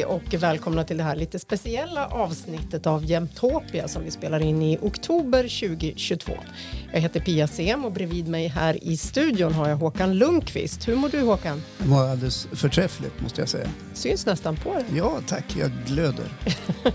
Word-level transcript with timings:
Hej 0.00 0.06
och 0.06 0.34
välkomna 0.34 0.84
till 0.84 0.96
det 0.96 1.02
här 1.02 1.16
lite 1.16 1.38
speciella 1.38 2.06
avsnittet 2.06 2.86
av 2.86 3.04
Jämtopia 3.04 3.88
som 3.88 4.04
vi 4.04 4.10
spelar 4.10 4.40
in 4.40 4.62
i 4.62 4.78
oktober 4.82 5.42
2022. 5.42 6.32
Jag 6.92 7.00
heter 7.00 7.20
Pia 7.20 7.46
Sem 7.46 7.84
och 7.84 7.92
bredvid 7.92 8.28
mig 8.28 8.48
här 8.48 8.84
i 8.84 8.96
studion 8.96 9.54
har 9.54 9.68
jag 9.68 9.76
Håkan 9.76 10.18
Lundqvist. 10.18 10.88
Hur 10.88 10.96
mår 10.96 11.08
du 11.08 11.20
Håkan? 11.20 11.62
Det 11.78 11.88
var 11.88 12.08
alldeles 12.08 12.48
förträffligt 12.52 13.20
måste 13.22 13.40
jag 13.40 13.48
säga. 13.48 13.68
Syns 13.94 14.26
nästan 14.26 14.56
på 14.56 14.74
dig. 14.74 14.84
Ja 14.94 15.20
tack, 15.26 15.44
jag 15.58 15.70
glöder. 15.86 16.24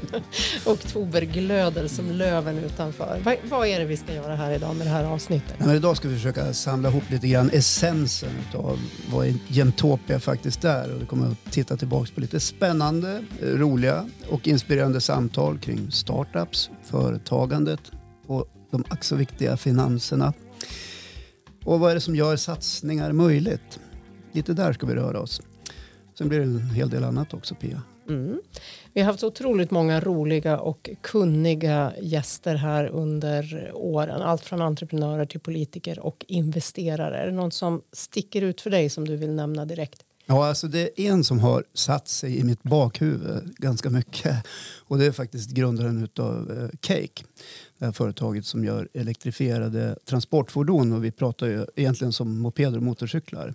Oktober 0.65 1.21
glöder 1.21 1.87
som 1.87 2.11
löven 2.11 2.57
utanför. 2.57 3.21
Vad, 3.23 3.35
vad, 3.43 3.67
är 3.67 3.79
det 3.79 3.85
vi 3.85 3.97
ska 3.97 4.13
göra 4.13 4.35
här 4.35 4.51
idag 4.51 4.75
med 4.75 4.87
det 4.87 4.91
här 4.91 5.03
avsnittet? 5.03 5.55
Men 5.59 5.75
idag 5.75 5.97
ska 5.97 6.07
vi 6.07 6.15
försöka 6.15 6.53
samla 6.53 6.89
ihop 6.89 7.03
lite 7.09 7.27
grann 7.27 7.49
essensen 7.53 8.29
av 8.53 8.79
vad 9.11 9.33
Jämtopia 9.47 10.19
faktiskt 10.19 10.63
är 10.63 10.93
och 10.93 11.01
vi 11.01 11.05
kommer 11.05 11.27
att 11.27 11.51
titta 11.51 11.77
tillbaka 11.77 12.11
på 12.15 12.21
lite 12.21 12.39
spännande, 12.39 12.94
roliga 13.41 14.09
och 14.29 14.47
inspirerande 14.47 15.01
samtal 15.01 15.59
kring 15.59 15.91
startups, 15.91 16.69
företagandet 16.83 17.81
och 18.27 18.45
de 18.71 18.83
ack 18.89 19.03
så 19.03 19.15
viktiga 19.15 19.57
finanserna. 19.57 20.33
Och 21.63 21.79
vad 21.79 21.91
är 21.91 21.95
det 21.95 22.01
som 22.01 22.15
gör 22.15 22.35
satsningar 22.35 23.11
möjligt? 23.11 23.79
Lite 24.31 24.53
där 24.53 24.73
ska 24.73 24.85
vi 24.85 24.95
röra 24.95 25.19
oss. 25.19 25.41
Sen 26.17 26.29
blir 26.29 26.39
det 26.39 26.45
en 26.45 26.69
hel 26.69 26.89
del 26.89 27.03
annat 27.03 27.33
också, 27.33 27.55
Pia. 27.55 27.81
Mm. 28.09 28.41
Vi 28.93 29.01
har 29.01 29.11
haft 29.11 29.23
otroligt 29.23 29.71
många 29.71 29.99
roliga 29.99 30.59
och 30.59 30.89
kunniga 31.01 31.93
gäster 32.01 32.55
här 32.55 32.85
under 32.85 33.71
åren. 33.73 34.21
Allt 34.21 34.41
från 34.45 34.61
entreprenörer 34.61 35.25
till 35.25 35.39
politiker 35.39 35.99
och 35.99 36.25
investerare. 36.27 37.17
Är 37.17 37.25
det 37.25 37.31
någon 37.31 37.51
som 37.51 37.81
sticker 37.91 38.41
ut 38.41 38.61
för 38.61 38.69
dig 38.69 38.89
som 38.89 39.07
du 39.07 39.15
vill 39.15 39.33
nämna 39.33 39.65
direkt? 39.65 40.05
Ja, 40.27 40.47
alltså 40.47 40.67
det 40.67 41.01
är 41.01 41.11
en 41.11 41.23
som 41.23 41.39
har 41.39 41.63
satt 41.73 42.07
sig 42.07 42.37
i 42.37 42.43
mitt 42.43 42.63
bakhuvud 42.63 43.55
ganska 43.57 43.89
mycket. 43.89 44.47
Och 44.87 44.97
det 44.97 45.05
är 45.05 45.11
faktiskt 45.11 45.49
grundaren 45.49 46.09
av 46.19 46.51
eh, 46.51 46.77
Cake. 46.79 47.23
Det 47.77 47.85
här 47.85 47.91
företaget 47.91 48.45
som 48.45 48.63
gör 48.63 48.89
elektrifierade 48.93 49.95
transportfordon. 50.05 50.93
Och 50.93 51.03
vi 51.03 51.11
pratar 51.11 51.47
ju 51.47 51.65
egentligen 51.75 52.13
som 52.13 52.39
mopeder 52.39 52.77
och 52.77 52.83
motorcyklar. 52.83 53.53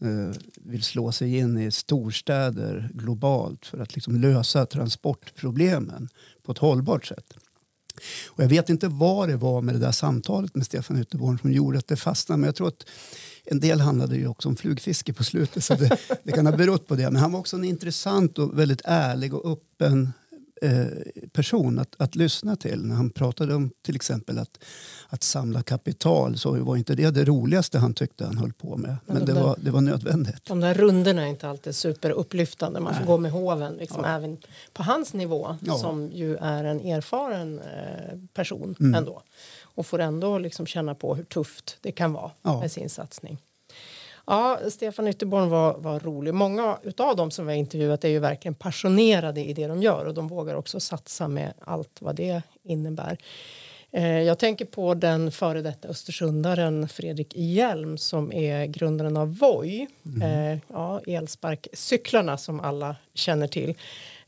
Eh, 0.00 0.36
vill 0.54 0.82
slå 0.82 1.12
sig 1.12 1.36
in 1.36 1.58
i 1.58 1.70
storstäder 1.70 2.90
globalt 2.94 3.66
för 3.66 3.78
att 3.78 3.94
liksom 3.94 4.16
lösa 4.16 4.66
transportproblemen 4.66 6.08
på 6.42 6.52
ett 6.52 6.58
hållbart 6.58 7.06
sätt. 7.06 7.34
Och 8.28 8.42
jag 8.42 8.48
vet 8.48 8.70
inte 8.70 8.88
vad 8.88 9.28
det 9.28 9.36
var 9.36 9.62
med 9.62 9.74
det 9.74 9.78
där 9.78 9.92
samtalet 9.92 10.54
med 10.54 10.66
Stefan 10.66 11.00
Ytterborn 11.00 11.38
som 11.38 11.52
gjorde 11.52 11.78
att 11.78 11.88
det 11.88 11.96
fastnade. 11.96 12.40
Men 12.40 12.48
jag 12.48 12.54
tror 12.54 12.68
att 12.68 12.86
en 13.44 13.60
del 13.60 13.80
handlade 13.80 14.16
ju 14.16 14.28
också 14.28 14.48
om 14.48 14.56
flugfiske 14.56 15.12
på 15.12 15.24
slutet 15.24 15.64
så 15.64 15.74
det, 15.74 15.98
det 16.22 16.32
kan 16.32 16.46
ha 16.46 16.56
berott 16.56 16.86
på 16.86 16.94
det. 16.94 17.10
Men 17.10 17.16
han 17.16 17.32
var 17.32 17.40
också 17.40 17.56
en 17.56 17.64
intressant 17.64 18.38
och 18.38 18.58
väldigt 18.58 18.80
ärlig 18.84 19.34
och 19.34 19.52
öppen 19.52 20.12
eh, 20.62 20.86
person 21.32 21.78
att, 21.78 21.94
att 21.98 22.14
lyssna 22.14 22.56
till. 22.56 22.84
När 22.84 22.94
han 22.94 23.10
pratade 23.10 23.54
om 23.54 23.70
till 23.82 23.96
exempel 23.96 24.38
att, 24.38 24.64
att 25.08 25.22
samla 25.22 25.62
kapital 25.62 26.38
så 26.38 26.64
var 26.64 26.76
inte 26.76 26.94
det 26.94 27.10
det 27.10 27.24
roligaste 27.24 27.78
han 27.78 27.94
tyckte 27.94 28.24
han 28.24 28.38
höll 28.38 28.52
på 28.52 28.76
med. 28.76 28.96
Men, 29.06 29.16
Men 29.16 29.26
det, 29.26 29.32
där, 29.32 29.42
var, 29.42 29.56
det 29.60 29.70
var 29.70 29.80
nödvändigt. 29.80 30.44
De 30.44 30.60
där 30.60 30.74
rundorna 30.74 31.22
är 31.22 31.26
inte 31.26 31.48
alltid 31.48 31.74
superupplyftande. 31.74 32.80
Man 32.80 32.94
får 32.94 33.00
Nej. 33.00 33.06
gå 33.06 33.18
med 33.18 33.32
hoven 33.32 33.74
liksom, 33.74 34.00
ja. 34.04 34.10
även 34.10 34.38
på 34.72 34.82
hans 34.82 35.14
nivå 35.14 35.56
ja. 35.60 35.74
som 35.74 36.10
ju 36.12 36.36
är 36.36 36.64
en 36.64 36.80
erfaren 36.80 37.58
eh, 37.58 38.18
person 38.34 38.76
mm. 38.80 38.94
ändå 38.94 39.22
och 39.74 39.86
får 39.86 39.98
ändå 39.98 40.38
liksom 40.38 40.66
känna 40.66 40.94
på 40.94 41.14
hur 41.14 41.24
tufft 41.24 41.78
det 41.80 41.92
kan 41.92 42.12
vara 42.12 42.30
ja. 42.42 42.60
med 42.60 42.72
sin 42.72 42.90
satsning. 42.90 43.38
Ja, 44.26 44.58
Stefan 44.68 45.08
Ytterborn 45.08 45.48
var, 45.48 45.78
var 45.78 46.00
rolig. 46.00 46.34
Många 46.34 46.78
av 46.98 47.16
dem 47.16 47.30
som 47.30 47.46
vi 47.46 47.52
har 47.52 47.58
intervjuat 47.58 48.04
är 48.04 48.08
ju 48.08 48.18
verkligen 48.18 48.54
passionerade 48.54 49.44
i 49.44 49.52
det 49.52 49.66
de 49.66 49.82
gör 49.82 50.04
och 50.04 50.14
de 50.14 50.28
vågar 50.28 50.54
också 50.54 50.80
satsa 50.80 51.28
med 51.28 51.52
allt 51.60 51.98
vad 52.00 52.16
det 52.16 52.42
innebär. 52.62 53.18
Eh, 53.90 54.20
jag 54.22 54.38
tänker 54.38 54.64
på 54.64 54.94
den 54.94 55.30
före 55.30 55.62
detta 55.62 55.88
Östersundaren 55.88 56.88
Fredrik 56.88 57.36
Hjelm 57.36 57.98
som 57.98 58.32
är 58.32 58.66
grundaren 58.66 59.16
av 59.16 59.38
Voi, 59.38 59.86
mm. 60.06 60.60
Ja, 60.68 61.00
elsparkcyklarna 61.06 62.38
som 62.38 62.60
alla 62.60 62.96
känner 63.14 63.46
till. 63.46 63.74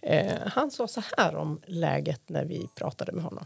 Eh, 0.03 0.33
han 0.47 0.71
sa 0.71 0.89
så 0.89 1.03
här 1.17 1.37
om 1.37 1.61
läget 1.67 2.21
när 2.27 2.45
vi 2.45 2.69
pratade 2.75 3.13
med 3.13 3.25
honom. 3.25 3.45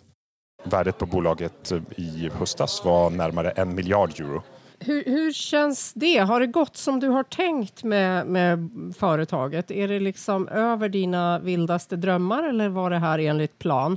Värdet 0.62 0.98
på 0.98 1.06
bolaget 1.06 1.72
i 1.96 2.30
höstas 2.38 2.84
var 2.84 3.10
närmare 3.10 3.50
en 3.50 3.74
miljard 3.74 4.20
euro. 4.20 4.42
Hur, 4.78 5.04
hur, 5.04 5.32
känns 5.32 5.92
det? 5.92 6.18
Har 6.18 6.40
det 6.40 6.46
gått 6.46 6.76
som 6.76 7.00
du 7.00 7.08
har 7.08 7.22
tänkt 7.22 7.84
med, 7.84 8.26
med 8.26 8.70
företaget? 8.98 9.70
Är 9.70 9.88
det 9.88 10.00
liksom 10.00 10.48
över 10.48 10.88
dina 10.88 11.38
vildaste 11.38 11.96
drömmar 11.96 12.42
eller 12.42 12.68
var 12.68 12.90
det 12.90 12.98
här 12.98 13.18
enligt 13.18 13.58
plan? 13.58 13.96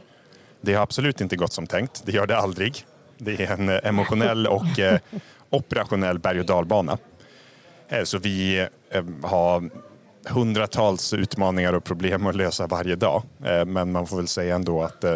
Det 0.62 0.74
har 0.74 0.84
absolut 0.84 1.22
inte 1.22 1.36
gått 1.36 1.54
som 1.54 1.68
tänkt. 1.68 2.04
Det 2.06 2.12
gör 2.12 2.28
det 2.28 2.38
aldrig. 2.38 2.86
Det 3.18 3.44
är 3.44 3.52
en 3.52 3.70
emotionell 3.70 4.48
och 4.48 4.80
eh, 4.80 5.00
operationell 5.50 6.20
berg 6.20 6.40
och 6.40 6.46
dalbana. 6.46 6.98
Eh, 7.88 8.04
så 8.04 8.18
vi 8.18 8.68
eh, 8.90 9.04
har 9.24 9.70
hundratals 10.30 11.14
utmaningar 11.14 11.74
och 11.74 11.84
problem 11.84 12.28
att 12.28 12.36
lösa 12.36 12.68
varje 12.68 12.96
dag. 12.96 13.24
Eh, 13.46 13.66
men 13.66 13.92
man 13.92 14.08
får 14.08 14.18
väl 14.18 14.28
säga 14.28 14.56
ändå 14.56 14.84
att 14.84 15.04
eh, 15.04 15.16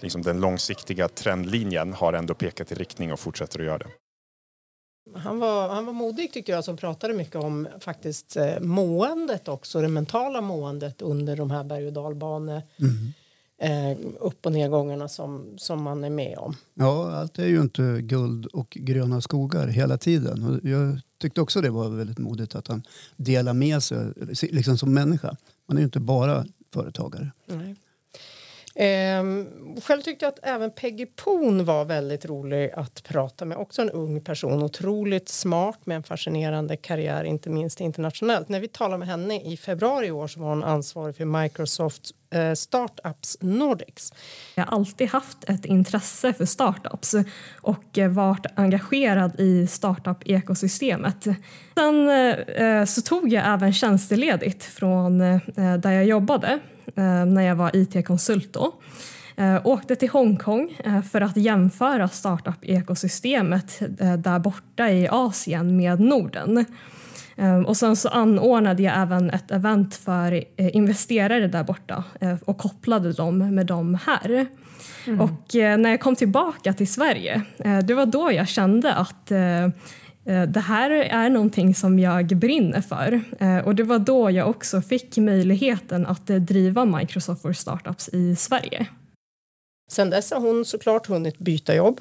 liksom 0.00 0.22
den 0.22 0.40
långsiktiga 0.40 1.08
trendlinjen 1.08 1.92
har 1.92 2.12
ändå 2.12 2.34
pekat 2.34 2.72
i 2.72 2.74
riktning 2.74 3.12
och 3.12 3.20
fortsätter 3.20 3.58
att 3.58 3.66
göra 3.66 3.78
det. 3.78 3.88
Han 5.14 5.38
var, 5.38 5.68
han 5.68 5.86
var 5.86 5.92
modig 5.92 6.32
tyckte 6.32 6.52
jag 6.52 6.64
som 6.64 6.76
pratade 6.76 7.14
mycket 7.14 7.36
om 7.36 7.68
faktiskt 7.80 8.36
eh, 8.36 8.60
måendet 8.60 9.48
också, 9.48 9.80
det 9.80 9.88
mentala 9.88 10.40
måendet 10.40 11.02
under 11.02 11.36
de 11.36 11.50
här 11.50 11.64
berg 11.64 11.86
och 11.86 11.92
dalbane 11.92 12.62
mm. 12.76 13.12
eh, 13.58 13.98
upp 14.20 14.46
och 14.46 14.52
nedgångarna 14.52 15.08
som, 15.08 15.54
som 15.56 15.82
man 15.82 16.04
är 16.04 16.10
med 16.10 16.38
om. 16.38 16.56
Ja, 16.74 17.12
allt 17.12 17.38
är 17.38 17.46
ju 17.46 17.60
inte 17.60 17.98
guld 18.00 18.46
och 18.46 18.70
gröna 18.70 19.20
skogar 19.20 19.66
hela 19.66 19.98
tiden. 19.98 20.44
Och 20.44 20.68
jag 20.70 21.00
tyckte 21.18 21.40
också 21.40 21.60
det 21.60 21.70
var 21.70 21.88
väldigt 21.88 22.18
modigt 22.18 22.54
att 22.54 22.68
han 22.68 22.82
delar 23.16 23.54
med 23.54 23.82
sig 23.82 24.12
liksom 24.42 24.78
som 24.78 24.94
människa. 24.94 25.36
Man 25.66 25.76
är 25.76 25.80
ju 25.80 25.84
inte 25.84 26.00
bara 26.00 26.46
företagare. 26.72 27.30
Nej. 27.46 27.76
Ehm, 28.78 29.46
själv 29.82 30.02
tyckte 30.02 30.24
jag 30.24 30.32
att 30.32 30.38
även 30.42 30.70
Peggy 30.70 31.06
Poon 31.06 31.64
var 31.64 31.84
väldigt 31.84 32.24
rolig 32.24 32.70
att 32.70 33.02
prata 33.02 33.44
med. 33.44 33.58
Också 33.58 33.82
en 33.82 33.90
ung 33.90 34.20
person, 34.20 34.62
otroligt 34.62 35.28
smart 35.28 35.86
med 35.86 35.96
en 35.96 36.02
fascinerande 36.02 36.76
karriär, 36.76 37.24
inte 37.24 37.50
minst 37.50 37.80
internationellt. 37.80 38.48
När 38.48 38.60
vi 38.60 38.68
talade 38.68 38.98
med 38.98 39.08
henne 39.08 39.40
i 39.40 39.56
februari 39.56 40.06
i 40.06 40.10
år 40.10 40.26
så 40.26 40.40
var 40.40 40.48
hon 40.48 40.64
ansvarig 40.64 41.16
för 41.16 41.24
Microsoft 41.24 42.10
Eh, 42.30 42.54
startups 42.54 43.36
Nordics. 43.40 44.12
Jag 44.54 44.64
har 44.64 44.76
alltid 44.76 45.08
haft 45.08 45.44
ett 45.48 45.64
intresse 45.64 46.32
för 46.32 46.44
startups 46.44 47.14
och 47.60 47.98
eh, 47.98 48.10
varit 48.10 48.46
engagerad 48.56 49.40
i 49.40 49.66
startup-ekosystemet. 49.66 51.26
Sen 51.74 52.08
eh, 52.48 52.84
så 52.84 53.02
tog 53.02 53.32
jag 53.32 53.46
även 53.46 53.72
tjänsteledigt 53.72 54.64
från 54.64 55.18
där 55.80 55.90
jag 55.90 56.04
jobbade 56.04 56.58
när 57.26 57.42
jag 57.42 57.56
var 57.56 57.76
IT-konsult 57.76 58.52
då. 58.52 58.72
Åkte 59.64 59.96
till 59.96 60.08
Hongkong 60.08 60.78
för 61.10 61.20
att 61.20 61.36
jämföra 61.36 62.08
startup-ekosystemet 62.08 63.78
där 64.18 64.38
borta 64.38 64.90
i 64.90 65.08
Asien 65.08 65.76
med 65.76 66.00
Norden 66.00 66.64
och 67.66 67.76
sen 67.76 67.96
så 67.96 68.08
anordnade 68.08 68.82
jag 68.82 68.98
även 68.98 69.30
ett 69.30 69.50
event 69.50 69.94
för 69.94 70.44
investerare 70.58 71.48
där 71.48 71.64
borta 71.64 72.04
och 72.44 72.58
kopplade 72.58 73.12
dem 73.12 73.54
med 73.54 73.66
dem 73.66 73.98
här. 74.06 74.46
Mm. 75.06 75.20
Och 75.20 75.54
när 75.54 75.90
jag 75.90 76.00
kom 76.00 76.16
tillbaka 76.16 76.72
till 76.72 76.92
Sverige, 76.92 77.42
det 77.84 77.94
var 77.94 78.06
då 78.06 78.32
jag 78.32 78.48
kände 78.48 78.94
att 78.94 79.32
Eh, 80.26 80.42
det 80.42 80.60
här 80.60 80.90
är 80.90 81.30
någonting 81.30 81.74
som 81.74 81.98
jag 81.98 82.26
brinner 82.26 82.80
för 82.80 83.20
eh, 83.38 83.58
och 83.58 83.74
det 83.74 83.82
var 83.82 83.98
då 83.98 84.30
jag 84.30 84.50
också 84.50 84.82
fick 84.82 85.16
möjligheten 85.16 86.06
att 86.06 86.30
eh, 86.30 86.36
driva 86.36 86.84
Microsoft 86.84 87.42
for 87.42 87.52
Startups 87.52 88.08
i 88.08 88.36
Sverige. 88.36 88.86
Sen 89.88 90.10
dess 90.10 90.30
har 90.30 90.40
hon 90.40 90.64
såklart 90.64 91.06
hunnit 91.06 91.38
byta 91.38 91.74
jobb. 91.74 92.00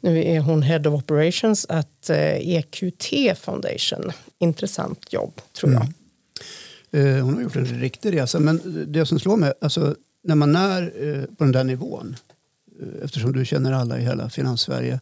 Nu 0.00 0.24
är 0.24 0.40
hon 0.40 0.62
Head 0.62 0.86
of 0.86 0.94
Operations 0.94 1.66
at 1.68 2.10
eh, 2.10 2.48
EQT 2.48 3.38
Foundation. 3.38 4.12
Intressant 4.38 5.12
jobb, 5.12 5.40
tror 5.52 5.72
jag. 5.72 5.92
Mm. 6.92 7.16
Eh, 7.16 7.24
hon 7.24 7.34
har 7.34 7.42
gjort 7.42 7.56
en 7.56 7.64
riktig 7.64 8.12
resa. 8.12 8.40
Men 8.40 8.60
det 8.88 9.06
som 9.06 9.18
slår 9.18 9.36
mig, 9.36 9.52
alltså, 9.60 9.94
när 10.22 10.34
man 10.34 10.56
är 10.56 10.82
eh, 10.82 11.24
på 11.36 11.44
den 11.44 11.52
där 11.52 11.64
nivån 11.64 12.16
eftersom 13.02 13.32
du 13.32 13.44
känner 13.44 13.72
alla 13.72 13.98
i 13.98 14.02
hela 14.02 14.30
Finanssverige 14.30 15.00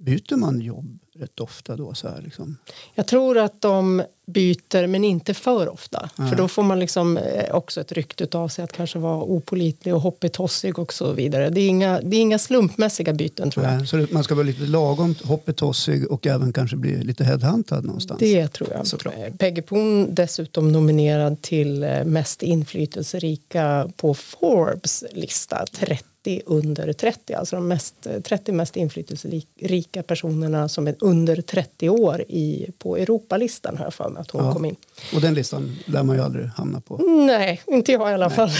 byter 0.00 0.36
man 0.36 0.60
jobb 0.60 0.98
rätt 1.14 1.40
ofta 1.40 1.76
då? 1.76 1.94
Så 1.94 2.08
här, 2.08 2.22
liksom? 2.22 2.56
Jag 2.94 3.06
tror 3.06 3.38
att 3.38 3.60
de 3.60 4.02
byter, 4.26 4.86
men 4.86 5.04
inte 5.04 5.34
för 5.34 5.68
ofta. 5.68 6.10
Nej. 6.16 6.28
För 6.28 6.36
då 6.36 6.48
får 6.48 6.62
man 6.62 6.78
liksom 6.78 7.16
eh, 7.16 7.54
också 7.54 7.80
ett 7.80 7.92
rykte 7.92 8.38
av 8.38 8.48
sig 8.48 8.64
att 8.64 8.72
kanske 8.72 8.98
vara 8.98 9.22
opolitlig 9.22 9.94
och 9.94 10.00
hoppetossig 10.00 10.78
och 10.78 10.92
så 10.92 11.12
vidare. 11.12 11.50
Det 11.50 11.60
är 11.60 11.68
inga, 11.68 12.00
det 12.00 12.16
är 12.16 12.20
inga 12.20 12.38
slumpmässiga 12.38 13.12
byten 13.12 13.50
tror 13.50 13.66
jag. 13.66 13.76
Nej, 13.76 13.86
så 13.86 14.06
man 14.10 14.24
ska 14.24 14.34
vara 14.34 14.46
lite 14.46 14.62
lagom 14.62 15.14
hoppetossig 15.24 16.10
och 16.10 16.26
även 16.26 16.52
kanske 16.52 16.76
bli 16.76 17.04
lite 17.04 17.24
headhuntad 17.24 17.84
någonstans? 17.84 18.20
Det 18.20 18.48
tror 18.48 18.70
jag. 18.72 18.86
Såklart. 18.86 19.14
Eh, 19.18 19.34
Peggy 19.34 19.62
Poon 19.62 20.14
dessutom 20.14 20.72
nominerad 20.72 21.42
till 21.42 21.82
eh, 21.82 22.04
mest 22.04 22.42
inflytelserika 22.42 23.90
på 23.96 24.14
Forbes 24.14 25.04
lista. 25.12 25.64
30 25.72 26.04
30 26.24 26.42
under 26.46 26.92
30, 26.92 27.34
alltså 27.34 27.56
de 27.56 27.68
mest, 27.68 27.94
30 28.22 28.52
mest 28.52 28.76
inflytelserika 28.76 30.02
personerna 30.02 30.68
som 30.68 30.88
är 30.88 30.94
under 31.00 31.42
30 31.42 31.88
år 31.88 32.24
i, 32.28 32.70
på 32.78 32.96
Europalistan 32.96 33.76
har 33.76 33.84
jag 33.84 33.94
för 33.94 34.08
mig 34.08 34.20
att 34.20 34.30
hon 34.30 34.44
ja. 34.44 34.52
kom 34.52 34.64
in. 34.64 34.76
Och 35.14 35.20
den 35.20 35.34
listan 35.34 35.76
lär 35.84 36.02
man 36.02 36.16
ju 36.16 36.22
aldrig 36.22 36.46
hamna 36.46 36.80
på. 36.80 36.96
Nej, 37.26 37.62
inte 37.66 37.92
jag 37.92 38.10
i 38.10 38.14
alla 38.14 38.28
Nej. 38.28 38.36
fall. 38.36 38.50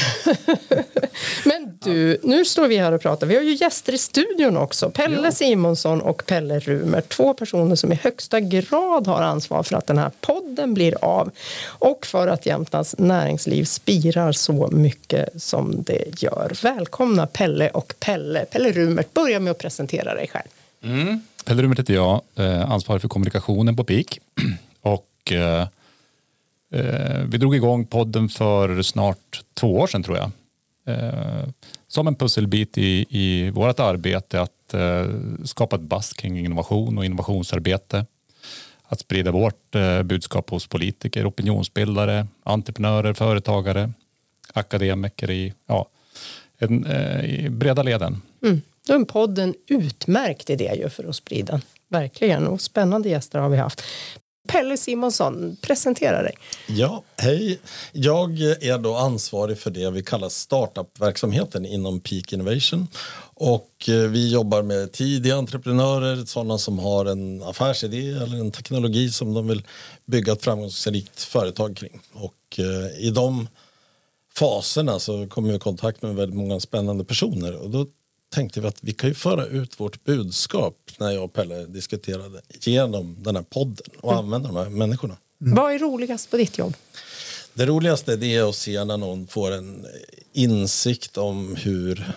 Men 1.45 1.79
du, 1.85 2.21
nu 2.23 2.45
står 2.45 2.69
vi 2.69 2.77
här 2.77 2.93
och 2.93 3.01
pratar. 3.01 3.27
Vi 3.27 3.35
har 3.35 3.43
ju 3.43 3.55
gäster 3.55 3.93
i 3.93 3.99
studion 3.99 4.57
också. 4.57 4.91
Pelle 4.91 5.21
ja. 5.25 5.33
Simonsson 5.33 6.01
och 6.01 6.27
Pelle 6.27 6.59
Rumer. 6.59 7.01
Två 7.01 7.35
personer 7.35 7.77
som 7.77 7.93
i 7.93 7.95
högsta 7.95 8.41
grad 8.41 9.07
har 9.07 9.23
ansvar 9.23 9.63
för 9.63 9.77
att 9.77 9.87
den 9.87 9.99
här 9.99 10.11
podden 10.21 10.75
blir 10.75 11.05
av 11.05 11.31
och 11.67 12.07
för 12.07 12.29
att 12.29 12.47
Jämtlands 12.47 12.99
näringsliv 12.99 13.65
spirar 13.65 14.33
så 14.33 14.69
mycket 14.73 15.43
som 15.43 15.83
det 15.83 16.23
gör. 16.23 16.53
Välkomna 16.63 17.27
Pelle 17.27 17.50
Pelle 17.51 17.71
och 17.71 17.95
Pelle. 18.01 18.45
Pelle 18.45 18.73
Rumert, 18.73 19.15
börja 19.15 19.41
med 19.41 19.51
att 19.51 19.59
presentera 19.59 20.15
dig 20.15 20.29
själv. 20.29 20.49
Mm. 20.83 21.21
Pelle 21.45 21.63
Rumert 21.63 21.79
heter 21.79 21.95
jag, 21.95 22.21
eh, 22.35 22.71
ansvarig 22.71 23.03
för 23.03 23.09
kommunikationen 23.09 23.77
på 23.77 23.85
PIK. 23.85 24.19
Och, 24.81 25.33
eh, 25.33 25.67
eh, 26.73 27.25
vi 27.29 27.39
drog 27.39 27.57
igång 27.57 27.87
podden 27.87 28.29
för 28.29 28.83
snart 28.83 29.43
två 29.55 29.79
år 29.79 29.87
sedan 29.87 30.03
tror 30.03 30.17
jag. 30.17 30.31
Eh, 30.87 31.49
som 31.89 32.07
en 32.07 32.15
pusselbit 32.15 32.79
i, 32.79 33.07
i 33.09 33.51
vårt 33.51 33.81
arbete 33.81 34.41
att 34.41 34.75
eh, 34.75 35.07
skapa 35.45 35.77
ett 35.77 35.83
buzz 35.83 36.13
kring 36.13 36.39
innovation 36.39 36.99
och 36.99 37.05
innovationsarbete. 37.05 38.07
Att 38.89 39.01
sprida 39.01 39.31
vårt 39.31 39.75
eh, 39.75 40.03
budskap 40.03 40.51
hos 40.51 40.67
politiker, 40.67 41.29
opinionsbildare, 41.29 42.27
entreprenörer, 42.43 43.13
företagare, 43.13 43.93
akademiker 44.53 45.31
i 45.31 45.55
ja, 45.67 45.87
en, 46.61 46.87
eh, 46.87 47.45
i 47.45 47.51
breda 47.51 47.83
leden. 47.83 48.23
Mm. 48.43 48.63
Då 48.87 48.93
är 48.93 48.97
en 48.97 49.07
podd 49.07 49.39
en 49.39 49.55
utmärkt 49.67 50.51
idé 50.51 50.75
ju 50.83 50.89
för 50.89 51.09
att 51.09 51.17
sprida. 51.17 51.61
Verkligen. 51.89 52.47
Och 52.47 52.61
spännande 52.61 53.09
gäster 53.09 53.39
har 53.39 53.49
vi 53.49 53.57
haft. 53.57 53.83
Pelle 54.49 54.77
Simonsson, 54.77 55.57
presentera 55.61 56.23
dig. 56.23 56.35
Ja, 56.67 57.03
hej. 57.17 57.59
Jag 57.93 58.41
är 58.41 58.79
då 58.79 58.97
ansvarig 58.97 59.59
för 59.59 59.71
det 59.71 59.91
vi 59.91 60.03
kallar 60.03 60.29
startup-verksamheten 60.29 61.67
inom 61.67 62.01
Peak 62.01 62.33
Innovation. 62.33 62.87
Och 63.35 63.89
eh, 63.89 63.95
vi 63.95 64.33
jobbar 64.33 64.63
med 64.63 64.93
tidiga 64.93 65.37
entreprenörer, 65.37 66.25
sådana 66.25 66.59
som 66.59 66.79
har 66.79 67.07
en 67.07 67.43
affärsidé 67.43 68.11
eller 68.11 68.41
en 68.41 68.51
teknologi 68.51 69.11
som 69.11 69.35
de 69.35 69.49
vill 69.49 69.63
bygga 70.07 70.33
ett 70.33 70.45
framgångsrikt 70.45 71.23
företag 71.23 71.77
kring. 71.77 72.01
Och 72.13 72.59
eh, 72.59 73.07
i 73.07 73.11
de 73.11 73.49
faserna 74.41 74.99
så 74.99 75.27
kom 75.27 75.45
vi 75.45 75.55
i 75.55 75.59
kontakt 75.59 76.03
med 76.03 76.15
väldigt 76.15 76.37
många 76.37 76.61
spännande 76.61 77.05
personer 77.05 77.57
och 77.57 77.71
då 77.71 77.87
tänkte 78.35 78.61
vi 78.61 78.69
att 78.69 78.79
vi 78.81 78.93
kan 78.93 79.09
ju 79.09 79.15
föra 79.15 79.47
ut 79.47 79.81
vårt 79.81 80.05
budskap 80.05 80.77
när 80.99 81.11
jag 81.11 81.25
och 81.25 81.33
Pelle 81.33 81.65
diskuterade 81.67 82.41
genom 82.61 83.17
den 83.23 83.37
här 83.37 83.43
podden 83.43 83.87
och 84.01 84.13
mm. 84.13 84.25
använda 84.25 84.49
de 84.49 84.57
här 84.57 84.69
människorna. 84.69 85.17
Mm. 85.41 85.55
Vad 85.55 85.75
är 85.75 85.79
roligast 85.79 86.31
på 86.31 86.37
ditt 86.37 86.59
jobb? 86.59 86.75
Det 87.55 87.67
roligaste 87.67 88.17
det 88.17 88.37
är 88.37 88.49
att 88.49 88.57
se 88.57 88.85
när 88.85 88.97
någon 88.97 89.27
får 89.27 89.53
en 89.53 89.87
insikt 90.33 91.17
om 91.17 91.57
hur 91.57 92.13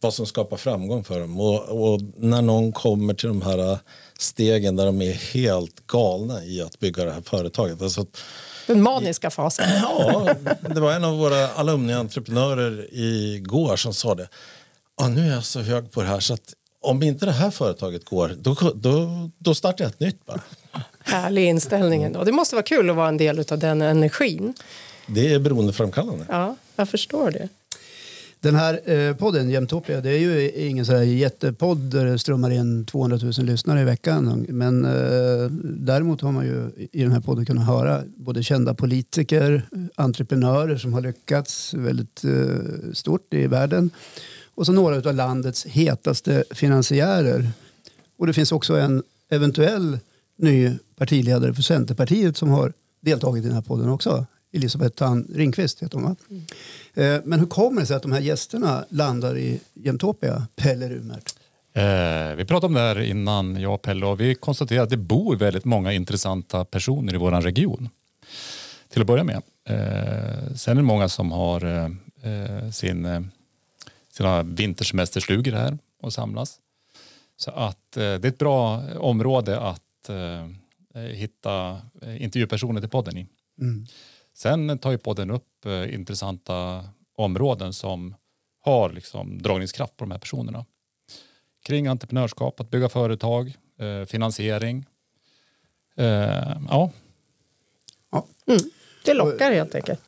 vad 0.00 0.14
som 0.14 0.26
skapar 0.26 0.56
framgång 0.56 1.04
för 1.04 1.20
dem 1.20 1.40
och, 1.40 1.92
och, 1.92 2.00
när 2.16 2.42
någon 2.42 2.72
kommer 2.72 3.14
till 3.14 3.28
de 3.28 3.42
här 3.42 3.78
stegen 4.18 4.76
där 4.76 4.86
de 4.86 5.02
är 5.02 5.12
helt 5.12 5.86
galna 5.86 6.44
i 6.44 6.62
att 6.62 6.78
bygga 6.78 7.04
det 7.04 7.12
här 7.12 7.22
företaget. 7.22 7.82
Alltså, 7.82 8.06
den 8.72 8.82
maniska 8.82 9.30
fasen. 9.30 9.66
Ja, 9.82 10.34
det 10.74 10.80
var 10.80 10.92
en 10.92 11.04
av 11.04 11.18
våra 11.18 11.48
alumni-entreprenörer 11.48 12.88
igår 12.92 13.76
som 13.76 13.94
sa 13.94 14.14
det. 14.14 14.28
Ah, 15.00 15.08
nu 15.08 15.28
är 15.28 15.34
jag 15.34 15.44
så 15.44 15.60
hög 15.60 15.90
på 15.92 16.00
det 16.00 16.06
här 16.06 16.20
så 16.20 16.34
att 16.34 16.54
om 16.80 17.02
inte 17.02 17.26
det 17.26 17.32
här 17.32 17.50
företaget 17.50 18.04
går, 18.04 18.36
då, 18.38 18.56
då, 18.74 19.30
då 19.38 19.54
startar 19.54 19.84
jag 19.84 19.90
ett 19.90 20.00
nytt 20.00 20.26
bara. 20.26 20.40
Härlig 21.00 21.44
inställning 21.44 22.02
ändå. 22.02 22.24
Det 22.24 22.32
måste 22.32 22.54
vara 22.54 22.62
kul 22.62 22.90
att 22.90 22.96
vara 22.96 23.08
en 23.08 23.16
del 23.16 23.44
av 23.50 23.58
den 23.58 23.82
energin. 23.82 24.54
Det 25.06 25.34
är 25.34 25.38
beroendeframkallande. 25.38 26.26
Ja, 26.28 26.56
jag 26.76 26.88
förstår 26.88 27.30
det. 27.30 27.48
Den 28.40 28.54
här 28.54 28.90
eh, 28.90 29.16
podden, 29.16 29.50
Jämtopia, 29.50 30.00
det 30.00 30.10
är 30.10 30.18
ju 30.18 30.50
ingen 30.50 30.86
så 30.86 30.92
här 30.92 31.02
jättepodd 31.02 31.78
där 31.78 32.04
det 32.04 32.18
strömmar 32.18 32.50
in 32.50 32.84
200 32.84 33.18
000 33.22 33.32
lyssnare 33.46 33.80
i 33.80 33.84
veckan. 33.84 34.46
Men 34.48 34.84
eh, 34.84 35.50
däremot 35.62 36.20
har 36.20 36.32
man 36.32 36.46
ju 36.46 36.88
i 36.92 37.02
den 37.02 37.12
här 37.12 37.20
podden 37.20 37.46
kunnat 37.46 37.66
höra 37.66 38.02
både 38.16 38.42
kända 38.42 38.74
politiker, 38.74 39.68
entreprenörer 39.94 40.76
som 40.76 40.92
har 40.92 41.00
lyckats 41.00 41.74
väldigt 41.74 42.24
eh, 42.24 42.92
stort 42.92 43.34
i 43.34 43.46
världen 43.46 43.90
och 44.54 44.66
så 44.66 44.72
några 44.72 44.96
av 44.96 45.14
landets 45.14 45.66
hetaste 45.66 46.44
finansiärer. 46.50 47.50
Och 48.16 48.26
det 48.26 48.32
finns 48.32 48.52
också 48.52 48.76
en 48.76 49.02
eventuell 49.30 49.98
ny 50.36 50.72
partiledare 50.96 51.54
för 51.54 51.62
Centerpartiet 51.62 52.36
som 52.36 52.48
har 52.48 52.72
deltagit 53.00 53.44
i 53.44 53.46
den 53.46 53.54
här 53.54 53.62
podden 53.62 53.88
också. 53.88 54.26
Elisabeth 54.52 54.96
Tan 54.96 55.26
Ringqvist 55.34 55.82
heter 55.82 55.94
hon 55.94 56.04
va? 56.04 56.16
Mm. 56.30 56.42
Eh, 56.98 57.20
men 57.24 57.40
hur 57.40 57.46
kommer 57.46 57.80
det 57.80 57.86
sig 57.86 57.96
att 57.96 58.02
de 58.02 58.12
här 58.12 58.20
gästerna 58.20 58.84
landar 58.88 59.38
i 59.38 59.60
Jämtopia, 59.74 60.46
Pelle 60.56 60.88
Rumert? 60.88 61.34
Eh, 61.72 62.36
vi 62.36 62.44
pratade 62.44 62.66
om 62.66 62.74
det 62.74 62.80
här 62.80 63.00
innan, 63.00 63.60
jag 63.60 63.74
och 63.74 63.82
Pelle, 63.82 64.06
och 64.06 64.20
vi 64.20 64.34
konstaterade 64.34 64.82
att 64.82 64.90
det 64.90 64.96
bor 64.96 65.36
väldigt 65.36 65.64
många 65.64 65.92
intressanta 65.92 66.64
personer 66.64 67.14
i 67.14 67.16
vår 67.16 67.30
region. 67.30 67.88
Till 68.88 69.00
att 69.00 69.06
börja 69.06 69.24
med. 69.24 69.42
Eh, 69.64 70.54
sen 70.54 70.72
är 70.72 70.74
det 70.74 70.82
många 70.82 71.08
som 71.08 71.32
har 71.32 71.64
eh, 71.64 72.70
sin, 72.70 73.30
sina 74.12 74.42
vintersemesterstugor 74.42 75.52
här 75.52 75.78
och 76.02 76.12
samlas. 76.12 76.58
Så 77.36 77.50
att 77.50 77.90
det 77.90 78.02
är 78.02 78.26
ett 78.26 78.38
bra 78.38 78.82
område 78.98 79.60
att 79.60 80.10
hitta 80.94 81.80
intervjupersoner 82.18 82.80
till 82.80 82.90
podden 82.90 83.16
i. 83.16 83.26
Mm. 83.60 83.86
Sen 84.38 84.78
tar 84.78 84.90
ju 84.90 84.98
podden 84.98 85.30
upp 85.30 85.66
eh, 85.66 85.94
intressanta 85.94 86.84
områden 87.16 87.72
som 87.72 88.14
har 88.60 88.90
liksom 88.90 89.42
dragningskraft 89.42 89.96
på 89.96 90.04
de 90.04 90.10
här 90.10 90.18
personerna. 90.18 90.64
Kring 91.62 91.86
entreprenörskap, 91.86 92.60
att 92.60 92.70
bygga 92.70 92.88
företag, 92.88 93.56
eh, 93.78 94.04
finansiering. 94.04 94.86
Eh, 95.96 96.06
ja. 96.68 96.90
ja. 98.10 98.26
Mm. 98.46 98.60
Det 99.04 99.14
lockar 99.14 99.52
helt 99.52 99.74
enkelt. 99.74 100.00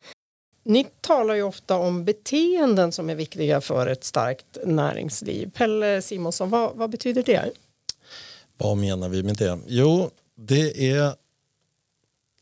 Ni 0.63 0.87
talar 1.01 1.35
ju 1.35 1.43
ofta 1.43 1.77
om 1.77 2.05
beteenden 2.05 2.93
som 2.93 3.11
är 3.11 3.15
viktiga 3.15 3.61
för 3.61 3.87
ett 3.87 4.05
starkt 4.05 4.59
näringsliv. 4.65 5.51
Pelle 5.51 6.03
Simonsson, 6.03 6.51
vad, 6.51 6.77
vad 6.77 6.91
betyder 6.91 7.23
det? 7.23 7.51
Vad 8.57 8.77
menar 8.77 9.09
vi 9.09 9.23
med 9.23 9.37
det? 9.37 9.59
Jo, 9.67 10.11
det 10.35 10.91
är 10.91 11.15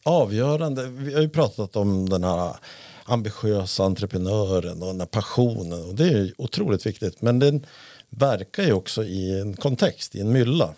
avgörande. 0.09 0.87
Vi 0.87 1.15
har 1.15 1.21
ju 1.21 1.29
pratat 1.29 1.77
om 1.77 2.09
den 2.09 2.25
här 2.25 2.57
ambitiösa 3.05 3.85
entreprenören 3.85 4.83
och 4.83 4.89
den 4.89 5.01
här 5.01 5.07
passionen 5.07 5.85
och 5.85 5.95
det 5.95 6.09
är 6.09 6.33
otroligt 6.39 6.87
viktigt. 6.87 7.23
Men 7.23 7.39
den 7.39 7.67
verkar 8.11 8.63
ju 8.63 8.73
också 8.73 9.05
i 9.05 9.41
en 9.41 9.57
kontext, 9.57 10.15
i 10.15 10.21
en 10.21 10.33
mylla. 10.33 10.75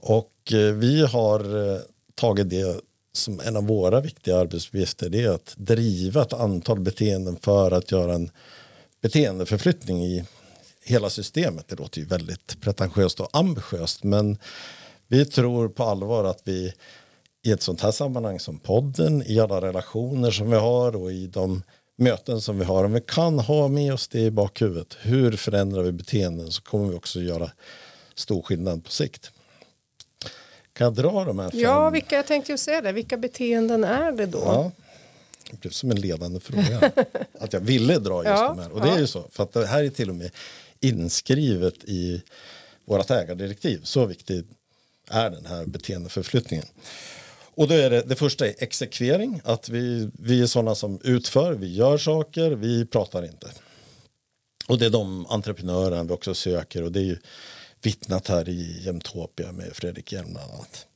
Och 0.00 0.52
eh, 0.52 0.72
vi 0.72 1.06
har 1.06 1.72
eh, 1.74 1.80
tagit 2.14 2.50
det 2.50 2.80
som 3.12 3.40
en 3.40 3.56
av 3.56 3.66
våra 3.66 4.00
viktiga 4.00 4.36
arbetsuppgifter. 4.36 5.08
Det 5.08 5.22
är 5.22 5.30
att 5.30 5.54
driva 5.56 6.22
ett 6.22 6.32
antal 6.32 6.80
beteenden 6.80 7.36
för 7.42 7.70
att 7.70 7.92
göra 7.92 8.14
en 8.14 8.30
beteendeförflyttning 9.00 10.04
i 10.04 10.24
hela 10.84 11.10
systemet. 11.10 11.68
Det 11.68 11.78
låter 11.78 12.00
ju 12.00 12.06
väldigt 12.06 12.60
pretentiöst 12.60 13.20
och 13.20 13.28
ambitiöst 13.32 14.04
men 14.04 14.38
vi 15.08 15.24
tror 15.24 15.68
på 15.68 15.84
allvar 15.84 16.24
att 16.24 16.40
vi 16.44 16.72
i 17.46 17.50
ett 17.50 17.62
sånt 17.62 17.80
här 17.80 17.90
sammanhang 17.90 18.40
som 18.40 18.58
podden, 18.58 19.22
i 19.26 19.40
alla 19.40 19.60
relationer 19.60 20.30
som 20.30 20.50
vi 20.50 20.56
har 20.56 20.96
och 20.96 21.12
i 21.12 21.26
de 21.26 21.62
möten 21.96 22.40
som 22.40 22.58
vi 22.58 22.64
har. 22.64 22.84
Om 22.84 22.92
vi 22.92 23.00
kan 23.00 23.38
ha 23.38 23.68
med 23.68 23.94
oss 23.94 24.08
det 24.08 24.20
i 24.20 24.30
bakhuvudet, 24.30 24.96
hur 25.00 25.32
förändrar 25.32 25.82
vi 25.82 25.92
beteenden 25.92 26.52
så 26.52 26.62
kommer 26.62 26.88
vi 26.88 26.96
också 26.96 27.20
göra 27.20 27.50
stor 28.14 28.42
skillnad 28.42 28.84
på 28.84 28.90
sikt. 28.90 29.30
Kan 30.72 30.84
jag 30.84 30.94
dra 30.94 31.24
de 31.24 31.38
här 31.38 31.50
fem? 31.50 31.60
Ja, 31.60 31.90
vilka, 31.90 32.16
jag 32.16 32.26
tänkte 32.26 32.52
ju 32.52 32.58
säga 32.58 32.80
det. 32.80 32.92
Vilka 32.92 33.16
beteenden 33.16 33.84
är 33.84 34.12
det 34.12 34.26
då? 34.26 34.38
Ja, 34.38 34.70
det 35.50 35.60
blev 35.60 35.70
som 35.70 35.90
en 35.90 36.00
ledande 36.00 36.40
fråga. 36.40 36.92
att 37.40 37.52
jag 37.52 37.60
ville 37.60 37.98
dra 37.98 38.24
just 38.24 38.28
ja, 38.28 38.48
de 38.48 38.58
här. 38.58 38.72
Och 38.72 38.80
det 38.80 38.88
ja. 38.88 38.94
är 38.94 38.98
ju 38.98 39.06
så, 39.06 39.24
för 39.30 39.42
att 39.42 39.52
det 39.52 39.66
här 39.66 39.84
är 39.84 39.90
till 39.90 40.08
och 40.10 40.16
med 40.16 40.30
inskrivet 40.80 41.84
i 41.84 42.22
vårt 42.84 43.10
ägardirektiv. 43.10 43.80
Så 43.82 44.06
viktig 44.06 44.44
är 45.10 45.30
den 45.30 45.46
här 45.46 45.64
beteendeförflyttningen. 45.64 46.66
Och 47.56 47.68
då 47.68 47.74
är 47.74 47.90
det, 47.90 48.02
det 48.02 48.16
första 48.16 48.46
är 48.46 48.54
exekvering, 48.58 49.40
att 49.44 49.68
vi, 49.68 50.10
vi 50.18 50.42
är 50.42 50.46
sådana 50.46 50.74
som 50.74 51.00
utför, 51.04 51.52
vi 51.52 51.74
gör 51.74 51.98
saker, 51.98 52.50
vi 52.50 52.86
pratar 52.86 53.24
inte. 53.24 53.50
Och 54.68 54.78
det 54.78 54.86
är 54.86 54.90
de 54.90 55.26
entreprenörerna 55.26 56.04
vi 56.04 56.12
också 56.12 56.34
söker 56.34 56.82
och 56.82 56.92
det 56.92 57.00
är 57.00 57.04
ju 57.04 57.18
vittnat 57.82 58.28
här 58.28 58.48
i 58.48 58.82
Jämtopia 58.84 59.52
med 59.52 59.76
Fredrik 59.76 60.12
Hjelm 60.12 60.32
bland 60.32 60.52
annat. 60.52 60.86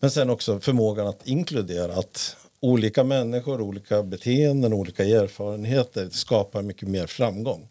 Men 0.00 0.10
sen 0.10 0.30
också 0.30 0.60
förmågan 0.60 1.06
att 1.06 1.26
inkludera 1.26 1.94
att 1.94 2.36
olika 2.60 3.04
människor, 3.04 3.60
olika 3.60 4.02
beteenden, 4.02 4.72
olika 4.72 5.04
erfarenheter 5.04 6.08
skapar 6.10 6.62
mycket 6.62 6.88
mer 6.88 7.06
framgång. 7.06 7.68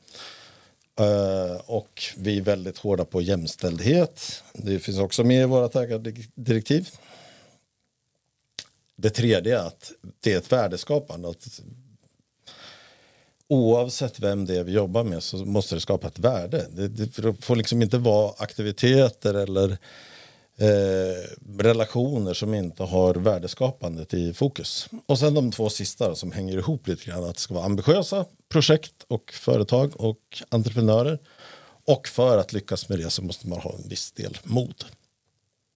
Uh, 0.99 1.61
och 1.65 2.03
vi 2.17 2.37
är 2.37 2.41
väldigt 2.41 2.77
hårda 2.77 3.05
på 3.05 3.21
jämställdhet. 3.21 4.43
Det 4.53 4.79
finns 4.79 4.99
också 4.99 5.23
med 5.23 5.41
i 5.41 5.45
våra 5.45 5.81
ägardirektiv. 5.83 6.89
Det 8.95 9.09
tredje 9.09 9.59
är 9.59 9.67
att 9.67 9.91
det 10.19 10.33
är 10.33 10.37
ett 10.37 10.51
värdeskapande. 10.51 11.29
Att 11.29 11.61
oavsett 13.47 14.19
vem 14.19 14.45
det 14.45 14.57
är 14.57 14.63
vi 14.63 14.71
jobbar 14.71 15.03
med 15.03 15.23
så 15.23 15.37
måste 15.37 15.75
det 15.75 15.81
skapa 15.81 16.07
ett 16.07 16.19
värde. 16.19 16.65
Det, 16.71 16.87
det 16.87 17.33
får 17.45 17.55
liksom 17.55 17.81
inte 17.81 17.97
vara 17.97 18.33
aktiviteter 18.37 19.33
eller 19.33 19.77
eh, 20.57 21.29
relationer 21.59 22.33
som 22.33 22.53
inte 22.53 22.83
har 22.83 23.15
värdeskapandet 23.15 24.13
i 24.13 24.33
fokus. 24.33 24.89
Och 25.05 25.19
sen 25.19 25.33
de 25.33 25.51
två 25.51 25.69
sista 25.69 26.15
som 26.15 26.31
hänger 26.31 26.57
ihop 26.57 26.87
lite 26.87 27.05
grann. 27.05 27.23
Att 27.23 27.35
det 27.35 27.41
ska 27.41 27.53
vara 27.53 27.65
ambitiösa 27.65 28.25
projekt 28.49 28.93
och 29.07 29.33
företag 29.33 30.01
och 30.01 30.43
entreprenörer. 30.49 31.19
Och 31.85 32.07
för 32.07 32.37
att 32.37 32.53
lyckas 32.53 32.89
med 32.89 32.99
det 32.99 33.09
så 33.09 33.21
måste 33.21 33.47
man 33.47 33.59
ha 33.59 33.73
en 33.73 33.89
viss 33.89 34.11
del 34.11 34.37
mod. 34.43 34.85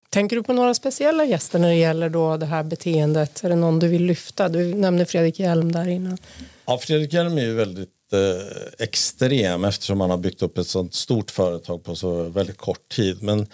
Tänker 0.09 0.35
du 0.35 0.43
på 0.43 0.53
några 0.53 0.73
speciella 0.73 1.25
gäster 1.25 1.59
när 1.59 1.67
det 1.67 1.75
gäller 1.75 2.09
då 2.09 2.37
det 2.37 2.45
här 2.45 2.63
beteendet? 2.63 3.43
Är 3.43 3.49
det 3.49 3.55
någon 3.55 3.79
du 3.79 3.87
vill 3.87 4.03
lyfta? 4.03 4.49
Du 4.49 4.73
nämnde 4.73 5.05
Fredrik 5.05 5.39
Hjelm 5.39 5.71
där 5.71 5.87
innan. 5.87 6.17
Ja, 6.65 6.77
Fredrik 6.77 7.13
Hjelm 7.13 7.37
är 7.37 7.41
ju 7.41 7.53
väldigt 7.53 7.89
eh, 8.13 8.85
extrem 8.85 9.65
eftersom 9.65 10.01
han 10.01 10.09
har 10.09 10.17
byggt 10.17 10.41
upp 10.41 10.57
ett 10.57 10.67
sånt 10.67 10.93
stort 10.93 11.31
företag 11.31 11.83
på 11.83 11.95
så 11.95 12.23
väldigt 12.23 12.57
kort 12.57 12.89
tid. 12.89 13.23
Men 13.23 13.47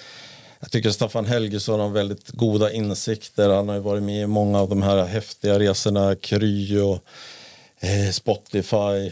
jag 0.59 0.71
tycker 0.71 0.89
Staffan 0.89 1.25
Helgesson 1.25 1.79
har 1.79 1.89
väldigt 1.89 2.29
goda 2.29 2.71
insikter. 2.71 3.49
Han 3.49 3.67
har 3.67 3.75
ju 3.75 3.81
varit 3.81 4.03
med 4.03 4.23
i 4.23 4.27
många 4.27 4.59
av 4.59 4.69
de 4.69 4.81
här 4.81 5.05
häftiga 5.05 5.59
resorna, 5.59 6.15
Kry 6.15 6.79
och 6.79 7.03
eh, 7.79 8.11
Spotify 8.11 9.11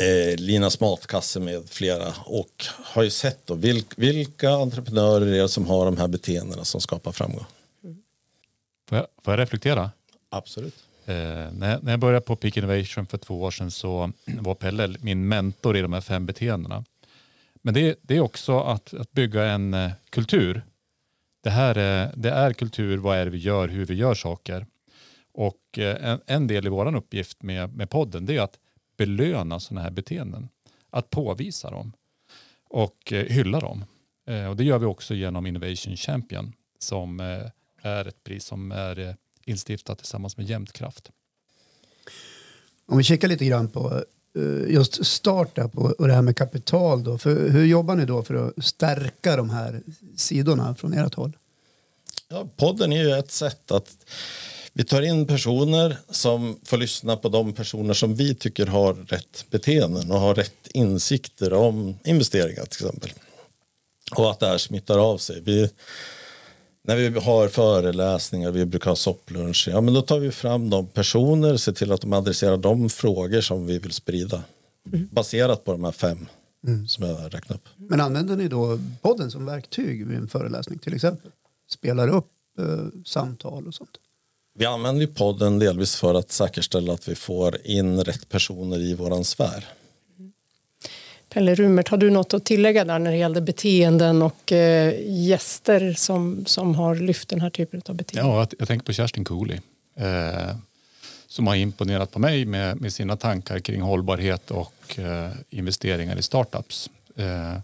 eh, 0.00 0.36
Linas 0.36 0.80
matkasse 0.80 1.40
med 1.40 1.68
flera 1.68 2.14
och 2.24 2.64
har 2.68 3.02
ju 3.02 3.10
sett 3.10 3.46
då 3.46 3.54
vilk, 3.54 3.86
vilka 3.96 4.50
entreprenörer 4.50 5.26
det 5.26 5.38
är 5.38 5.46
som 5.46 5.66
har 5.66 5.84
de 5.84 5.96
här 5.96 6.08
beteendena 6.08 6.64
som 6.64 6.80
skapar 6.80 7.12
framgång. 7.12 7.44
Får 8.88 8.98
jag, 8.98 9.06
får 9.22 9.32
jag 9.32 9.40
reflektera? 9.40 9.90
Absolut. 10.28 10.74
Eh, 11.06 11.14
när, 11.52 11.82
när 11.82 11.90
jag 11.90 12.00
började 12.00 12.20
på 12.20 12.36
Peak 12.36 12.56
Innovation 12.56 13.06
för 13.06 13.18
två 13.18 13.42
år 13.42 13.50
sedan 13.50 13.70
så 13.70 14.12
var 14.40 14.54
Pelle 14.54 14.96
min 15.00 15.28
mentor 15.28 15.76
i 15.76 15.80
de 15.80 15.92
här 15.92 16.00
fem 16.00 16.26
beteendena. 16.26 16.84
Men 17.62 17.74
det, 17.74 17.98
det 18.02 18.16
är 18.16 18.20
också 18.20 18.60
att, 18.60 18.94
att 18.94 19.12
bygga 19.12 19.44
en 19.44 19.74
eh, 19.74 19.90
kultur. 20.10 20.62
Det 21.42 21.50
här 21.50 21.74
är, 21.74 22.12
det 22.16 22.30
är 22.30 22.52
kultur, 22.52 22.98
vad 22.98 23.18
är 23.18 23.24
det 23.24 23.30
vi 23.30 23.38
gör, 23.38 23.68
hur 23.68 23.86
vi 23.86 23.94
gör 23.94 24.14
saker. 24.14 24.66
Och 25.34 25.78
eh, 25.78 26.10
en, 26.10 26.20
en 26.26 26.46
del 26.46 26.66
i 26.66 26.68
vår 26.68 26.96
uppgift 26.96 27.42
med, 27.42 27.76
med 27.76 27.90
podden 27.90 28.26
det 28.26 28.36
är 28.36 28.40
att 28.40 28.58
belöna 28.96 29.60
sådana 29.60 29.82
här 29.82 29.90
beteenden. 29.90 30.48
Att 30.90 31.10
påvisa 31.10 31.70
dem 31.70 31.92
och 32.72 33.12
eh, 33.12 33.24
hylla 33.24 33.60
dem. 33.60 33.84
Eh, 34.26 34.46
och 34.46 34.56
det 34.56 34.64
gör 34.64 34.78
vi 34.78 34.86
också 34.86 35.14
genom 35.14 35.46
Innovation 35.46 35.96
Champion 35.96 36.52
som 36.78 37.20
eh, 37.20 37.50
är 37.82 38.08
ett 38.08 38.24
pris 38.24 38.44
som 38.44 38.72
är 38.72 39.16
instiftat 39.44 39.98
tillsammans 39.98 40.36
med 40.36 40.46
Jämtkraft. 40.46 41.10
Om 42.86 42.98
vi 42.98 43.04
kikar 43.04 43.28
lite 43.28 43.44
grann 43.44 43.68
på 43.68 44.04
just 44.68 45.06
startup 45.06 45.78
och 45.78 46.08
det 46.08 46.14
här 46.14 46.22
med 46.22 46.36
kapital. 46.36 47.04
Då. 47.04 47.18
För 47.18 47.50
hur 47.50 47.64
jobbar 47.64 47.96
ni 47.96 48.04
då 48.04 48.22
för 48.22 48.34
att 48.34 48.64
stärka 48.64 49.36
de 49.36 49.50
här 49.50 49.82
sidorna 50.16 50.74
från 50.74 50.92
ert 50.92 51.14
håll? 51.14 51.36
Ja, 52.28 52.48
podden 52.56 52.92
är 52.92 53.02
ju 53.02 53.10
ett 53.10 53.30
sätt 53.30 53.70
att 53.70 53.96
vi 54.72 54.84
tar 54.84 55.02
in 55.02 55.26
personer 55.26 55.96
som 56.10 56.58
får 56.64 56.76
lyssna 56.76 57.16
på 57.16 57.28
de 57.28 57.52
personer 57.52 57.94
som 57.94 58.14
vi 58.14 58.34
tycker 58.34 58.66
har 58.66 58.94
rätt 58.94 59.46
beteenden 59.50 60.10
och 60.10 60.20
har 60.20 60.34
rätt 60.34 60.68
insikter 60.74 61.52
om 61.52 61.98
investeringar 62.04 62.64
till 62.64 62.86
exempel. 62.86 63.10
Och 64.16 64.30
att 64.30 64.40
det 64.40 64.46
här 64.46 64.58
smittar 64.58 64.98
av 64.98 65.18
sig. 65.18 65.40
Vi, 65.40 65.70
när 66.84 66.96
vi 66.96 67.20
har 67.20 67.48
föreläsningar, 67.48 68.50
vi 68.50 68.66
brukar 68.66 68.90
ha 68.90 68.96
sopplunch, 68.96 69.68
ja 69.70 69.80
men 69.80 69.94
då 69.94 70.02
tar 70.02 70.18
vi 70.18 70.30
fram 70.30 70.70
de 70.70 70.86
personer, 70.86 71.56
ser 71.56 71.72
till 71.72 71.92
att 71.92 72.00
de 72.00 72.12
adresserar 72.12 72.56
de 72.56 72.88
frågor 72.88 73.40
som 73.40 73.66
vi 73.66 73.78
vill 73.78 73.92
sprida. 73.92 74.42
Mm. 74.92 75.08
Baserat 75.12 75.64
på 75.64 75.72
de 75.72 75.84
här 75.84 75.92
fem 75.92 76.26
mm. 76.66 76.88
som 76.88 77.04
jag 77.04 77.34
räknat 77.34 77.58
upp. 77.58 77.68
Men 77.76 78.00
använder 78.00 78.36
ni 78.36 78.48
då 78.48 78.78
podden 79.02 79.30
som 79.30 79.46
verktyg 79.46 80.06
vid 80.06 80.18
en 80.18 80.28
föreläsning 80.28 80.78
till 80.78 80.94
exempel? 80.94 81.30
Spelar 81.70 82.08
upp 82.08 82.30
eh, 82.58 82.86
samtal 83.04 83.66
och 83.66 83.74
sånt? 83.74 83.98
Vi 84.54 84.66
använder 84.66 85.06
podden 85.06 85.58
delvis 85.58 85.96
för 85.96 86.14
att 86.14 86.32
säkerställa 86.32 86.92
att 86.92 87.08
vi 87.08 87.14
får 87.14 87.58
in 87.64 88.04
rätt 88.04 88.28
personer 88.28 88.78
i 88.78 88.94
våran 88.94 89.24
sfär. 89.24 89.64
Pelle 91.28 91.54
Rumert, 91.54 91.88
har 91.88 91.98
du 91.98 92.10
något 92.10 92.34
att 92.34 92.44
tillägga 92.44 92.84
där 92.84 92.98
när 92.98 93.10
det 93.10 93.16
gällde 93.16 93.40
beteenden 93.40 94.22
och 94.22 94.52
eh, 94.52 94.94
gäster 95.06 95.92
som, 95.92 96.44
som 96.46 96.74
har 96.74 96.94
lyft 96.94 97.28
den 97.28 97.40
här 97.40 97.50
typen 97.50 97.82
av 97.86 97.94
beteenden? 97.94 98.32
Ja, 98.32 98.48
jag 98.58 98.68
tänker 98.68 98.86
på 98.86 98.92
Kerstin 98.92 99.24
Cooley 99.24 99.58
eh, 99.96 100.56
som 101.26 101.46
har 101.46 101.54
imponerat 101.54 102.10
på 102.10 102.18
mig 102.18 102.44
med, 102.44 102.80
med 102.80 102.92
sina 102.92 103.16
tankar 103.16 103.58
kring 103.58 103.80
hållbarhet 103.80 104.50
och 104.50 104.98
eh, 104.98 105.30
investeringar 105.50 106.16
i 106.18 106.22
startups. 106.22 106.90
Eh, 107.16 107.58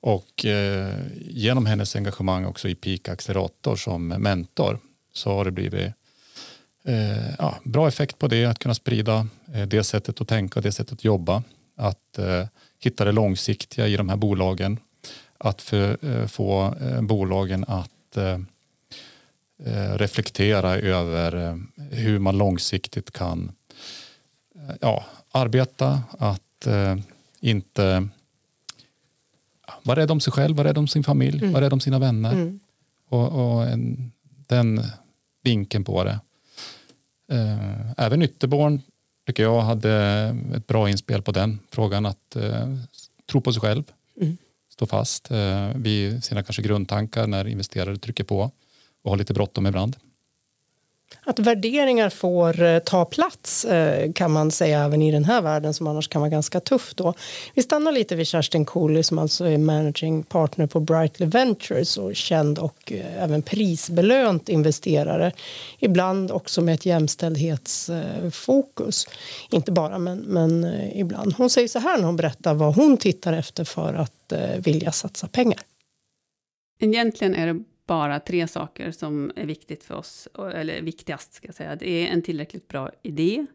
och 0.00 0.44
eh, 0.44 0.94
genom 1.20 1.66
hennes 1.66 1.96
engagemang 1.96 2.44
också 2.44 2.68
i 2.68 2.74
Peak 2.74 3.08
Accelerator 3.08 3.76
som 3.76 4.08
mentor 4.08 4.78
så 5.16 5.34
har 5.34 5.44
det 5.44 5.50
blivit 5.50 5.92
eh, 6.84 7.34
ja, 7.38 7.54
bra 7.64 7.88
effekt 7.88 8.18
på 8.18 8.28
det, 8.28 8.44
att 8.44 8.58
kunna 8.58 8.74
sprida 8.74 9.26
eh, 9.54 9.66
det 9.66 9.84
sättet 9.84 10.20
att 10.20 10.28
tänka, 10.28 10.60
det 10.60 10.72
sättet 10.72 10.92
att 10.92 11.04
jobba, 11.04 11.42
att 11.76 12.18
eh, 12.18 12.46
hitta 12.78 13.04
det 13.04 13.12
långsiktiga 13.12 13.88
i 13.88 13.96
de 13.96 14.08
här 14.08 14.16
bolagen, 14.16 14.78
att 15.38 15.62
för, 15.62 15.98
eh, 16.02 16.26
få 16.26 16.74
eh, 16.80 17.02
bolagen 17.02 17.64
att 17.68 18.16
eh, 18.16 18.38
reflektera 19.96 20.76
över 20.76 21.60
hur 21.90 22.18
man 22.18 22.38
långsiktigt 22.38 23.10
kan 23.10 23.52
ja, 24.80 25.04
arbeta, 25.30 26.02
att 26.18 26.66
inte 27.40 28.08
vara 29.82 30.00
rädd 30.00 30.10
om 30.10 30.20
sig 30.20 30.32
själv, 30.32 30.56
vara 30.56 30.68
rädd 30.68 30.78
om 30.78 30.88
sin 30.88 31.04
familj, 31.04 31.38
mm. 31.38 31.52
vara 31.52 31.64
rädd 31.64 31.72
om 31.72 31.80
sina 31.80 31.98
vänner. 31.98 32.32
Mm. 32.32 32.60
Och, 33.08 33.32
och 33.32 33.66
en, 33.66 34.12
den 34.46 34.82
vinkeln 35.46 35.84
på 35.84 36.04
det. 36.04 36.20
Eh, 37.32 37.92
även 37.96 38.22
Ytterborn 38.22 38.82
tycker 39.26 39.42
jag 39.42 39.60
hade 39.60 39.92
ett 40.56 40.66
bra 40.66 40.90
inspel 40.90 41.22
på 41.22 41.32
den 41.32 41.58
frågan 41.70 42.06
att 42.06 42.36
eh, 42.36 42.76
tro 43.30 43.40
på 43.40 43.52
sig 43.52 43.60
själv, 43.60 43.82
mm. 44.20 44.36
stå 44.72 44.86
fast 44.86 45.30
eh, 45.30 45.68
vid 45.74 46.24
sina 46.24 46.42
kanske 46.42 46.62
grundtankar 46.62 47.26
när 47.26 47.48
investerare 47.48 47.96
trycker 47.96 48.24
på 48.24 48.50
och 49.02 49.10
ha 49.10 49.16
lite 49.16 49.34
bråttom 49.34 49.66
ibland. 49.66 49.96
Att 51.28 51.38
värderingar 51.38 52.10
får 52.10 52.62
eh, 52.62 52.78
ta 52.78 53.04
plats 53.04 53.64
eh, 53.64 54.12
kan 54.12 54.32
man 54.32 54.50
säga 54.50 54.84
även 54.84 55.02
i 55.02 55.12
den 55.12 55.24
här 55.24 55.42
världen 55.42 55.74
som 55.74 55.86
annars 55.86 56.08
kan 56.08 56.20
vara 56.20 56.30
ganska 56.30 56.60
tuff 56.60 56.94
då. 56.94 57.14
Vi 57.54 57.62
stannar 57.62 57.92
lite 57.92 58.16
vid 58.16 58.26
Kerstin 58.26 58.64
Cooley 58.64 59.02
som 59.02 59.18
alltså 59.18 59.44
är 59.44 59.58
managing 59.58 60.22
partner 60.22 60.66
på 60.66 60.80
Brightly 60.80 61.26
Ventures 61.26 61.98
och 61.98 62.16
känd 62.16 62.58
och 62.58 62.92
eh, 62.92 63.22
även 63.22 63.42
prisbelönt 63.42 64.48
investerare. 64.48 65.32
Ibland 65.78 66.30
också 66.30 66.62
med 66.62 66.74
ett 66.74 66.86
jämställdhetsfokus. 66.86 69.08
Inte 69.50 69.72
bara 69.72 69.98
men, 69.98 70.18
men 70.18 70.80
ibland. 70.92 71.34
Hon 71.36 71.50
säger 71.50 71.68
så 71.68 71.78
här 71.78 71.98
när 71.98 72.04
hon 72.04 72.16
berättar 72.16 72.54
vad 72.54 72.74
hon 72.74 72.96
tittar 72.96 73.32
efter 73.32 73.64
för 73.64 73.94
att 73.94 74.32
vilja 74.58 74.92
satsa 74.92 75.28
pengar. 75.28 75.60
Egentligen 76.80 77.34
är 77.34 77.46
det 77.46 77.64
bara 77.86 78.20
tre 78.20 78.48
saker 78.48 78.90
som 78.90 79.32
är 79.36 79.46
viktigt 79.46 79.84
för 79.84 79.94
oss, 79.94 80.28
eller 80.54 80.82
viktigast 80.82 81.34
ska 81.34 81.48
jag 81.48 81.54
säga. 81.54 81.76
Det 81.76 81.90
är 81.90 82.12
en 82.12 82.22
tillräckligt 82.22 82.68
bra 82.68 82.90
idé, 83.02 83.46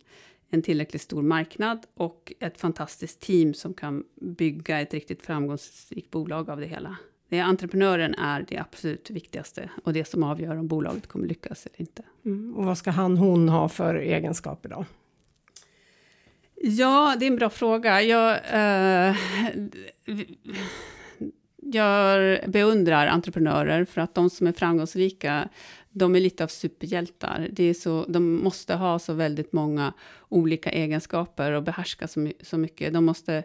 en 0.49 0.61
tillräckligt 0.61 1.01
stor 1.01 1.21
marknad 1.21 1.85
och 1.93 2.33
ett 2.39 2.57
fantastiskt 2.57 3.19
team 3.19 3.53
som 3.53 3.73
kan 3.73 4.03
bygga 4.15 4.79
ett 4.79 4.93
riktigt 4.93 5.25
framgångsrikt 5.25 6.11
bolag 6.11 6.49
av 6.49 6.59
det 6.59 6.67
hela. 6.67 6.97
Det 7.29 7.39
entreprenören 7.39 8.15
är 8.15 8.45
det 8.47 8.57
absolut 8.57 9.09
viktigaste 9.09 9.69
och 9.83 9.93
det 9.93 10.05
som 10.05 10.23
avgör 10.23 10.57
om 10.57 10.67
bolaget 10.67 11.07
kommer 11.07 11.27
lyckas 11.27 11.65
eller 11.65 11.81
inte. 11.81 12.03
Mm. 12.25 12.55
Och 12.55 12.65
vad 12.65 12.77
ska 12.77 12.91
han, 12.91 13.17
hon 13.17 13.49
ha 13.49 13.69
för 13.69 13.95
egenskaper 13.95 14.69
då? 14.69 14.85
Ja, 16.63 17.15
det 17.19 17.25
är 17.25 17.31
en 17.31 17.35
bra 17.35 17.49
fråga. 17.49 18.01
Jag, 18.01 18.31
eh, 18.31 19.15
jag 21.61 22.39
beundrar 22.51 23.07
entreprenörer 23.07 23.85
för 23.85 24.01
att 24.01 24.15
de 24.15 24.29
som 24.29 24.47
är 24.47 24.51
framgångsrika, 24.51 25.49
de 25.91 26.15
är 26.15 26.19
lite 26.19 26.43
av 26.43 26.47
superhjältar. 26.47 27.47
Det 27.51 27.63
är 27.63 27.73
så, 27.73 28.05
de 28.07 28.43
måste 28.43 28.75
ha 28.75 28.99
så 28.99 29.13
väldigt 29.13 29.53
många 29.53 29.93
olika 30.29 30.69
egenskaper 30.69 31.51
och 31.51 31.63
behärska 31.63 32.07
så, 32.07 32.31
så 32.41 32.57
mycket. 32.57 32.93
De 32.93 33.05
måste 33.05 33.43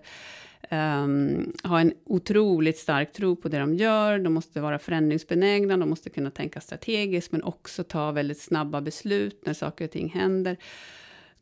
um, 0.70 1.52
ha 1.64 1.80
en 1.80 1.92
otroligt 2.04 2.78
stark 2.78 3.12
tro 3.12 3.36
på 3.36 3.48
det 3.48 3.58
de 3.58 3.74
gör. 3.74 4.18
De 4.18 4.32
måste 4.34 4.60
vara 4.60 4.78
förändringsbenägna, 4.78 5.76
de 5.76 5.90
måste 5.90 6.10
kunna 6.10 6.30
tänka 6.30 6.60
strategiskt, 6.60 7.32
men 7.32 7.42
också 7.42 7.84
ta 7.84 8.10
väldigt 8.12 8.40
snabba 8.40 8.80
beslut 8.80 9.46
när 9.46 9.54
saker 9.54 9.84
och 9.84 9.90
ting 9.90 10.08
händer. 10.08 10.56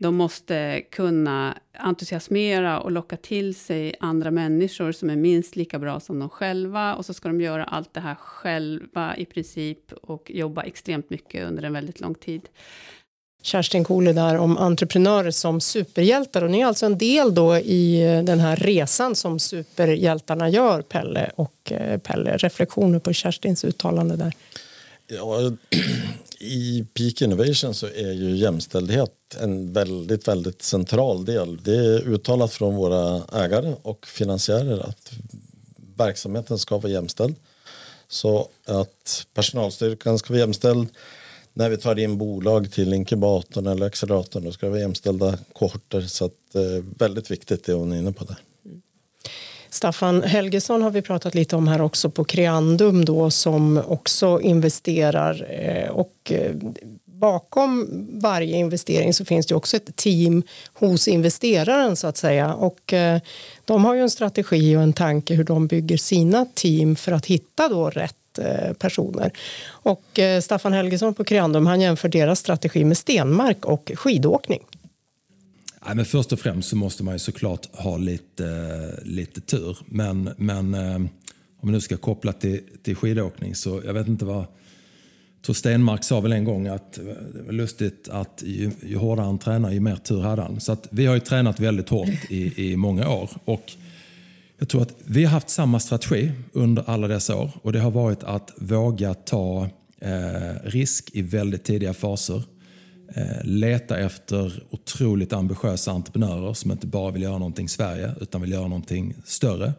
De 0.04 0.16
måste 0.16 0.82
kunna 0.90 1.58
entusiasmera 1.73 2.80
och 2.80 2.92
locka 2.92 3.16
till 3.16 3.54
sig 3.54 3.94
andra 4.00 4.30
människor 4.30 4.92
som 4.92 5.11
är 5.11 5.16
minst 5.16 5.56
lika 5.56 5.78
bra 5.78 6.00
som 6.00 6.18
de 6.18 6.28
själva. 6.28 6.94
Och 6.94 7.06
så 7.06 7.14
ska 7.14 7.28
de 7.28 7.40
göra 7.40 7.64
allt 7.64 7.94
det 7.94 8.00
här 8.00 8.14
själva 8.14 9.16
i 9.16 9.25
princip 9.25 9.92
och 9.92 10.30
jobba 10.30 10.62
extremt 10.62 11.11
mycket 11.11 11.49
under 11.49 11.62
en 11.62 11.73
väldigt 11.73 12.00
lång 12.00 12.14
tid. 12.14 12.42
Kerstin 13.42 13.84
Kohle 13.84 14.12
där 14.12 14.37
om 14.37 14.58
entreprenörer 14.58 15.30
som 15.30 15.61
superhjältar 15.61 16.42
och 16.42 16.50
ni 16.50 16.61
är 16.61 16.66
alltså 16.66 16.87
en 16.87 16.99
del 16.99 17.34
då 17.34 17.56
i 17.56 18.00
den 18.25 18.40
här 18.40 18.56
resan 18.56 19.14
som 19.14 19.38
superhjältarna 19.38 20.49
gör, 20.49 20.82
Pelle 20.82 21.30
och 21.34 21.73
eh, 21.73 21.99
Pelle. 21.99 22.37
Reflektioner 22.37 22.99
på 22.99 23.12
Kerstins 23.12 23.64
uttalande 23.64 24.16
där? 24.16 24.32
Ja, 25.06 25.38
I 26.44 26.86
Peak 26.94 27.22
Innovation 27.22 27.74
så 27.74 27.86
är 27.86 28.12
ju 28.12 28.36
jämställdhet 28.36 29.36
en 29.40 29.72
väldigt, 29.72 30.28
väldigt 30.28 30.62
central 30.62 31.24
del. 31.24 31.62
Det 31.62 31.76
är 31.76 32.08
uttalat 32.08 32.52
från 32.52 32.76
våra 32.76 33.22
ägare 33.32 33.74
och 33.82 34.06
finansiärer 34.06 34.78
att 34.88 35.12
verksamheten 35.96 36.58
ska 36.58 36.78
vara 36.78 36.92
jämställd. 36.92 37.34
Så 38.08 38.48
att 38.66 39.26
personalstyrkan 39.34 40.18
ska 40.18 40.32
vara 40.32 40.40
jämställd. 40.40 40.88
När 41.52 41.70
vi 41.70 41.76
tar 41.76 41.98
in 41.98 42.18
bolag 42.18 42.72
till 42.72 42.92
inkubatorn 42.92 43.66
eller 43.66 43.86
acceleratorn 43.86 44.44
då 44.44 44.52
ska 44.52 44.66
det 44.66 44.70
vara 44.70 44.80
jämställda 44.80 45.38
kohorter. 45.52 46.00
Så 46.00 46.24
att, 46.24 46.54
eh, 46.54 46.84
väldigt 46.98 47.30
viktigt 47.30 47.64
det 47.64 47.72
hon 47.72 47.92
är 47.92 47.96
inne 47.96 48.12
på 48.12 48.24
där. 48.24 48.36
Staffan 49.75 50.23
Helgesson 50.23 50.83
har 50.83 50.90
vi 50.90 51.02
pratat 51.02 51.35
lite 51.35 51.57
om 51.57 51.69
här 51.69 51.81
också 51.81 52.11
på 52.11 52.25
Creandum 52.25 53.04
då 53.04 53.31
som 53.31 53.83
också 53.88 54.40
investerar 54.40 55.47
eh, 55.50 55.90
och 55.90 56.14
eh, 56.31 56.52
bakom 57.04 57.88
varje 58.21 58.57
investering 58.57 59.14
så 59.14 59.25
finns 59.25 59.47
det 59.47 59.54
också 59.54 59.76
ett 59.76 59.97
team 59.97 60.43
hos 60.73 61.09
investeraren 61.09 61.97
så 61.97 62.07
att 62.07 62.16
säga 62.16 62.54
och 62.54 62.93
eh, 62.93 63.21
de 63.64 63.85
har 63.85 63.95
ju 63.95 64.00
en 64.00 64.11
strategi 64.11 64.76
och 64.76 64.83
en 64.83 64.93
tanke 64.93 65.35
hur 65.35 65.45
de 65.45 65.66
bygger 65.66 65.97
sina 65.97 66.47
team 66.54 66.97
för 66.97 67.12
att 67.12 67.26
hitta 67.26 67.69
då 67.69 67.90
rätt 67.90 68.16
personer. 68.78 69.31
Och 69.66 70.21
Staffan 70.43 70.73
Helgesson 70.73 71.14
på 71.14 71.25
Creandum 71.25 71.66
han 71.66 71.81
jämför 71.81 72.09
deras 72.09 72.38
strategi 72.38 72.85
med 72.85 72.99
stenmark 72.99 73.64
och 73.64 73.93
skidåkning. 73.95 74.61
Nej, 75.86 75.96
men 75.96 76.04
först 76.04 76.32
och 76.32 76.38
främst 76.38 76.68
så 76.68 76.76
måste 76.76 77.04
man 77.04 77.14
ju 77.14 77.18
såklart 77.18 77.74
ha 77.74 77.96
lite, 77.96 79.00
lite 79.02 79.40
tur. 79.40 79.78
Men, 79.86 80.30
men 80.36 80.74
eh, 80.74 80.96
om 81.60 81.68
vi 81.68 81.70
nu 81.70 81.80
ska 81.80 81.96
koppla 81.96 82.32
till, 82.32 82.60
till 82.82 82.96
skidåkning 82.96 83.54
så 83.54 83.82
jag 83.84 83.94
vet 83.94 84.08
inte 84.08 84.24
vad... 84.24 84.44
Tor 85.42 85.54
Stenmark 85.54 86.04
sa 86.04 86.20
väl 86.20 86.32
en 86.32 86.44
gång 86.44 86.66
att 86.66 86.98
eh, 86.98 87.04
det 87.04 87.42
var 87.42 87.52
lustigt 87.52 88.08
att 88.08 88.42
ju, 88.46 88.70
ju 88.82 88.96
hårdare 88.96 89.26
han 89.26 89.38
tränar 89.38 89.70
ju 89.70 89.80
mer 89.80 89.96
tur 89.96 90.20
hade 90.20 90.42
han. 90.42 90.60
Så 90.60 90.72
att 90.72 90.88
vi 90.90 91.06
har 91.06 91.14
ju 91.14 91.20
tränat 91.20 91.60
väldigt 91.60 91.88
hårt 91.88 92.30
i, 92.30 92.70
i 92.70 92.76
många 92.76 93.08
år. 93.08 93.30
Och 93.44 93.73
jag 94.58 94.68
tror 94.68 94.82
att 94.82 94.94
vi 95.04 95.25
har 95.25 95.30
haft 95.30 95.50
samma 95.50 95.80
strategi 95.80 96.32
under 96.52 96.84
alla 96.86 97.08
dessa 97.08 97.36
år 97.36 97.50
och 97.62 97.73
det 97.73 97.80
har 97.80 97.90
varit 97.90 98.23
att 98.23 98.50
våga 98.56 99.14
ta 99.14 99.68
eh, 100.00 100.10
risk 100.64 101.10
i 101.12 101.23
väldigt 101.23 101.64
tidiga 101.64 101.94
faser 101.94 102.42
Eh, 103.16 103.44
leta 103.44 103.98
efter 103.98 104.62
otroligt 104.70 105.32
ambitiösa 105.32 105.92
entreprenörer 105.92 106.54
som 106.54 106.70
inte 106.70 106.86
bara 106.86 107.10
vill 107.10 107.22
göra 107.22 107.38
någonting 107.38 107.66
i 107.66 107.68
Sverige 107.68 108.14
utan 108.20 108.40
vill 108.40 108.52
göra 108.52 108.68
någonting 108.68 109.14
större. 109.24 109.72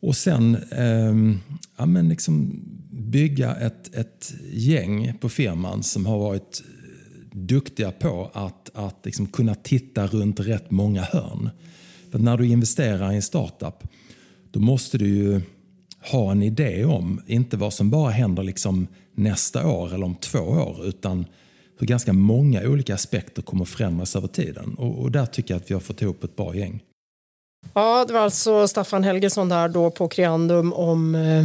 Och 0.00 0.16
sen 0.16 0.56
eh, 0.70 1.14
ja, 1.76 1.86
men 1.86 2.08
liksom 2.08 2.62
bygga 2.90 3.54
ett, 3.54 3.94
ett 3.94 4.34
gäng 4.52 5.18
på 5.20 5.28
firman 5.28 5.82
som 5.82 6.06
har 6.06 6.18
varit 6.18 6.62
eh, 6.64 7.38
duktiga 7.38 7.92
på 7.92 8.30
att, 8.32 8.70
att 8.74 8.96
liksom 9.04 9.26
kunna 9.26 9.54
titta 9.54 10.06
runt 10.06 10.40
rätt 10.40 10.70
många 10.70 11.02
hörn. 11.02 11.50
För 12.10 12.18
när 12.18 12.36
du 12.36 12.46
investerar 12.46 13.12
i 13.12 13.16
en 13.16 13.22
startup 13.22 13.84
då 14.50 14.60
måste 14.60 14.98
du 14.98 15.08
ju 15.08 15.40
ha 16.10 16.32
en 16.32 16.42
idé 16.42 16.84
om, 16.84 17.20
inte 17.26 17.56
vad 17.56 17.72
som 17.72 17.90
bara 17.90 18.10
händer 18.10 18.42
liksom 18.42 18.86
nästa 19.14 19.68
år 19.68 19.94
eller 19.94 20.06
om 20.06 20.14
två 20.14 20.38
år 20.38 20.86
utan 20.86 21.26
hur 21.82 21.86
ganska 21.86 22.12
många 22.12 22.62
olika 22.62 22.94
aspekter 22.94 23.42
kommer 23.42 23.64
förändras 23.64 24.16
över 24.16 24.28
tiden. 24.28 24.74
Och, 24.78 24.98
och 24.98 25.10
där 25.10 25.26
tycker 25.26 25.54
jag 25.54 25.60
att 25.60 25.70
vi 25.70 25.74
har 25.74 25.80
fått 25.80 26.02
ihop 26.02 26.24
ett 26.24 26.36
bra 26.36 26.54
gäng. 26.54 26.82
Ja, 27.74 28.04
det 28.04 28.12
var 28.12 28.20
alltså 28.20 28.68
Staffan 28.68 29.04
Helgesson 29.04 29.48
där 29.48 29.68
då 29.68 29.90
på 29.90 30.08
Creandum 30.08 30.72
om 30.72 31.14
eh, 31.14 31.44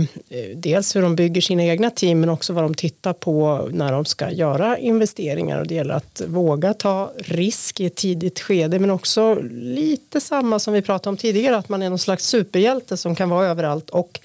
dels 0.55 0.95
hur 0.95 1.01
de 1.01 1.15
bygger 1.15 1.41
sina 1.41 1.63
egna 1.63 1.89
team 1.89 2.19
men 2.19 2.29
också 2.29 2.53
vad 2.53 2.63
de 2.63 2.73
tittar 2.73 3.13
på 3.13 3.69
när 3.71 3.91
de 3.91 4.05
ska 4.05 4.31
göra 4.31 4.77
investeringar 4.77 5.59
och 5.59 5.67
det 5.67 5.75
gäller 5.75 5.93
att 5.93 6.21
våga 6.27 6.73
ta 6.73 7.11
risk 7.17 7.79
i 7.79 7.85
ett 7.85 7.95
tidigt 7.95 8.39
skede 8.39 8.79
men 8.79 8.91
också 8.91 9.35
lite 9.51 10.21
samma 10.21 10.59
som 10.59 10.73
vi 10.73 10.81
pratade 10.81 11.09
om 11.09 11.17
tidigare 11.17 11.57
att 11.57 11.69
man 11.69 11.81
är 11.81 11.89
någon 11.89 11.99
slags 11.99 12.25
superhjälte 12.25 12.97
som 12.97 13.15
kan 13.15 13.29
vara 13.29 13.47
överallt 13.47 13.89
och 13.89 14.19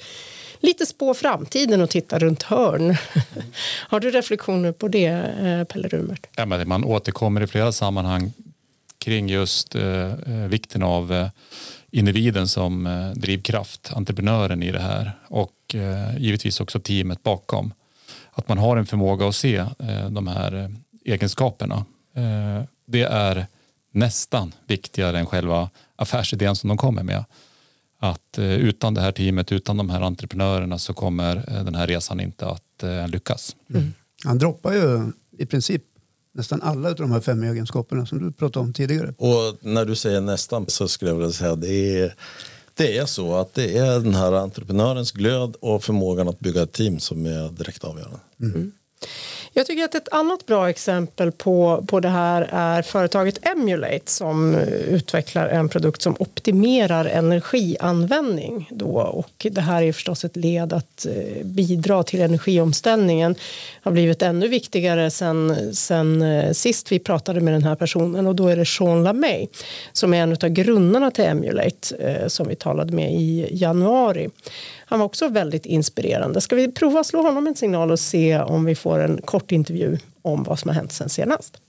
lite 0.63 0.87
spå 0.87 1.15
framtiden 1.15 1.81
och 1.81 1.91
titta 1.91 2.19
runt 2.19 2.43
hörn. 2.43 2.97
Har 3.89 4.01
du 4.01 4.11
reflektioner 4.11 4.73
på 4.73 4.89
det, 4.89 5.07
eh, 5.07 5.65
Pelle 5.65 5.89
Rumert? 5.89 6.27
Ja, 6.37 6.47
men 6.47 6.69
man 6.69 6.85
återkommer 6.85 7.41
i 7.41 7.47
flera 7.47 7.73
sammanhang 7.73 8.33
kring 8.99 9.29
just 9.29 9.75
eh, 9.75 10.13
eh, 10.13 10.49
vikten 10.49 10.83
av 10.83 11.13
eh, 11.13 11.29
individen 11.91 12.49
som 12.49 12.87
eh, 12.87 13.11
drivkraft, 13.11 13.93
entreprenören 13.93 14.63
i 14.63 14.73
det 14.73 14.81
här 14.81 15.13
och 15.29 15.75
eh, 15.75 16.19
givetvis 16.19 16.61
också 16.61 16.81
teamet 16.81 17.23
bakom. 17.23 17.73
Att 18.31 18.49
man 18.49 18.59
har 18.59 18.77
en 18.77 18.87
förmåga 18.87 19.29
att 19.29 19.37
se 19.37 19.57
eh, 19.57 20.11
de 20.11 20.27
här 20.27 20.75
egenskaperna. 21.05 21.85
det 22.87 23.03
är 23.03 23.47
nästan 23.93 24.53
viktigare 24.67 25.19
än 25.19 25.27
själva 25.27 25.71
affärsidén 25.97 26.57
som 26.57 26.69
de 26.69 26.77
kommer 26.77 27.03
med 27.03 27.25
att 28.03 28.39
eh, 28.39 28.55
utan 28.55 28.95
det 28.95 29.01
här 29.01 29.13
teamet, 29.13 29.53
utan 29.53 29.77
de 29.77 29.91
här 29.91 30.01
entreprenörerna 30.01 30.79
så 30.79 30.95
kommer 30.95 31.37
eh, 31.37 31.65
den 31.65 31.75
här 31.75 31.87
resan 31.87 32.21
inte 32.21 32.47
att 32.47 32.83
eh, 32.83 33.09
lyckas. 33.09 33.57
Mm. 33.75 33.93
Han 34.25 34.39
droppar 34.39 34.73
ju 34.73 35.13
i 35.39 35.47
princip 35.47 35.83
nästan 36.35 36.63
alla 36.63 36.89
av 36.89 36.95
de 36.95 37.13
här 37.13 37.21
fem 37.21 37.43
egenskaperna 37.43 38.07
som 38.07 38.19
du 38.19 38.33
pratade 38.33 38.67
om 38.67 38.73
tidigare. 38.73 39.15
Och 39.19 39.59
när 39.61 39.85
du 39.85 39.95
säger 39.95 40.21
nästan 40.21 40.65
så 40.69 40.89
skulle 40.89 41.11
jag 41.11 41.17
vilja 41.17 41.33
säga 41.33 41.57
det 41.57 42.01
är 42.01 42.15
det 42.75 42.99
är 42.99 43.07
så 43.07 43.37
att 43.37 43.55
det 43.55 43.79
är 43.79 44.01
den 44.01 44.15
här 44.15 44.33
entreprenörens 44.33 45.13
glöd 45.13 45.57
och 45.61 45.85
förmågan 45.85 46.29
att 46.29 46.41
bygga 46.41 46.63
ett 46.63 46.73
team 46.73 47.01
som 47.01 47.27
är 47.27 47.51
direkt 47.51 47.85
avgörande. 47.85 48.19
Mm. 48.41 48.73
Jag 49.55 49.67
tycker 49.67 49.85
att 49.85 49.95
ett 49.95 50.09
annat 50.13 50.47
bra 50.47 50.71
exempel 50.71 51.33
på, 51.33 51.85
på 51.89 52.01
det 52.01 52.09
här 52.09 52.49
är 52.53 52.83
företaget 52.83 53.47
Emulate 53.47 54.11
som 54.11 54.55
eh, 54.55 54.69
utvecklar 54.69 55.49
en 55.49 55.69
produkt 55.69 56.03
som 56.03 56.17
optimerar 56.19 57.05
energianvändning. 57.05 58.69
Då. 58.71 58.91
Och 58.91 59.47
det 59.51 59.61
här 59.61 59.83
är 59.83 59.93
förstås 59.93 60.25
ett 60.25 60.37
led 60.37 60.73
att 60.73 61.07
eh, 61.07 61.45
bidra 61.45 62.03
till 62.03 62.21
energiomställningen. 62.21 63.33
Det 63.33 63.41
har 63.83 63.93
blivit 63.93 64.23
ännu 64.23 64.49
viktigare 64.49 65.11
sen, 65.11 65.75
sen 65.75 66.23
eh, 66.23 66.53
sist 66.53 66.93
vi 66.93 66.99
pratade 66.99 67.41
med 67.41 67.55
den 67.55 67.65
här 67.65 67.77
personen 67.77 68.27
och 68.27 68.35
då 68.35 68.49
är 68.49 68.57
det 68.57 68.67
Sean 68.67 69.05
LaMay 69.05 69.49
som 69.93 70.15
är 70.15 70.23
en 70.23 70.33
av 70.33 70.49
grundarna 70.49 71.11
till 71.11 71.25
Emulate 71.25 72.29
som 72.29 72.49
vi 72.49 72.55
talade 72.55 72.93
med 72.93 73.13
i 73.13 73.49
januari. 73.51 74.29
Han 74.93 74.99
var 74.99 75.07
också 75.07 75.29
väldigt 75.29 75.67
inspirerande. 75.67 76.41
Ska 76.41 76.57
vi 76.57 76.73
prova 76.73 77.01
att 77.01 77.07
slå 77.07 77.23
honom 77.23 77.47
en 77.47 77.55
signal 77.55 77.91
och 77.91 77.99
se 77.99 78.41
om 78.41 78.65
vi 78.65 78.75
får 78.75 78.99
en 78.99 79.23
kort 79.23 79.53
intervju 79.53 79.97
om 80.23 80.45
vad 80.45 80.59
som 80.59 80.69
har 80.69 80.75
hänt 80.75 80.93
sen 80.93 81.09
senast? 81.09 81.63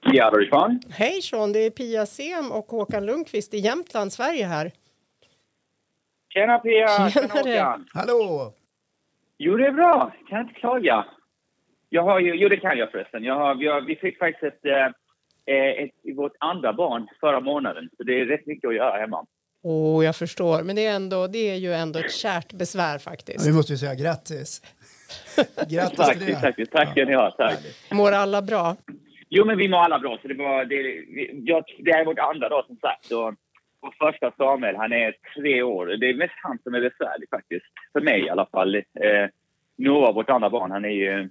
Ja, 0.00 0.30
därifrån. 0.30 0.80
Hej 0.90 1.22
Sean, 1.22 1.52
det 1.52 1.58
är 1.58 1.70
Pia 1.70 2.06
Sem 2.06 2.52
och 2.52 2.66
Håkan 2.66 3.06
Lundqvist 3.06 3.54
i 3.54 3.58
Jämtland, 3.58 4.12
Sverige 4.12 4.46
här. 4.46 4.70
Tjena 6.28 6.58
Pia! 6.58 7.10
Tjena 7.10 7.34
Håkan! 7.34 7.86
Hallå! 7.94 8.52
Jo, 9.38 9.56
det 9.56 9.66
är 9.66 9.72
bra. 9.72 10.12
Kan 10.28 10.40
inte 10.40 10.54
klaga. 10.54 11.04
Jag 11.88 12.02
har 12.02 12.20
ju, 12.20 12.34
jo, 12.34 12.48
det 12.48 12.56
kan 12.56 12.78
jag 12.78 12.90
förresten. 12.90 13.24
Jag 13.24 13.34
har, 13.34 13.54
vi, 13.54 13.68
har, 13.68 13.80
vi 13.80 13.96
fick 13.96 14.18
faktiskt 14.18 14.42
ett 14.42 14.64
Eh, 14.64 14.92
ett, 15.48 16.16
vårt 16.16 16.36
andra 16.38 16.72
barn 16.72 17.08
förra 17.20 17.40
månaden. 17.40 17.88
Så 17.96 18.02
det 18.02 18.20
är 18.20 18.26
rätt 18.26 18.46
mycket 18.46 18.68
att 18.68 18.74
göra 18.74 19.00
hemma. 19.00 19.26
Oh, 19.62 20.04
jag 20.04 20.16
förstår, 20.16 20.62
men 20.62 20.76
det 20.76 20.86
är, 20.86 20.96
ändå, 20.96 21.26
det 21.26 21.50
är 21.50 21.54
ju 21.54 21.72
ändå 21.72 21.98
ett 21.98 22.12
kärt 22.12 22.52
besvär 22.52 22.98
faktiskt. 22.98 23.46
Ja, 23.46 23.50
vi 23.50 23.56
måste 23.56 23.72
ju 23.72 23.76
säga 23.76 23.94
grattis. 23.94 24.62
grattis 25.70 25.96
tack, 25.96 26.18
till 26.18 26.26
det. 26.26 26.40
Tack, 26.40 26.56
tack 26.70 26.90
ska 26.90 27.04
ni 27.04 27.14
ha. 27.14 27.30
Tack. 27.30 27.58
Mår 27.90 28.12
alla 28.12 28.42
bra? 28.42 28.76
Jo, 29.28 29.44
men 29.44 29.58
vi 29.58 29.68
mår 29.68 29.78
alla 29.78 29.98
bra. 29.98 30.18
Så 30.22 30.28
det, 30.28 30.34
var, 30.34 30.64
det, 30.64 30.76
jag, 31.32 31.64
det 31.78 31.90
är 31.90 32.04
vårt 32.04 32.18
andra 32.18 32.48
dag 32.48 32.64
som 32.66 32.76
sagt. 32.76 33.12
Och 33.12 33.34
vår 33.80 34.10
första 34.10 34.32
Samuel, 34.36 34.76
han 34.76 34.92
är 34.92 35.14
tre 35.36 35.62
år. 35.62 35.86
Det 35.86 36.06
är 36.06 36.14
mest 36.14 36.34
han 36.42 36.58
som 36.62 36.74
är 36.74 36.80
besvärlig 36.80 37.28
faktiskt. 37.30 37.66
För 37.92 38.00
mig 38.00 38.26
i 38.26 38.30
alla 38.30 38.46
fall. 38.46 38.74
Eh, 38.74 38.82
Noah, 39.78 40.14
vårt 40.14 40.30
andra 40.30 40.50
barn, 40.50 40.70
han 40.70 40.84
är 40.84 40.88
ju... 40.88 41.30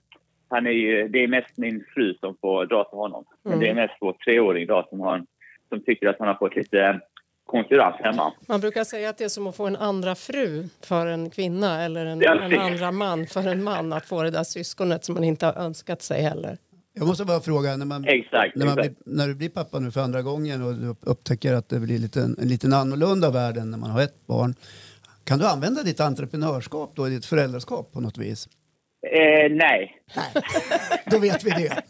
Han 0.49 0.67
är 0.67 0.71
ju, 0.71 1.07
det 1.07 1.23
är 1.23 1.27
mest 1.27 1.57
min 1.57 1.83
fru 1.93 2.13
som 2.13 2.35
får 2.41 2.65
dra 2.65 2.83
till 2.83 2.97
honom. 2.97 3.25
Men 3.43 3.53
Mm. 3.53 3.63
det 3.65 3.69
är 3.69 3.75
mest 3.75 3.93
vår 4.01 4.13
treåring 4.13 4.63
idag 4.63 4.85
som, 4.89 4.99
har, 4.99 5.25
som 5.69 5.83
tycker 5.83 6.07
att 6.07 6.15
han 6.19 6.27
har 6.27 6.35
fått 6.35 6.55
lite 6.55 6.99
konkurrens 7.45 7.95
hemma. 7.99 8.33
Man 8.47 8.59
brukar 8.61 8.83
säga 8.83 9.09
att 9.09 9.17
det 9.17 9.23
är 9.23 9.29
som 9.29 9.47
att 9.47 9.55
få 9.55 9.67
en 9.67 9.75
andra 9.75 10.15
fru 10.15 10.63
för 10.83 11.07
en 11.07 11.29
kvinna 11.29 11.81
eller 11.83 12.05
en, 12.05 12.21
en 12.23 12.59
andra 12.59 12.91
man 12.91 13.27
för 13.27 13.47
en 13.47 13.63
man 13.63 13.93
att 13.93 14.05
få 14.05 14.23
det 14.23 14.31
där 14.31 14.43
syskonet 14.43 15.05
som 15.05 15.15
man 15.15 15.23
inte 15.23 15.45
har 15.45 15.53
önskat 15.53 16.01
sig 16.01 16.21
heller. 16.21 16.57
Jag 16.93 17.07
måste 17.07 17.25
bara 17.25 17.39
fråga, 17.39 17.77
när, 17.77 17.85
man, 17.85 18.05
Exakt. 18.07 18.55
när, 18.55 18.65
man 18.65 18.75
blir, 18.75 18.85
exakt. 18.85 19.01
när 19.05 19.27
du 19.27 19.35
blir 19.35 19.49
pappa 19.49 19.79
nu 19.79 19.91
för 19.91 20.01
andra 20.01 20.21
gången 20.21 20.63
och 20.63 20.73
du 20.73 20.95
upptäcker 21.01 21.53
att 21.53 21.69
det 21.69 21.79
blir 21.79 21.99
lite, 21.99 22.21
en 22.21 22.35
liten 22.39 22.73
annorlunda 22.73 23.31
värld 23.31 23.57
än 23.57 23.71
när 23.71 23.77
man 23.77 23.89
har 23.89 24.01
ett 24.01 24.27
barn. 24.27 24.55
Kan 25.23 25.39
du 25.39 25.45
använda 25.45 25.83
ditt 25.83 25.99
entreprenörskap 25.99 26.91
då 26.95 27.07
i 27.07 27.09
ditt 27.09 27.25
föräldraskap 27.25 27.91
på 27.93 28.01
något 28.01 28.17
vis? 28.17 28.47
Eh, 29.01 29.51
nej. 29.51 30.01
Då 31.05 31.19
vet 31.19 31.43
vi 31.43 31.49
det. 31.49 31.83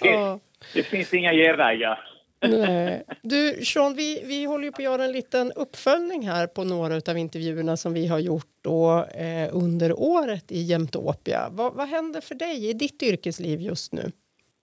Ja. 0.00 0.40
Det 0.74 0.82
finns 0.82 1.14
inga 1.14 1.32
genvägar. 1.32 2.08
Nej. 2.40 3.04
Du, 3.22 3.64
Sean, 3.64 3.94
vi, 3.94 4.22
vi 4.24 4.44
håller 4.44 4.64
ju 4.64 4.72
på 4.72 4.76
att 4.76 4.84
göra 4.84 5.04
en 5.04 5.12
liten 5.12 5.52
uppföljning 5.52 6.28
här 6.28 6.46
på 6.46 6.64
några 6.64 7.00
av 7.08 7.18
intervjuerna 7.18 7.76
som 7.76 7.92
vi 7.92 8.06
har 8.06 8.18
gjort 8.18 8.46
då, 8.62 9.04
eh, 9.04 9.48
under 9.52 10.00
året 10.00 10.52
i 10.52 10.60
Jämtopia. 10.62 11.48
Vad, 11.50 11.74
vad 11.74 11.88
händer 11.88 12.20
för 12.20 12.34
dig 12.34 12.70
i 12.70 12.72
ditt 12.72 13.02
yrkesliv 13.02 13.60
just 13.60 13.92
nu? 13.92 14.12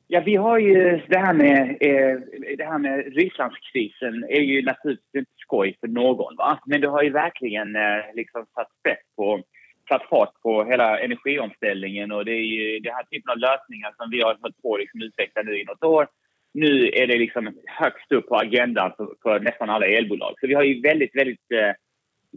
Ja, 0.07 0.21
vi 0.25 0.35
har 0.35 0.59
ju 0.59 1.01
det 1.07 1.17
här 1.17 1.33
med, 1.33 1.69
eh, 1.69 2.19
det 2.57 2.65
här 2.65 2.77
med 2.77 3.13
Rysslandskrisen 3.15 4.23
är 4.29 4.41
ju 4.41 4.61
naturligtvis 4.61 5.15
inte 5.15 5.31
skoj 5.35 5.77
för 5.79 5.87
någon. 5.87 6.35
Va? 6.35 6.59
Men 6.65 6.81
det 6.81 6.87
har 6.87 7.03
ju 7.03 7.09
verkligen 7.09 7.75
eh, 7.75 8.03
liksom 8.13 8.45
satt 8.55 8.67
spett 8.79 9.15
på, 9.15 9.41
satt 9.89 10.09
fart 10.09 10.41
på 10.43 10.63
hela 10.63 10.99
energiomställningen 10.99 12.11
och 12.11 12.25
det 12.25 12.31
är 12.31 12.45
ju 12.55 12.79
den 12.79 12.93
här 12.93 13.03
typen 13.03 13.31
av 13.31 13.37
lösningar 13.37 13.93
som 13.97 14.09
vi 14.09 14.21
har 14.21 14.37
hållit 14.41 14.61
på 14.61 14.73
att 14.73 14.79
liksom 14.79 15.01
utveckla 15.01 15.41
nu 15.41 15.59
i 15.59 15.65
något 15.65 15.83
år. 15.83 16.07
Nu 16.53 16.89
är 16.89 17.07
det 17.07 17.17
liksom 17.17 17.59
högst 17.65 18.11
upp 18.11 18.27
på 18.27 18.35
agendan 18.35 18.91
för, 18.97 19.07
för 19.23 19.39
nästan 19.39 19.69
alla 19.69 19.85
elbolag. 19.85 20.33
Så 20.39 20.47
vi 20.47 20.53
har 20.53 20.63
ju 20.63 20.81
väldigt, 20.81 21.15
väldigt, 21.15 21.51
eh, 21.51 21.71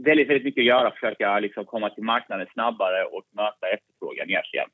väldigt, 0.04 0.28
väldigt 0.28 0.44
mycket 0.44 0.62
att 0.62 0.66
göra 0.66 0.80
för 0.80 0.86
att 0.88 0.94
försöka 0.94 1.38
liksom 1.38 1.64
komma 1.64 1.90
till 1.90 2.04
marknaden 2.04 2.46
snabbare 2.52 3.04
och 3.04 3.24
möta 3.36 3.66
efterfrågan 3.74 4.30
egentligen. 4.30 4.68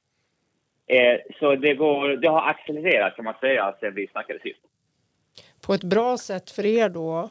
Eh, 0.86 1.20
så 1.38 1.56
det, 1.56 1.74
går, 1.74 2.08
det 2.08 2.28
har 2.28 2.48
accelererat 2.50 3.16
kan 3.16 3.24
man 3.24 3.34
säga 3.40 3.74
sen 3.80 3.94
vi 3.94 4.06
snackade 4.06 4.40
sist. 4.40 4.60
På 5.66 5.74
ett 5.74 5.84
bra 5.84 6.16
sätt 6.16 6.50
för 6.50 6.66
er 6.66 6.88
då? 6.88 7.30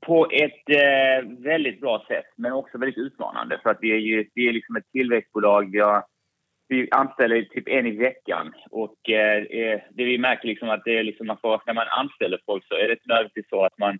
På 0.00 0.30
ett 0.30 0.68
eh, 0.68 1.28
väldigt 1.38 1.80
bra 1.80 2.04
sätt, 2.08 2.26
men 2.36 2.52
också 2.52 2.78
väldigt 2.78 2.98
utmanande. 2.98 3.60
För 3.62 3.70
att 3.70 3.78
vi 3.80 3.92
är 3.92 3.98
ju 3.98 4.28
vi 4.34 4.48
är 4.48 4.52
liksom 4.52 4.76
ett 4.76 4.92
tillväxtbolag. 4.92 5.72
Vi, 5.72 5.80
har, 5.80 6.04
vi 6.68 6.88
anställer 6.90 7.42
typ 7.42 7.68
en 7.68 7.86
i 7.86 7.90
veckan. 7.90 8.52
Och 8.70 9.10
eh, 9.10 9.42
eh, 9.42 9.80
det 9.90 10.04
vi 10.04 10.18
märker 10.18 10.48
liksom 10.48 10.70
att 10.70 10.84
det 10.84 10.98
är 10.98 11.02
liksom 11.02 11.26
man 11.26 11.38
får, 11.42 11.62
när 11.66 11.74
man 11.74 11.86
anställer 11.88 12.40
folk 12.46 12.64
så 12.68 12.74
är 12.74 12.86
det 12.86 12.92
inte 12.92 13.08
nödvändigtvis 13.08 13.48
så 13.48 13.64
att 13.64 13.78
man 13.78 13.98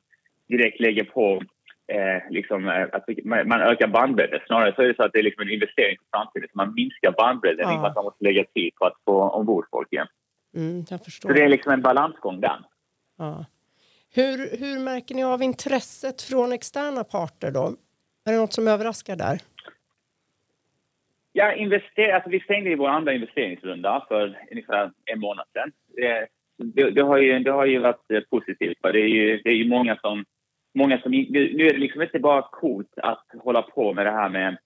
direkt 0.48 0.80
lägger 0.80 1.04
på 1.04 1.42
eh, 1.90 2.30
liksom, 2.30 2.68
eh, 2.68 2.86
att 2.92 3.04
man, 3.24 3.48
man 3.48 3.60
ökar 3.60 3.88
bandbredden. 3.88 4.40
Snarare 4.46 4.74
så 4.74 4.82
är 4.82 4.88
det 4.88 4.96
så 4.96 5.02
att 5.02 5.12
det 5.12 5.18
är 5.18 5.22
liksom 5.22 5.42
en 5.42 5.50
investering 5.50 5.96
för 5.98 6.18
framtiden. 6.18 6.48
Så 6.52 6.56
man 6.56 6.74
minskar 6.74 7.12
bandbredden 7.12 7.64
Ja. 7.68 7.74
i 7.74 7.76
och 7.76 7.80
med 7.80 7.90
att 7.90 7.96
man 7.96 8.04
måste 8.04 8.24
lägga 8.24 8.44
tid 8.44 8.74
på 8.74 8.84
att 8.86 8.96
få 9.04 9.22
ombord 9.22 9.66
folk 9.70 9.92
igen. 9.92 10.06
Mm, 10.56 10.84
jag 10.90 11.04
förstår. 11.04 11.28
Så 11.28 11.34
det 11.34 11.44
är 11.44 11.48
liksom 11.48 11.72
en 11.72 11.82
balansgång 11.82 12.40
där. 12.40 12.58
Ja. 13.18 13.44
Hur, 14.14 14.36
hur 14.60 14.78
märker 14.84 15.14
ni 15.14 15.24
av 15.24 15.42
intresset 15.42 16.22
från 16.22 16.52
externa 16.52 17.04
parter 17.04 17.50
då? 17.50 17.66
Är 18.26 18.32
det 18.32 18.38
något 18.38 18.52
som 18.52 18.68
överraskar 18.68 19.16
där? 19.16 19.38
Ja, 21.32 21.52
invester, 21.52 22.12
alltså 22.12 22.30
vi 22.30 22.40
stängde 22.40 22.70
ju 22.70 22.76
vår 22.76 22.88
andra 22.88 23.12
investeringsrunda 23.12 24.04
för 24.08 24.38
ungefär 24.50 24.90
en 25.04 25.20
månad 25.20 25.46
sedan. 25.52 25.72
Det, 25.96 26.26
det, 26.56 26.90
det, 26.90 27.02
har, 27.02 27.18
ju, 27.18 27.38
det 27.38 27.50
har 27.50 27.66
ju 27.66 27.78
varit 27.78 28.10
eh, 28.10 28.20
positivt. 28.30 28.78
Det 28.82 29.00
är 29.00 29.08
ju, 29.08 29.40
det 29.44 29.50
är 29.50 29.54
ju 29.54 29.68
många 29.68 29.96
som... 29.96 30.24
Många 30.74 31.00
som 31.00 31.10
nu, 31.10 31.66
är 31.66 31.72
det 31.72 31.78
liksom 31.78 32.02
inte 32.02 32.18
bara 32.18 32.42
coolt 32.42 32.92
att 32.96 33.26
hålla 33.38 33.62
på 33.62 33.92
med 33.92 34.06
det 34.06 34.10
här 34.10 34.28
med 34.28 34.58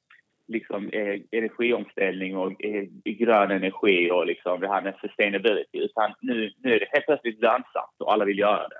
liksom, 0.48 0.88
eh, 0.88 1.20
energiomställning 1.30 2.36
och 2.36 2.64
eh, 2.64 2.84
grön 3.04 3.50
energi 3.50 4.10
och 4.10 4.26
liksom 4.26 4.60
det 4.60 4.68
här 4.68 4.82
med 4.82 4.94
sustainability. 5.00 5.78
Utan 5.78 6.14
nu, 6.20 6.52
nu 6.58 6.74
är 6.74 6.80
det 6.80 6.88
helt 6.92 7.06
plötsligt 7.06 7.40
lönsamt 7.40 7.94
och 7.98 8.12
alla 8.12 8.24
vill 8.24 8.38
göra 8.38 8.68
det. 8.68 8.78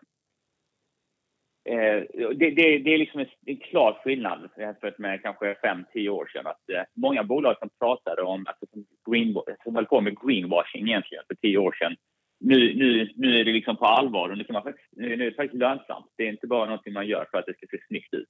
Eh, 1.69 2.03
det, 2.35 2.51
det, 2.51 2.79
det 2.79 2.95
är 2.95 2.99
liksom 2.99 3.21
en, 3.21 3.27
en 3.47 3.57
klar 3.57 4.01
skillnad 4.05 4.51
jämfört 4.57 4.99
med 4.99 5.23
kanske 5.23 5.55
fem, 5.55 5.85
tio 5.93 6.11
år 6.11 6.31
sedan. 6.33 6.47
Att, 6.47 6.71
eh, 6.71 6.83
många 6.97 7.25
bolag 7.25 7.57
som 7.59 7.71
pratade 7.79 8.23
om, 8.23 8.45
alltså, 8.47 8.67
som, 8.73 8.87
green, 9.11 9.37
som 9.65 9.75
höll 9.75 9.87
på 9.87 10.01
med 10.01 10.21
greenwashing 10.21 10.89
egentligen 10.89 11.25
för 11.29 11.35
10 11.35 11.59
år 11.59 11.73
sedan. 11.73 11.97
Nu, 12.38 12.75
nu, 12.75 13.12
nu 13.16 13.40
är 13.40 13.44
det 13.44 13.53
liksom 13.53 13.77
på 13.77 13.85
allvar 13.85 14.29
och 14.29 14.38
nu, 14.38 14.44
kan 14.44 14.55
man 14.55 14.62
faktiskt, 14.62 14.88
nu 14.92 15.12
är 15.12 15.16
det 15.16 15.33
faktiskt 15.33 15.61
lönsamt. 15.61 16.12
Det 16.16 16.25
är 16.25 16.29
inte 16.29 16.47
bara 16.47 16.64
någonting 16.64 16.92
man 16.92 17.07
gör 17.07 17.27
för 17.31 17.38
att 17.38 17.47
det 17.47 17.57
ska 17.57 17.66
se 17.70 17.79
snyggt 17.88 18.14
ut. 18.14 18.29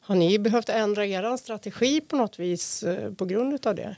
Har 0.00 0.14
ni 0.14 0.38
behövt 0.38 0.68
ändra 0.68 1.06
er 1.06 1.36
strategi 1.36 2.00
på 2.00 2.16
något 2.16 2.38
vis 2.38 2.82
eh, 2.82 3.14
på 3.14 3.24
grund 3.24 3.66
av 3.66 3.74
det? 3.74 3.96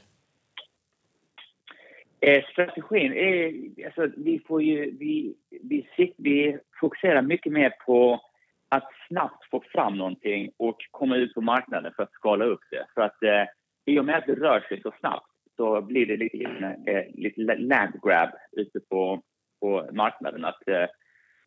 Eh, 2.20 2.44
strategin 2.52 3.12
är, 3.12 3.52
alltså 3.86 4.08
vi 4.16 4.38
får 4.46 4.62
ju, 4.62 4.96
vi, 4.98 5.34
vi, 5.62 5.86
sit- 5.96 6.14
vi 6.16 6.58
fokuserar 6.80 7.22
mycket 7.22 7.52
mer 7.52 7.72
på 7.86 8.20
att 8.68 8.88
snabbt 9.08 9.50
få 9.50 9.62
fram 9.72 9.94
någonting 9.98 10.50
och 10.56 10.76
komma 10.90 11.16
ut 11.16 11.34
på 11.34 11.40
marknaden 11.40 11.92
för 11.96 12.02
att 12.02 12.12
skala 12.12 12.44
upp 12.44 12.60
det. 12.70 12.86
För 12.94 13.00
att 13.00 13.22
eh, 13.22 13.44
i 13.84 13.98
och 13.98 14.04
med 14.04 14.16
att 14.16 14.26
det 14.26 14.34
rör 14.34 14.60
sig 14.60 14.80
så 14.82 14.92
snabbt 15.00 15.26
så 15.56 15.82
blir 15.82 16.06
det 16.06 16.16
lite, 16.16 16.38
eh, 16.86 17.14
lite 17.14 17.40
land 17.56 17.94
grab 18.02 18.30
ute 18.52 18.80
på, 18.80 19.22
på 19.60 19.88
marknaden. 19.92 20.44
Att, 20.44 20.68
eh, 20.68 20.86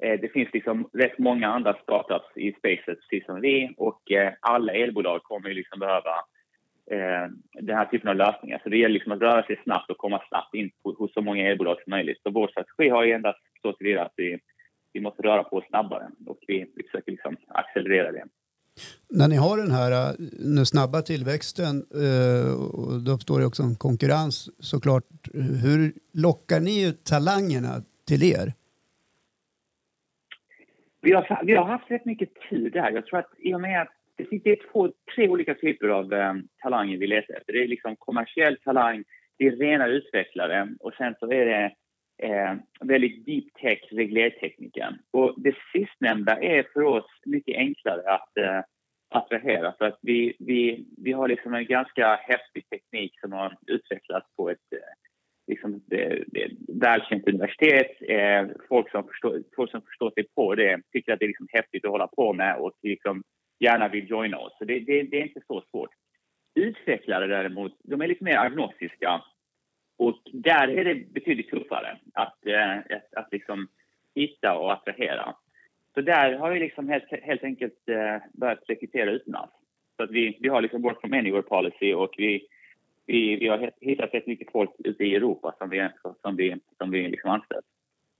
eh, 0.03 0.19
det 0.21 0.33
finns 0.33 0.49
liksom 0.53 0.89
rätt 0.93 1.17
många 1.17 1.47
andra 1.47 1.73
startups 1.83 2.37
i 2.37 2.51
spacet 2.51 2.99
precis 2.99 3.25
som 3.25 3.41
vi 3.41 3.73
och 3.77 4.11
eh, 4.11 4.33
alla 4.39 4.73
elbolag 4.73 5.23
kommer 5.23 5.49
ju 5.49 5.55
liksom 5.55 5.79
behöva 5.79 6.15
eh, 6.91 7.25
den 7.53 7.75
här 7.77 7.85
typen 7.85 8.09
av 8.09 8.15
lösningar. 8.15 8.59
Så 8.63 8.69
det 8.69 8.77
gäller 8.77 8.93
liksom 8.93 9.11
att 9.11 9.21
röra 9.21 9.43
sig 9.43 9.59
snabbt 9.63 9.91
och 9.91 9.97
komma 9.97 10.21
snabbt 10.29 10.53
in 10.55 10.71
på, 10.83 10.91
hos 10.91 11.13
så 11.13 11.21
många 11.21 11.49
elbolag 11.49 11.77
som 11.83 11.91
möjligt. 11.91 12.21
Så 12.23 12.31
vår 12.31 12.47
strategi 12.47 12.89
har 12.89 13.03
ju 13.03 13.11
endast 13.11 13.39
så 13.61 13.73
tillvida 13.73 14.01
att 14.01 14.13
vi, 14.15 14.39
vi 14.93 15.01
måste 15.01 15.23
röra 15.23 15.43
på 15.43 15.57
oss 15.57 15.67
snabbare 15.69 16.09
och 16.27 16.37
vi, 16.47 16.65
vi 16.75 16.83
försöker 16.83 17.11
liksom 17.11 17.37
accelerera 17.47 18.11
det. 18.11 18.25
När 19.09 19.27
ni 19.27 19.35
har 19.35 19.57
den 19.57 19.71
här 19.71 19.91
eh, 19.91 20.15
den 20.55 20.65
snabba 20.65 21.01
tillväxten 21.01 21.85
eh, 21.95 22.53
och 22.53 23.01
då 23.01 23.11
uppstår 23.11 23.39
det 23.39 23.45
också 23.45 23.63
en 23.63 23.75
konkurrens 23.75 24.49
såklart. 24.59 25.03
Hur 25.33 25.93
lockar 26.13 26.59
ni 26.59 26.87
ut 26.87 27.03
talangerna 27.03 27.81
till 28.07 28.23
er? 28.23 28.53
Vi 31.01 31.11
har, 31.11 31.45
vi 31.45 31.55
har 31.55 31.65
haft 31.65 31.91
rätt 31.91 32.05
mycket 32.05 32.29
tur 32.49 32.69
där. 32.69 32.91
Jag 32.91 33.05
tror 33.05 33.19
att 33.19 33.33
i 33.39 33.53
och 33.53 33.61
med 33.61 33.81
att 33.81 33.93
det 34.15 34.25
finns 34.25 34.43
det 34.43 34.51
är 34.51 34.71
två, 34.71 34.91
tre 35.15 35.29
olika 35.29 35.55
typer 35.55 35.87
av 35.87 36.13
eh, 36.13 36.33
talanger 36.61 36.97
vi 36.97 37.07
letar 37.07 37.33
efter. 37.33 37.53
Det 37.53 37.63
är 37.63 37.67
liksom 37.67 37.95
kommersiell 37.95 38.57
talang, 38.57 39.03
det 39.37 39.47
är 39.47 39.51
rena 39.51 39.87
utvecklare 39.87 40.69
och 40.79 40.93
sen 40.93 41.15
så 41.19 41.31
är 41.31 41.45
det 41.45 41.75
eh, 42.27 42.55
väldigt 42.81 43.25
deep 43.25 43.53
tech, 43.61 43.79
reglertekniken. 43.91 44.93
Och 45.11 45.33
det 45.37 45.55
sistnämnda 45.73 46.39
är 46.41 46.65
för 46.73 46.81
oss 46.81 47.05
mycket 47.25 47.57
enklare 47.57 48.13
att 48.13 48.37
eh, 48.37 48.61
attrahera 49.09 49.73
för 49.77 49.85
att 49.85 49.99
vi, 50.01 50.35
vi, 50.39 50.85
vi 50.97 51.11
har 51.11 51.27
liksom 51.27 51.53
en 51.53 51.65
ganska 51.65 52.15
häftig 52.15 52.69
teknik 52.69 53.19
som 53.19 53.31
har 53.31 53.57
utvecklats 53.67 54.27
på 54.35 54.49
ett 54.49 54.73
eh, 54.73 55.02
liksom 55.47 55.83
det, 55.85 56.23
det 56.27 56.43
är 56.43 56.45
ett 56.45 56.57
välkänt 56.67 57.27
universitet. 57.27 57.91
Eh, 58.01 58.47
folk, 58.69 58.91
som 58.91 59.07
förstår, 59.07 59.43
folk 59.55 59.71
som 59.71 59.81
förstår 59.81 60.11
sig 60.11 60.27
på 60.35 60.55
det 60.55 60.81
tycker 60.91 61.13
att 61.13 61.19
det 61.19 61.25
är 61.25 61.27
liksom 61.27 61.47
häftigt 61.49 61.85
att 61.85 61.91
hålla 61.91 62.07
på 62.07 62.33
med 62.33 62.55
och 62.55 62.71
liksom 62.81 63.23
gärna 63.59 63.87
vill 63.87 64.09
joina 64.09 64.37
oss. 64.37 64.55
Så 64.57 64.65
det, 64.65 64.79
det, 64.79 65.03
det 65.03 65.17
är 65.17 65.23
inte 65.23 65.41
så 65.47 65.63
svårt. 65.71 65.89
Utvecklare 66.55 67.27
däremot, 67.27 67.79
de 67.83 68.01
är 68.01 68.07
lite 68.07 68.23
mer 68.23 68.37
agnostiska 68.37 69.21
och 69.97 70.19
där 70.33 70.67
är 70.67 70.83
det 70.85 71.13
betydligt 71.13 71.49
tuffare 71.49 71.97
att, 72.13 72.45
eh, 72.45 72.77
att, 72.77 73.13
att 73.15 73.27
liksom 73.31 73.67
hitta 74.15 74.57
och 74.57 74.73
attrahera. 74.73 75.35
Så 75.93 76.01
där 76.01 76.33
har 76.33 76.51
vi 76.51 76.59
liksom 76.59 76.89
helt, 76.89 77.23
helt 77.23 77.43
enkelt 77.43 77.89
eh, 77.89 78.17
börjat 78.33 78.63
rekrytera 78.67 79.11
utomlands. 79.11 79.53
Så 79.97 80.03
att 80.03 80.11
vi, 80.11 80.37
vi 80.41 80.49
har 80.49 80.61
liksom 80.61 80.81
work 80.81 81.01
from 81.01 81.13
anywhere 81.13 81.41
policy 81.41 81.93
och 81.93 82.13
vi, 82.17 82.47
vi, 83.05 83.35
vi 83.35 83.47
har 83.47 83.71
hittat 83.81 84.13
rätt 84.13 84.27
mycket 84.27 84.51
folk 84.51 84.71
ute 84.79 85.03
i 85.03 85.15
Europa 85.15 85.55
som 85.57 85.69
vi, 85.69 85.89
som 86.21 86.35
vi, 86.35 86.55
som 86.77 86.91
vi 86.91 87.07
liksom 87.07 87.31
anställt. 87.31 87.65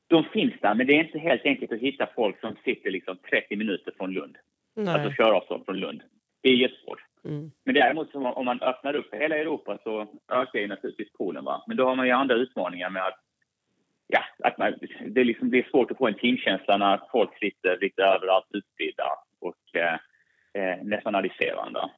De 0.07 0.23
finns 0.23 0.53
där, 0.61 0.75
men 0.75 0.87
det 0.87 0.93
är 0.93 1.03
inte 1.03 1.19
helt 1.19 1.45
enkelt 1.45 1.71
att 1.71 1.79
hitta 1.79 2.09
folk 2.15 2.39
som 2.39 2.55
sitter 2.63 2.91
liksom 2.91 3.17
30 3.29 3.55
minuter 3.55 3.93
från 3.97 4.13
Lund. 4.13 4.37
Nej. 4.75 4.93
Alltså 4.93 5.11
köravstånd 5.11 5.65
från 5.65 5.79
Lund. 5.79 6.01
Det 6.41 6.49
är 6.49 6.53
jättesvårt. 6.53 6.99
Mm. 7.25 7.51
Men 7.65 7.75
däremot 7.75 8.15
om 8.15 8.45
man 8.45 8.61
öppnar 8.61 8.95
upp 8.95 9.13
hela 9.13 9.37
Europa 9.37 9.77
så 9.83 10.07
ökar 10.31 10.59
ju 10.59 10.67
naturligtvis 10.67 11.13
Polen. 11.17 11.45
Va? 11.45 11.63
Men 11.67 11.77
då 11.77 11.85
har 11.85 11.95
man 11.95 12.05
ju 12.05 12.11
andra 12.11 12.35
utmaningar 12.35 12.89
med 12.89 13.05
att, 13.05 13.19
ja, 14.07 14.19
att 14.43 14.57
man, 14.57 14.73
det, 15.07 15.23
liksom, 15.23 15.53
är 15.53 15.69
svårt 15.71 15.91
att 15.91 15.97
få 15.97 16.07
en 16.07 16.13
teamkänsla 16.13 16.77
när 16.77 16.99
folk 17.11 17.39
sitter 17.39 17.77
lite 17.81 18.03
överallt 18.03 18.47
utspridda 18.53 19.03
och 19.39 19.75
eh, 19.75 19.93
eh 20.53 20.83
nationaliserande. 20.83 21.89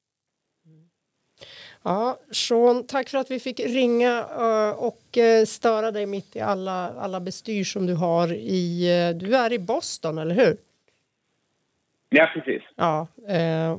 Ja, 1.88 2.18
Sean, 2.32 2.88
tack 2.88 3.10
för 3.10 3.18
att 3.18 3.32
vi 3.32 3.40
fick 3.40 3.60
ringa 3.60 4.20
eh, 4.20 4.84
och 4.84 5.18
eh, 5.18 5.46
störa 5.46 5.92
dig 5.92 6.06
mitt 6.06 6.36
i 6.36 6.40
alla, 6.40 6.90
alla 6.90 7.20
bestyr 7.20 7.64
som 7.64 7.86
du 7.86 7.94
har 7.94 8.34
i... 8.34 8.88
Du 9.16 9.36
är 9.36 9.54
i 9.54 9.60
Boston, 9.60 10.18
eller 10.18 10.36
hur? 10.36 10.58
Ja, 12.10 12.30
precis. 12.34 12.64
Ja, 12.76 13.08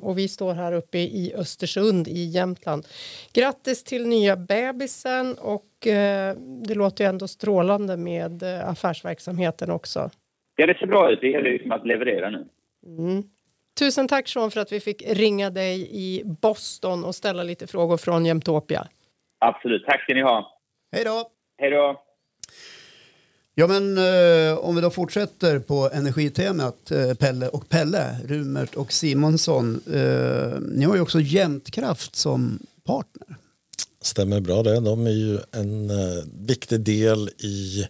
och 0.03 0.19
vi 0.19 0.29
står 0.29 0.55
här 0.55 0.73
uppe 0.73 0.99
i 0.99 1.33
Östersund 1.37 2.09
i 2.09 2.25
Jämtland. 2.25 2.87
Grattis 3.33 3.85
till 3.85 4.07
nya 4.07 4.37
bebisen 4.37 5.35
och 5.39 5.67
det 6.65 6.75
låter 6.75 7.05
ju 7.05 7.09
ändå 7.09 7.29
strålande 7.29 7.97
med 7.97 8.43
affärsverksamheten 8.43 9.71
också. 9.71 10.11
Ja, 10.57 10.67
det 10.67 10.79
ser 10.79 10.87
bra 10.87 11.11
ut. 11.13 11.21
Det 11.21 11.29
gäller 11.29 11.51
liksom 11.51 11.73
att 11.73 11.87
leverera 11.87 12.31
nu. 12.31 12.47
Mm. 12.87 13.23
Tusen 13.79 14.09
tack 14.09 14.29
Sean 14.29 14.51
för 14.51 14.61
att 14.61 14.73
vi 14.73 14.81
fick 14.81 15.03
ringa 15.07 15.51
dig 15.51 15.89
i 15.91 16.23
Boston 16.25 17.05
och 17.05 17.15
ställa 17.15 17.43
lite 17.43 17.67
frågor 17.67 17.97
från 17.97 18.27
Jämtopia. 18.27 18.89
Absolut, 19.39 19.85
tack 19.87 20.03
ska 20.03 20.15
ni 20.15 20.23
ha. 20.23 20.59
Hej 20.93 21.05
då! 21.05 21.31
Hej 21.59 21.71
då! 21.71 22.03
Ja 23.55 23.67
men 23.67 23.99
eh, 23.99 24.59
om 24.59 24.75
vi 24.75 24.81
då 24.81 24.91
fortsätter 24.91 25.59
på 25.59 25.91
energitemat 25.93 26.91
eh, 26.91 27.15
Pelle 27.15 27.49
och 27.49 27.69
Pelle, 27.69 28.21
Rumert 28.25 28.75
och 28.75 28.93
Simonsson. 28.93 29.81
Eh, 29.95 30.61
ni 30.61 30.85
har 30.85 30.95
ju 30.95 31.01
också 31.01 31.21
Jämtkraft 31.21 32.17
som 32.17 32.59
partner. 32.87 33.37
Stämmer 34.01 34.41
bra 34.41 34.63
det. 34.63 34.81
De 34.81 35.07
är 35.07 35.11
ju 35.11 35.39
en 35.53 35.91
eh, 35.91 36.25
viktig 36.47 36.81
del 36.81 37.29
i 37.29 37.87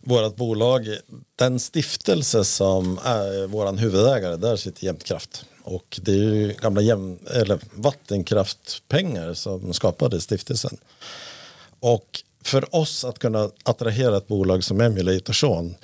vårt 0.00 0.36
bolag, 0.36 0.88
den 1.36 1.60
stiftelse 1.60 2.44
som 2.44 2.98
är 3.04 3.46
vår 3.46 3.76
huvudägare, 3.76 4.36
där 4.36 4.56
sitter 4.56 4.84
Jämtkraft. 4.84 5.44
Och 5.62 6.00
det 6.02 6.12
är 6.12 6.34
ju 6.34 6.54
gamla 6.60 6.80
jäm, 6.80 7.18
eller 7.30 7.58
vattenkraftpengar 7.74 9.34
som 9.34 9.72
skapade 9.72 10.20
stiftelsen. 10.20 10.76
Och 11.80 12.22
för 12.42 12.74
oss 12.74 13.04
att 13.04 13.18
kunna 13.18 13.50
attrahera 13.62 14.16
ett 14.16 14.28
bolag 14.28 14.64
som 14.64 14.80
Emulator 14.80 15.32
Sean 15.32 15.74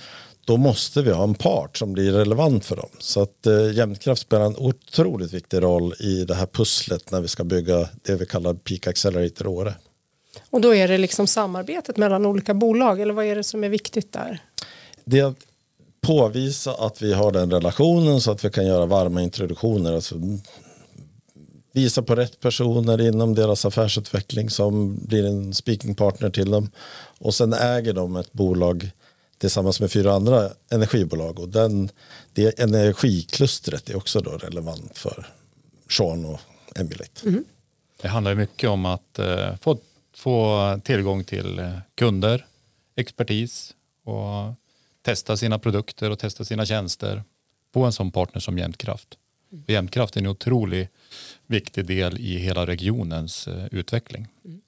då 0.47 0.57
måste 0.57 1.03
vi 1.03 1.11
ha 1.11 1.25
en 1.25 1.35
part 1.35 1.77
som 1.77 1.93
blir 1.93 2.13
relevant 2.13 2.65
för 2.65 2.77
dem. 2.77 2.89
Så 2.99 3.23
att 3.23 3.47
eh, 3.47 3.73
Jämtkraft 3.73 4.23
spelar 4.23 4.47
en 4.47 4.57
otroligt 4.57 5.33
viktig 5.33 5.63
roll 5.63 5.95
i 6.01 6.25
det 6.25 6.35
här 6.35 6.47
pusslet 6.47 7.11
när 7.11 7.21
vi 7.21 7.29
ska 7.29 7.45
bygga 7.45 7.89
det 8.03 8.15
vi 8.15 8.27
kallar 8.27 8.55
Peak 8.55 8.87
Accelerator 8.87 9.47
Åre. 9.47 9.75
Och 10.51 10.61
då 10.61 10.75
är 10.75 10.88
det 10.88 10.99
liksom 10.99 11.27
samarbetet 11.27 11.96
mellan 11.96 12.27
olika 12.27 12.55
bolag 12.55 13.01
eller 13.01 13.14
vad 13.14 13.25
är 13.25 13.37
det 13.37 13.44
som 13.44 13.64
är 13.64 13.68
viktigt 13.68 14.12
där? 14.12 14.42
Det 15.05 15.18
är 15.18 15.25
att 15.25 15.46
påvisa 16.01 16.75
att 16.75 17.03
vi 17.03 17.12
har 17.12 17.33
den 17.33 17.51
relationen 17.51 18.20
så 18.20 18.31
att 18.31 18.44
vi 18.44 18.51
kan 18.51 18.66
göra 18.66 18.87
varma 18.87 19.22
introduktioner. 19.22 19.92
Alltså 19.92 20.14
visa 21.72 22.03
på 22.03 22.14
rätt 22.14 22.40
personer 22.40 23.01
inom 23.01 23.35
deras 23.35 23.64
affärsutveckling 23.64 24.51
som 24.51 24.96
blir 24.96 25.27
en 25.27 25.55
speaking 25.55 25.94
partner 25.94 26.31
till 26.31 26.51
dem. 26.51 26.70
Och 27.18 27.35
sen 27.35 27.53
äger 27.53 27.92
de 27.92 28.16
ett 28.16 28.33
bolag 28.33 28.90
tillsammans 29.38 29.81
med 29.81 29.92
fyra 29.92 30.12
andra 30.12 30.51
energibolag 30.70 31.38
och 31.38 31.49
den, 31.49 31.90
det 32.33 32.61
energiklustret 32.61 33.90
är 33.90 33.96
också 33.96 34.20
då 34.20 34.31
relevant 34.31 34.99
för 34.99 35.27
Sean 35.90 36.25
och 36.25 36.40
Emulate. 36.75 37.29
Mm. 37.29 37.44
Det 38.03 38.09
handlar 38.09 38.35
mycket 38.35 38.70
om 38.70 38.87
att 38.87 39.18
eh, 39.18 39.57
få 39.61 39.79
få 40.17 40.81
tillgång 40.85 41.25
till 41.25 41.59
eh, 41.59 41.79
kunder, 41.95 42.47
expertis 42.95 43.75
och 44.05 44.55
testa 45.03 45.37
sina 45.37 45.59
produkter 45.59 46.11
och 46.11 46.19
testa 46.19 46.45
sina 46.45 46.67
tjänster 46.67 47.23
på 47.73 47.85
en 47.85 47.93
sån 47.93 48.11
partner 48.11 48.41
som 48.41 48.59
Jämtkraft. 48.59 49.19
Mm. 49.53 49.65
Jämtkraft 49.69 50.17
är 50.17 50.21
en 50.21 50.27
otroligt 50.27 50.89
viktig 51.47 51.87
del 51.87 52.19
i 52.19 52.39
hela 52.39 52.67
regionens 52.67 53.49
eh, 53.49 53.67
utveckling. 53.71 54.29
Mm. 54.45 54.61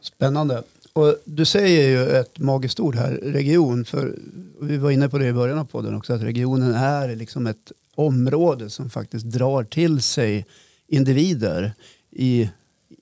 Spännande. 0.00 0.62
Och 0.92 1.16
du 1.24 1.44
säger 1.44 1.88
ju 1.88 2.10
ett 2.10 2.38
magiskt 2.38 2.80
ord 2.80 2.94
här, 2.96 3.10
region. 3.10 3.84
För 3.84 4.18
vi 4.60 4.76
var 4.76 4.90
inne 4.90 5.08
på 5.08 5.18
det 5.18 5.26
i 5.26 5.32
början 5.32 5.58
av 5.58 5.64
podden 5.64 5.94
också, 5.94 6.12
att 6.12 6.22
regionen 6.22 6.74
är 6.74 7.16
liksom 7.16 7.46
ett 7.46 7.72
område 7.94 8.70
som 8.70 8.90
faktiskt 8.90 9.26
drar 9.26 9.64
till 9.64 10.02
sig 10.02 10.46
individer 10.86 11.72
i, 12.10 12.50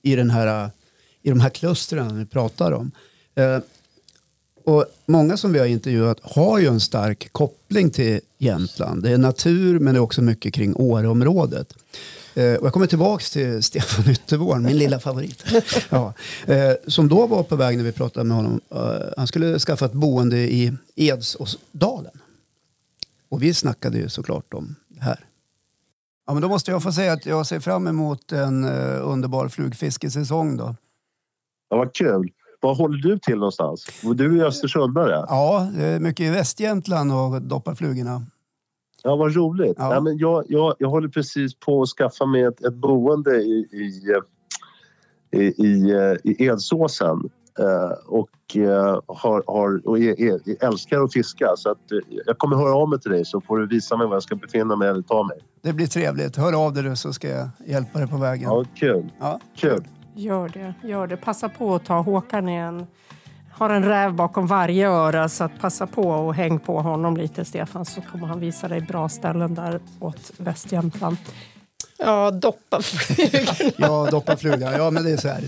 i 0.02 0.16
den 0.16 0.30
här 0.30 0.70
i 1.26 1.30
de 1.30 1.40
här 1.40 1.50
klustren 1.50 2.18
vi 2.18 2.26
pratar 2.26 2.72
om. 2.72 2.90
Eh, 3.34 3.58
och 4.64 4.84
många 5.06 5.36
som 5.36 5.52
vi 5.52 5.58
har 5.58 5.66
intervjuat 5.66 6.18
har 6.22 6.58
ju 6.58 6.66
en 6.66 6.80
stark 6.80 7.32
koppling 7.32 7.90
till 7.90 8.20
Jämtland. 8.38 9.02
Det 9.02 9.10
är 9.10 9.18
natur 9.18 9.78
men 9.78 9.94
det 9.94 9.98
är 9.98 10.02
också 10.02 10.22
mycket 10.22 10.54
kring 10.54 10.76
Åreområdet. 10.76 11.74
Eh, 12.34 12.54
och 12.54 12.66
jag 12.66 12.72
kommer 12.72 12.86
tillbaka 12.86 13.24
till 13.32 13.62
Stefan 13.62 14.10
Ytterborn, 14.10 14.62
min 14.62 14.78
lilla 14.78 15.00
favorit. 15.00 15.44
Ja, 15.90 16.12
eh, 16.46 16.72
som 16.86 17.08
då 17.08 17.26
var 17.26 17.42
på 17.42 17.56
väg 17.56 17.76
när 17.76 17.84
vi 17.84 17.92
pratade 17.92 18.24
med 18.24 18.36
honom. 18.36 18.60
Eh, 18.70 19.12
han 19.16 19.26
skulle 19.26 19.58
skaffa 19.58 19.86
ett 19.86 19.92
boende 19.92 20.38
i 20.38 20.72
Edsåsdalen. 20.96 22.18
Och 23.28 23.42
vi 23.42 23.54
snackade 23.54 23.98
ju 23.98 24.08
såklart 24.08 24.54
om 24.54 24.74
det 24.88 25.02
här. 25.02 25.24
Ja, 26.26 26.32
men 26.32 26.42
då 26.42 26.48
måste 26.48 26.70
jag 26.70 26.82
få 26.82 26.92
säga 26.92 27.12
att 27.12 27.26
jag 27.26 27.46
ser 27.46 27.60
fram 27.60 27.86
emot 27.86 28.32
en 28.32 28.64
uh, 28.64 29.08
underbar 29.08 29.48
flugfiskesäsong. 29.48 30.56
Då. 30.56 30.74
Ja, 31.68 31.76
vad 31.76 31.94
kul. 31.94 32.30
Var 32.60 32.74
håller 32.74 32.98
du 32.98 33.18
till 33.18 33.36
någonstans? 33.36 33.86
Du 34.14 34.40
är 34.40 34.44
östersundare? 34.44 35.24
Ja, 35.28 35.70
mycket 36.00 36.26
i 36.26 36.30
Västjämtland 36.30 37.12
och 37.12 37.42
doppar 37.42 37.74
flugorna. 37.74 38.22
Ja, 39.02 39.16
vad 39.16 39.36
roligt. 39.36 39.74
Ja. 39.78 39.94
Ja, 39.94 40.00
men 40.00 40.18
jag, 40.18 40.44
jag, 40.48 40.74
jag 40.78 40.88
håller 40.88 41.08
precis 41.08 41.54
på 41.54 41.82
att 41.82 41.88
skaffa 41.88 42.26
mig 42.26 42.42
ett, 42.42 42.64
ett 42.64 42.74
boende 42.74 43.36
i, 43.36 43.68
i, 43.72 44.02
i, 45.30 45.66
i, 45.66 46.16
i 46.24 46.44
Edsåsen. 46.46 47.30
Uh, 47.60 47.92
och, 48.06 48.30
har, 49.06 49.44
har, 49.46 49.88
och 49.88 49.98
är, 49.98 50.20
är, 50.20 50.64
älskar 50.64 51.00
att 51.00 51.12
fiska. 51.12 51.52
Så 51.56 51.70
att, 51.70 51.78
jag 52.26 52.38
kommer 52.38 52.56
höra 52.56 52.74
av 52.74 52.88
mig 52.88 53.00
till 53.00 53.10
dig 53.10 53.24
så 53.24 53.40
får 53.40 53.58
du 53.58 53.66
visa 53.66 53.96
mig 53.96 54.06
var 54.06 54.14
jag 54.14 54.22
ska 54.22 54.36
befinna 54.36 54.76
mig 54.76 54.88
eller 54.88 55.02
ta 55.02 55.22
mig. 55.22 55.38
Det 55.62 55.72
blir 55.72 55.86
trevligt. 55.86 56.36
Hör 56.36 56.64
av 56.66 56.72
dig 56.72 56.82
du 56.82 56.96
så 56.96 57.12
ska 57.12 57.28
jag 57.28 57.48
hjälpa 57.66 57.98
dig 57.98 58.08
på 58.08 58.16
vägen. 58.16 58.50
Ja, 58.50 58.64
kul. 58.74 59.12
Ja. 59.20 59.40
kul. 59.56 59.84
Gör 60.18 60.48
det, 60.48 60.74
gör 60.88 61.06
det. 61.06 61.16
Passa 61.16 61.48
på 61.48 61.74
att 61.74 61.84
ta 61.84 62.00
Håkan 62.00 62.48
igen. 62.48 62.86
Har 63.52 63.70
en 63.70 63.84
räv 63.84 64.14
bakom 64.14 64.46
varje 64.46 64.88
öra 64.88 65.28
så 65.28 65.44
att 65.44 65.60
passa 65.60 65.86
på 65.86 66.02
och 66.02 66.34
häng 66.34 66.58
på 66.58 66.80
honom 66.80 67.16
lite 67.16 67.44
Stefan 67.44 67.84
så 67.84 68.00
kommer 68.00 68.26
han 68.26 68.40
visa 68.40 68.68
dig 68.68 68.80
bra 68.80 69.08
ställen 69.08 69.54
där 69.54 69.80
åt 70.00 70.32
Västjämtland. 70.36 71.16
Ja, 71.98 72.30
doppa 72.30 72.82
flugorna. 72.82 73.72
ja, 73.76 74.08
doppa 74.10 74.36
flugan. 74.36 74.72
Ja, 74.72 74.90
men 74.90 75.04
det 75.04 75.10
är 75.10 75.16
så 75.16 75.28
här. 75.28 75.42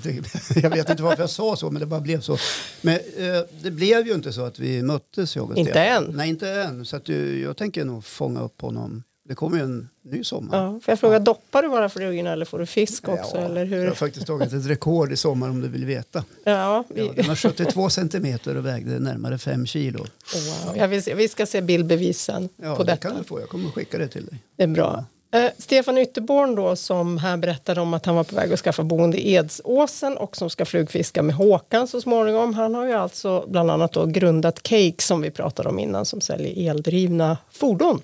Jag 0.62 0.70
vet 0.70 0.90
inte 0.90 1.02
varför 1.02 1.22
jag 1.22 1.31
sa 1.31 1.57
så, 1.57 1.70
men 1.70 1.81
det 1.81 1.87
bara 1.87 2.00
blev 2.00 2.20
så. 2.20 2.37
Men 2.83 2.94
eh, 2.94 3.42
det 3.62 3.70
blev 3.70 4.07
ju 4.07 4.14
inte 4.14 4.33
så 4.33 4.44
att 4.44 4.59
vi 4.59 4.83
möttes, 4.83 5.37
jag 5.37 5.50
och 5.50 5.57
Inte 5.57 5.83
än. 5.83 6.04
Nej, 6.04 6.28
inte 6.28 6.50
än. 6.50 6.85
Så 6.85 6.96
att, 6.96 7.09
jag 7.42 7.57
tänker 7.57 7.85
nog 7.85 8.04
fånga 8.04 8.40
upp 8.40 8.61
honom 8.61 9.02
det 9.28 9.34
kommer 9.34 9.56
ju 9.56 9.62
en 9.62 9.88
ny 10.02 10.24
sommar. 10.24 10.58
Ja, 10.58 10.70
får 10.70 10.92
jag 10.92 11.00
fråga, 11.00 11.18
doppar 11.18 11.62
du 11.62 11.68
bara 11.68 11.88
flugorna 11.88 12.32
eller 12.32 12.44
får 12.44 12.58
du 12.58 12.66
fisk 12.66 13.08
också? 13.08 13.36
Ja, 13.36 13.42
eller 13.42 13.64
hur? 13.64 13.78
Jag 13.78 13.88
har 13.88 13.94
faktiskt 13.94 14.26
tagit 14.26 14.52
ett 14.52 14.66
rekord 14.66 15.12
i 15.12 15.16
sommar 15.16 15.48
om 15.48 15.60
du 15.60 15.68
vill 15.68 15.84
veta. 15.84 16.24
Ja, 16.44 16.84
vi... 16.88 17.06
ja, 17.06 17.12
den 17.16 17.28
var 17.28 17.34
72 17.34 17.90
centimeter 17.90 18.56
och 18.56 18.66
vägde 18.66 18.98
närmare 18.98 19.38
5 19.38 19.66
kilo. 19.66 19.98
Wow. 19.98 20.76
Jag 20.76 20.88
vill 20.88 21.02
se, 21.02 21.14
vi 21.14 21.28
ska 21.28 21.46
se 21.46 21.60
bildbevisen 21.60 22.48
ja, 22.56 22.76
på 22.76 22.82
det 22.82 22.92
detta. 22.92 23.08
kan 23.08 23.18
du 23.18 23.24
få. 23.24 23.40
Jag 23.40 23.48
kommer 23.48 23.70
skicka 23.70 23.98
det 23.98 24.08
till 24.08 24.26
dig. 24.26 24.42
Det 24.56 24.62
är 24.62 24.66
bra. 24.66 25.04
Ja. 25.30 25.38
Eh, 25.38 25.50
Stefan 25.58 25.98
Ytterborn 25.98 26.54
då, 26.54 26.76
som 26.76 27.18
här 27.18 27.36
berättade 27.36 27.80
om 27.80 27.94
att 27.94 28.06
han 28.06 28.16
var 28.16 28.24
på 28.24 28.36
väg 28.36 28.52
att 28.52 28.60
skaffa 28.60 28.82
boende 28.82 29.18
i 29.18 29.34
Edsåsen 29.34 30.16
och 30.16 30.36
som 30.36 30.50
ska 30.50 30.64
flugfiska 30.64 31.22
med 31.22 31.34
Håkan 31.34 31.88
så 31.88 32.00
småningom. 32.00 32.54
Han 32.54 32.74
har 32.74 32.86
ju 32.86 32.92
alltså 32.92 33.44
bland 33.48 33.70
annat 33.70 33.92
då 33.92 34.06
grundat 34.06 34.62
Cake 34.62 35.02
som 35.02 35.20
vi 35.20 35.30
pratade 35.30 35.68
om 35.68 35.78
innan 35.78 36.04
som 36.04 36.20
säljer 36.20 36.70
eldrivna 36.70 37.36
fordon. 37.50 38.00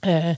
Eh, 0.00 0.36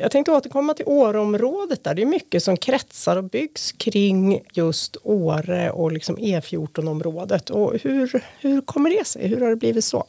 jag 0.00 0.10
tänkte 0.10 0.32
återkomma 0.32 0.74
till 0.74 0.88
Åreområdet 0.88 1.84
där. 1.84 1.94
Det 1.94 2.02
är 2.02 2.06
mycket 2.06 2.42
som 2.42 2.56
kretsar 2.56 3.16
och 3.16 3.24
byggs 3.24 3.72
kring 3.72 4.40
just 4.52 4.96
Åre 5.02 5.70
och 5.70 5.92
liksom 5.92 6.18
E14-området. 6.18 7.50
Och 7.50 7.74
hur, 7.82 8.24
hur 8.40 8.60
kommer 8.60 8.90
det 8.90 9.06
sig? 9.06 9.26
Hur 9.28 9.40
har 9.40 9.50
det 9.50 9.56
blivit 9.56 9.84
så? 9.84 10.06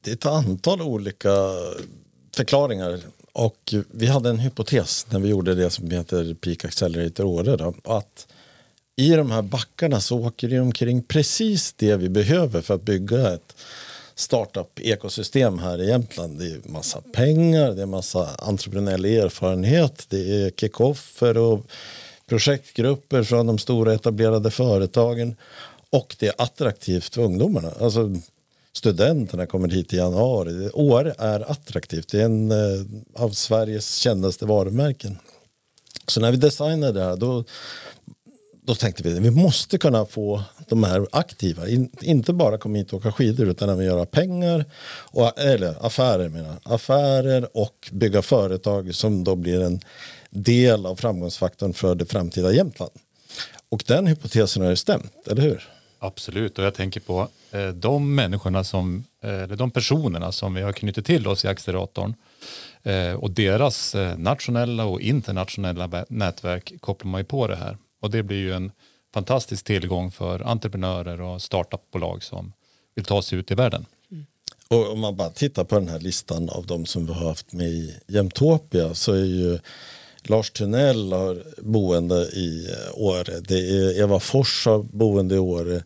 Det 0.00 0.10
är 0.10 0.14
ett 0.14 0.26
antal 0.26 0.82
olika 0.82 1.30
förklaringar. 2.36 3.00
Och 3.32 3.74
vi 3.90 4.06
hade 4.06 4.30
en 4.30 4.38
hypotes 4.38 5.06
när 5.10 5.20
vi 5.20 5.28
gjorde 5.28 5.54
det 5.54 5.70
som 5.70 5.90
heter 5.90 6.34
Peak 6.34 6.64
Accelerator 6.64 7.24
Åre. 7.24 7.56
Då, 7.56 7.74
att 7.84 8.26
i 8.96 9.10
de 9.10 9.30
här 9.30 9.42
backarna 9.42 10.00
så 10.00 10.26
åker 10.26 10.48
det 10.48 10.60
omkring 10.60 11.02
precis 11.02 11.72
det 11.72 11.96
vi 11.96 12.08
behöver 12.08 12.60
för 12.60 12.74
att 12.74 12.82
bygga 12.82 13.34
ett 13.34 13.56
startup-ekosystem 14.14 15.58
här 15.58 15.80
i 15.80 15.88
Jämtland. 15.88 16.38
Det 16.38 16.44
är 16.44 16.60
massa 16.68 17.00
pengar, 17.12 17.72
det 17.72 17.82
är 17.82 17.86
massa 17.86 18.28
entreprenöriell 18.38 19.04
erfarenhet, 19.04 20.06
det 20.08 20.44
är 20.44 20.50
kickoffer 20.50 21.38
och 21.38 21.66
projektgrupper 22.26 23.22
från 23.22 23.46
de 23.46 23.58
stora 23.58 23.94
etablerade 23.94 24.50
företagen 24.50 25.36
och 25.90 26.16
det 26.18 26.26
är 26.26 26.34
attraktivt 26.38 27.14
för 27.14 27.22
ungdomarna. 27.22 27.72
Alltså, 27.80 28.10
studenterna 28.72 29.46
kommer 29.46 29.68
hit 29.68 29.92
i 29.92 29.96
januari. 29.96 30.70
Åre 30.72 31.14
är 31.18 31.50
attraktivt. 31.50 32.08
Det 32.08 32.20
är 32.20 32.24
en 32.24 32.50
eh, 32.50 32.86
av 33.14 33.30
Sveriges 33.30 33.96
kändaste 33.96 34.46
varumärken. 34.46 35.18
Så 36.06 36.20
när 36.20 36.30
vi 36.30 36.36
designade 36.36 36.92
det 36.92 37.04
här 37.04 37.16
då, 37.16 37.44
då 38.66 38.74
tänkte 38.74 39.02
vi 39.02 39.12
att 39.12 39.22
vi 39.22 39.30
måste 39.30 39.78
kunna 39.78 40.06
få 40.06 40.42
de 40.68 40.84
här 40.84 41.06
aktiva. 41.12 41.68
In, 41.68 41.90
inte 42.00 42.32
bara 42.32 42.58
komma 42.58 42.78
hit 42.78 42.92
och 42.92 42.98
åka 42.98 43.12
skidor 43.12 43.48
utan 43.48 43.68
även 43.68 43.84
göra 43.84 44.06
pengar. 44.06 44.64
Och, 44.88 45.38
eller 45.38 45.86
affärer 45.86 46.28
menar 46.28 46.56
Affärer 46.62 47.56
och 47.56 47.90
bygga 47.92 48.22
företag 48.22 48.94
som 48.94 49.24
då 49.24 49.36
blir 49.36 49.62
en 49.62 49.80
del 50.30 50.86
av 50.86 50.96
framgångsfaktorn 50.96 51.72
för 51.72 51.94
det 51.94 52.06
framtida 52.06 52.52
Jämtland. 52.52 52.92
Och 53.68 53.84
den 53.86 54.06
hypotesen 54.06 54.62
har 54.62 54.70
ju 54.70 54.76
stämt, 54.76 55.12
eller 55.26 55.42
hur? 55.42 55.68
Absolut, 55.98 56.58
och 56.58 56.64
jag 56.64 56.74
tänker 56.74 57.00
på 57.00 57.28
eh, 57.50 57.68
de 57.68 58.14
människorna 58.14 58.64
som, 58.64 59.04
eh, 59.22 59.42
eller 59.42 59.56
de 59.56 59.70
personerna 59.70 60.32
som 60.32 60.54
vi 60.54 60.62
har 60.62 60.72
knutit 60.72 61.06
till 61.06 61.26
oss 61.26 61.44
i 61.44 61.48
acceleratorn 61.48 62.14
eh, 62.82 63.12
och 63.12 63.30
deras 63.30 63.94
eh, 63.94 64.18
nationella 64.18 64.84
och 64.84 65.00
internationella 65.00 66.04
nätverk 66.08 66.72
kopplar 66.80 67.10
man 67.10 67.20
ju 67.20 67.24
på 67.24 67.46
det 67.46 67.56
här. 67.56 67.76
Och 68.02 68.10
det 68.10 68.22
blir 68.22 68.38
ju 68.38 68.52
en 68.52 68.72
fantastisk 69.14 69.64
tillgång 69.64 70.10
för 70.10 70.40
entreprenörer 70.40 71.20
och 71.20 71.42
startupbolag 71.42 72.22
som 72.22 72.52
vill 72.94 73.04
ta 73.04 73.22
sig 73.22 73.38
ut 73.38 73.50
i 73.50 73.54
världen. 73.54 73.86
Mm. 74.10 74.26
Och 74.68 74.92
om 74.92 75.00
man 75.00 75.16
bara 75.16 75.30
tittar 75.30 75.64
på 75.64 75.74
den 75.74 75.88
här 75.88 76.00
listan 76.00 76.48
av 76.48 76.66
de 76.66 76.86
som 76.86 77.06
vi 77.06 77.12
har 77.12 77.28
haft 77.28 77.52
med 77.52 77.68
i 77.68 77.96
Jämtopia 78.06 78.94
så 78.94 79.12
är 79.12 79.24
ju 79.24 79.58
Lars 80.22 80.50
Tunnell 80.50 81.12
har 81.12 81.42
boende 81.62 82.22
i 82.22 82.68
Åre. 82.94 83.40
Det 83.40 83.58
är 83.58 84.00
Eva 84.00 84.20
Fors 84.20 84.66
har 84.66 84.78
boende 84.78 85.34
i 85.34 85.38
Åre. 85.38 85.82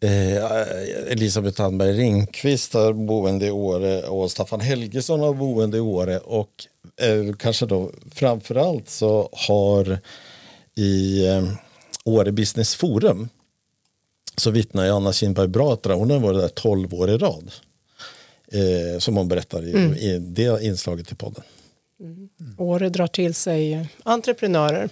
Eh, 0.00 1.12
Elisabeth 1.12 1.56
Tandberg 1.56 1.92
Ringqvist 1.92 2.74
har 2.74 2.92
boende 2.92 3.46
i 3.46 3.50
Åre 3.50 4.02
och 4.02 4.30
Staffan 4.30 4.60
Helgesson 4.60 5.20
har 5.20 5.34
boende 5.34 5.76
i 5.76 5.80
Åre. 5.80 6.18
Och 6.18 6.50
eh, 6.96 7.34
kanske 7.38 7.66
då 7.66 7.90
framförallt 8.14 8.88
så 8.88 9.28
har 9.32 10.00
i 10.74 11.26
eh, 11.26 11.44
Åre 12.04 12.32
Business 12.32 12.74
Forum 12.74 13.28
så 14.36 14.50
vittnar 14.50 14.88
Anna 14.88 15.12
Kinberg 15.12 15.48
Bratra, 15.48 15.94
hon 15.94 16.10
har 16.10 16.18
varit 16.18 16.40
där 16.40 16.48
12 16.48 16.94
år 16.94 17.10
i 17.10 17.16
rad. 17.16 17.52
Eh, 18.52 18.98
som 18.98 19.16
hon 19.16 19.28
berättar 19.28 19.64
i, 19.64 19.72
mm. 19.72 19.94
i 19.94 20.18
det 20.18 20.64
inslaget 20.64 21.12
i 21.12 21.14
podden. 21.14 21.44
Mm. 22.00 22.28
Åre 22.58 22.88
drar 22.88 23.06
till 23.06 23.34
sig 23.34 23.88
entreprenörer. 24.02 24.90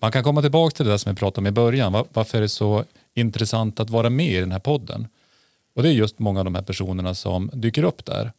Man 0.00 0.12
kan 0.12 0.24
komma 0.24 0.42
tillbaka 0.42 0.76
till 0.76 0.84
det 0.84 0.90
där 0.90 0.98
som 0.98 1.12
vi 1.12 1.18
pratade 1.18 1.40
om 1.40 1.46
i 1.46 1.50
början. 1.50 2.04
Varför 2.12 2.38
är 2.38 2.42
det 2.42 2.48
så 2.48 2.84
intressant 3.14 3.80
att 3.80 3.90
vara 3.90 4.10
med 4.10 4.32
i 4.32 4.40
den 4.40 4.52
här 4.52 4.58
podden? 4.58 5.08
Och 5.74 5.82
det 5.82 5.88
är 5.88 5.92
just 5.92 6.18
många 6.18 6.40
av 6.40 6.44
de 6.44 6.54
här 6.54 6.62
personerna 6.62 7.14
som 7.14 7.50
dyker 7.52 7.82
upp 7.82 8.04
där. 8.04 8.32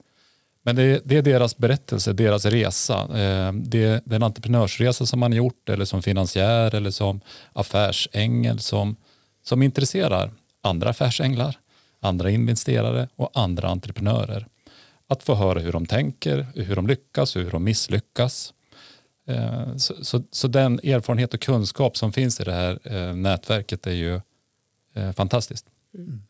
Men 0.63 0.75
det 0.75 0.83
är, 0.83 1.01
det 1.05 1.17
är 1.17 1.21
deras 1.21 1.57
berättelse, 1.57 2.13
deras 2.13 2.45
resa. 2.45 3.01
Eh, 3.01 3.53
det 3.53 3.83
är 3.83 4.01
den 4.05 4.23
entreprenörsresa 4.23 5.05
som 5.05 5.19
man 5.19 5.33
gjort 5.33 5.69
eller 5.69 5.85
som 5.85 6.01
finansiär 6.01 6.75
eller 6.75 6.91
som 6.91 7.21
affärsängel 7.53 8.59
som, 8.59 8.95
som 9.43 9.63
intresserar 9.63 10.31
andra 10.61 10.89
affärsänglar, 10.89 11.57
andra 11.99 12.29
investerare 12.29 13.07
och 13.15 13.31
andra 13.33 13.67
entreprenörer 13.67 14.47
att 15.07 15.23
få 15.23 15.35
höra 15.35 15.59
hur 15.59 15.71
de 15.71 15.85
tänker, 15.85 16.47
hur 16.55 16.75
de 16.75 16.87
lyckas, 16.87 17.35
hur 17.35 17.51
de 17.51 17.63
misslyckas. 17.63 18.53
Eh, 19.27 19.75
så, 19.77 20.05
så, 20.05 20.23
så, 20.31 20.47
den 20.47 20.79
erfarenhet 20.83 21.33
och 21.33 21.41
kunskap 21.41 21.97
som 21.97 22.13
finns 22.13 22.39
i 22.39 22.43
det 22.43 22.53
här 22.53 22.79
eh, 22.83 23.15
nätverket 23.15 23.87
är 23.87 23.91
ju 23.91 24.21
fantastiskt. 25.15 25.65
Mm. 25.93 26.21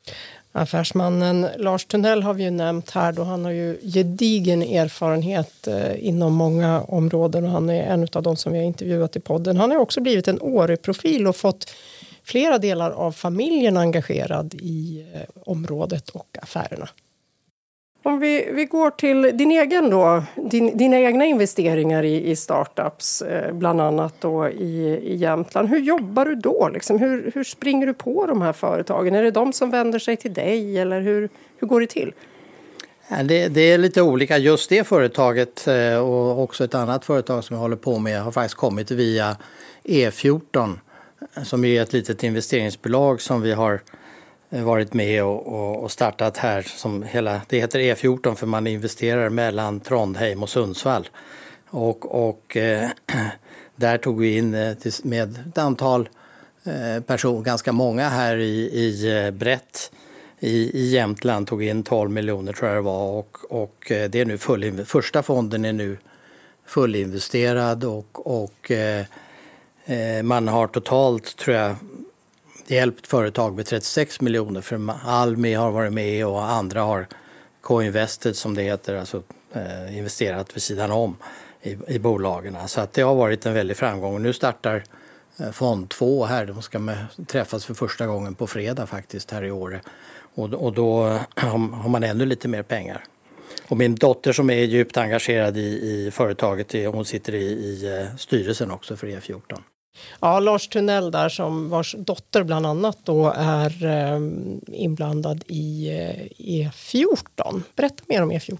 Affärsmannen 0.51 1.47
Lars 1.57 1.85
Tunnell 1.85 2.23
har 2.23 2.33
vi 2.33 2.43
ju 2.43 2.51
nämnt 2.51 2.89
här 2.89 3.11
då 3.11 3.23
han 3.23 3.45
har 3.45 3.51
ju 3.51 3.79
gedigen 3.81 4.61
erfarenhet 4.61 5.67
eh, 5.67 6.07
inom 6.07 6.33
många 6.33 6.81
områden 6.81 7.43
och 7.43 7.51
han 7.51 7.69
är 7.69 7.83
en 7.83 8.07
av 8.13 8.23
de 8.23 8.35
som 8.35 8.51
vi 8.51 8.57
har 8.57 8.65
intervjuat 8.65 9.15
i 9.15 9.19
podden. 9.19 9.57
Han 9.57 9.71
har 9.71 9.77
också 9.77 10.01
blivit 10.01 10.27
en 10.27 10.41
Åre-profil 10.41 11.27
och 11.27 11.35
fått 11.35 11.73
flera 12.23 12.57
delar 12.57 12.91
av 12.91 13.11
familjen 13.11 13.77
engagerad 13.77 14.53
i 14.53 15.05
eh, 15.13 15.21
området 15.45 16.09
och 16.09 16.37
affärerna. 16.41 16.89
Om 18.03 18.19
vi, 18.19 18.49
vi 18.51 18.65
går 18.65 18.89
till 18.89 19.21
din 19.21 19.51
egen 19.51 19.89
då, 19.89 20.23
din, 20.35 20.77
dina 20.77 20.99
egna 20.99 21.25
investeringar 21.25 22.03
i, 22.03 22.29
i 22.29 22.35
startups, 22.35 23.21
eh, 23.21 23.53
bland 23.53 23.81
annat 23.81 24.13
då 24.19 24.49
i, 24.49 24.99
i 25.03 25.15
Jämtland. 25.15 25.69
Hur 25.69 25.79
jobbar 25.79 26.25
du 26.25 26.35
då? 26.35 26.69
Liksom? 26.73 26.99
Hur, 26.99 27.31
hur 27.35 27.43
springer 27.43 27.87
du 27.87 27.93
på 27.93 28.25
de 28.25 28.41
här 28.41 28.53
företagen? 28.53 29.15
Är 29.15 29.23
det 29.23 29.31
de 29.31 29.53
som 29.53 29.71
vänder 29.71 29.99
sig 29.99 30.17
till 30.17 30.33
dig 30.33 30.79
eller 30.79 31.01
hur, 31.01 31.29
hur 31.57 31.67
går 31.67 31.81
det 31.81 31.87
till? 31.87 32.13
Det, 33.23 33.47
det, 33.47 33.61
är 33.61 33.77
lite 33.77 34.01
olika. 34.01 34.37
Just 34.37 34.69
det 34.69 34.83
företaget 34.83 35.67
eh, 35.67 35.97
och 35.97 36.43
också 36.43 36.63
ett 36.63 36.75
annat 36.75 37.05
företag 37.05 37.43
som 37.43 37.53
jag 37.53 37.61
håller 37.61 37.75
på 37.75 37.99
med 37.99 38.21
har 38.21 38.31
faktiskt 38.31 38.55
kommit 38.55 38.91
via 38.91 39.37
E14 39.83 40.79
som 41.43 41.65
är 41.65 41.81
ett 41.81 41.93
litet 41.93 42.23
investeringsbolag 42.23 43.21
som 43.21 43.41
vi 43.41 43.51
har 43.51 43.73
Eh, 43.73 43.98
Eh, 44.51 44.63
varit 44.63 44.93
med 44.93 45.23
och, 45.23 45.83
och, 45.83 45.91
startat 45.91 46.37
här. 46.37 46.61
Som 46.61 47.03
hela, 47.03 47.41
det 47.47 47.59
heter 47.59 47.79
E14 47.79 48.35
för 48.35 48.47
man 48.47 48.67
investerar 48.67 49.29
mellan 49.29 49.79
Trondheim 49.79 50.43
och 50.43 50.49
Sundsvall. 50.49 51.09
Och, 51.69 52.27
och 52.27 52.57
eh, 52.57 52.89
där 53.75 53.97
tog 53.97 54.19
vi 54.19 54.37
in 54.37 54.53
eh, 54.53 54.75
med 55.03 55.37
ett 55.49 55.57
antal 55.57 56.09
eh, 56.63 57.03
personer, 57.03 57.41
ganska 57.41 57.71
många 57.71 58.09
här 58.09 58.37
i, 58.37 58.69
i 58.73 59.23
eh, 59.25 59.31
brett 59.31 59.91
i, 60.39 60.79
i 60.79 60.89
Jämtland 60.89 61.47
tog 61.47 61.63
in 61.63 61.83
12 61.83 62.11
miljoner 62.11 62.53
tror 62.53 62.69
jag 62.69 62.77
det 62.77 62.81
var 62.81 63.07
och, 63.07 63.37
och 63.49 63.75
det 63.87 64.15
är 64.15 64.25
nu 64.25 64.37
full, 64.37 64.85
första 64.85 65.23
fonden 65.23 65.65
är 65.65 65.73
nu 65.73 65.97
fullinvesterad 66.65 67.83
och, 67.83 68.27
och 68.27 68.71
eh, 68.71 69.05
man 70.23 70.47
har 70.47 70.67
totalt 70.67 71.37
tror 71.37 71.55
jag 71.55 71.75
hjälpt 72.69 73.07
företag 73.07 73.55
med 73.55 73.65
36 73.65 74.21
miljoner. 74.21 74.61
För 74.61 74.89
Almi 75.05 75.53
har 75.53 75.71
varit 75.71 75.93
med 75.93 76.25
och 76.25 76.43
andra 76.43 76.81
har 76.81 77.07
co-invested 77.61 78.35
som 78.35 78.55
det 78.55 78.61
heter, 78.61 78.95
alltså 78.95 79.23
eh, 79.53 79.97
investerat 79.97 80.55
vid 80.55 80.63
sidan 80.63 80.91
om 80.91 81.17
i, 81.61 81.77
i 81.87 81.99
bolagen. 81.99 82.57
Så 82.67 82.81
att 82.81 82.93
det 82.93 83.01
har 83.01 83.15
varit 83.15 83.45
en 83.45 83.53
väldig 83.53 83.77
framgång. 83.77 84.13
Och 84.13 84.21
nu 84.21 84.33
startar 84.33 84.83
eh, 85.39 85.51
fond 85.51 85.89
2 85.89 86.25
här. 86.25 86.45
De 86.45 86.61
ska 86.61 86.79
med, 86.79 87.05
träffas 87.27 87.65
för 87.65 87.73
första 87.73 88.07
gången 88.07 88.35
på 88.35 88.47
fredag 88.47 88.87
faktiskt 88.87 89.31
här 89.31 89.43
i 89.43 89.51
Åre. 89.51 89.81
Och, 90.35 90.53
och 90.53 90.73
då 90.73 91.07
eh, 91.07 91.47
har 91.71 91.89
man 91.89 92.03
ännu 92.03 92.25
lite 92.25 92.47
mer 92.47 92.63
pengar. 92.63 93.03
Och 93.67 93.77
min 93.77 93.95
dotter 93.95 94.33
som 94.33 94.49
är 94.49 94.63
djupt 94.63 94.97
engagerad 94.97 95.57
i, 95.57 95.61
i 95.61 96.11
företaget, 96.11 96.75
eh, 96.75 96.91
hon 96.91 97.05
sitter 97.05 97.35
i, 97.35 97.45
i 97.45 97.99
eh, 97.99 98.15
styrelsen 98.15 98.71
också 98.71 98.95
för 98.95 99.07
E14. 99.07 99.61
Ja, 100.19 100.39
Lars 100.39 100.67
Tunnell 100.67 101.11
där 101.11 101.29
som 101.29 101.69
vars 101.69 101.95
dotter 101.97 102.43
bland 102.43 102.65
annat 102.65 102.97
då 103.03 103.33
är 103.35 103.85
eh, 103.85 104.19
inblandad 104.67 105.43
i 105.47 105.89
eh, 105.89 106.25
E14. 106.37 107.61
Berätta 107.75 108.03
mer 108.07 108.23
om 108.23 108.31
E14. 108.31 108.57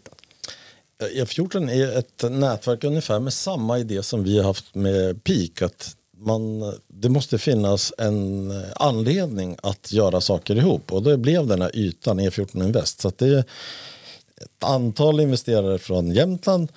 E14 1.16 1.70
eh, 1.70 1.80
e 1.80 1.84
är 1.84 1.98
ett 2.00 2.24
nätverk 2.32 2.84
ungefär 2.84 3.20
med 3.20 3.34
samma 3.34 3.80
idé 3.80 4.04
som 4.04 4.24
vi 4.24 4.38
har 4.38 4.46
haft 4.46 4.76
med 4.76 5.24
PIK. 5.24 5.62
Att 5.62 5.96
man, 6.18 6.74
det 6.88 7.10
måste 7.10 7.38
finnas 7.38 7.94
en 7.98 8.54
anledning 8.76 9.58
att 9.64 9.92
göra 9.92 10.22
saker 10.22 10.56
ihop 10.56 10.94
och 10.94 11.04
det 11.04 11.18
blev 11.18 11.48
den 11.48 11.62
här 11.62 11.76
ytan 11.76 12.20
E14 12.20 12.64
Invest. 12.64 13.02
Så 13.02 13.12
det 13.16 13.28
är 13.28 13.40
ett 13.40 14.64
antal 14.64 15.20
investerare 15.20 15.78
från 15.78 16.12
Jämtland 16.12 16.72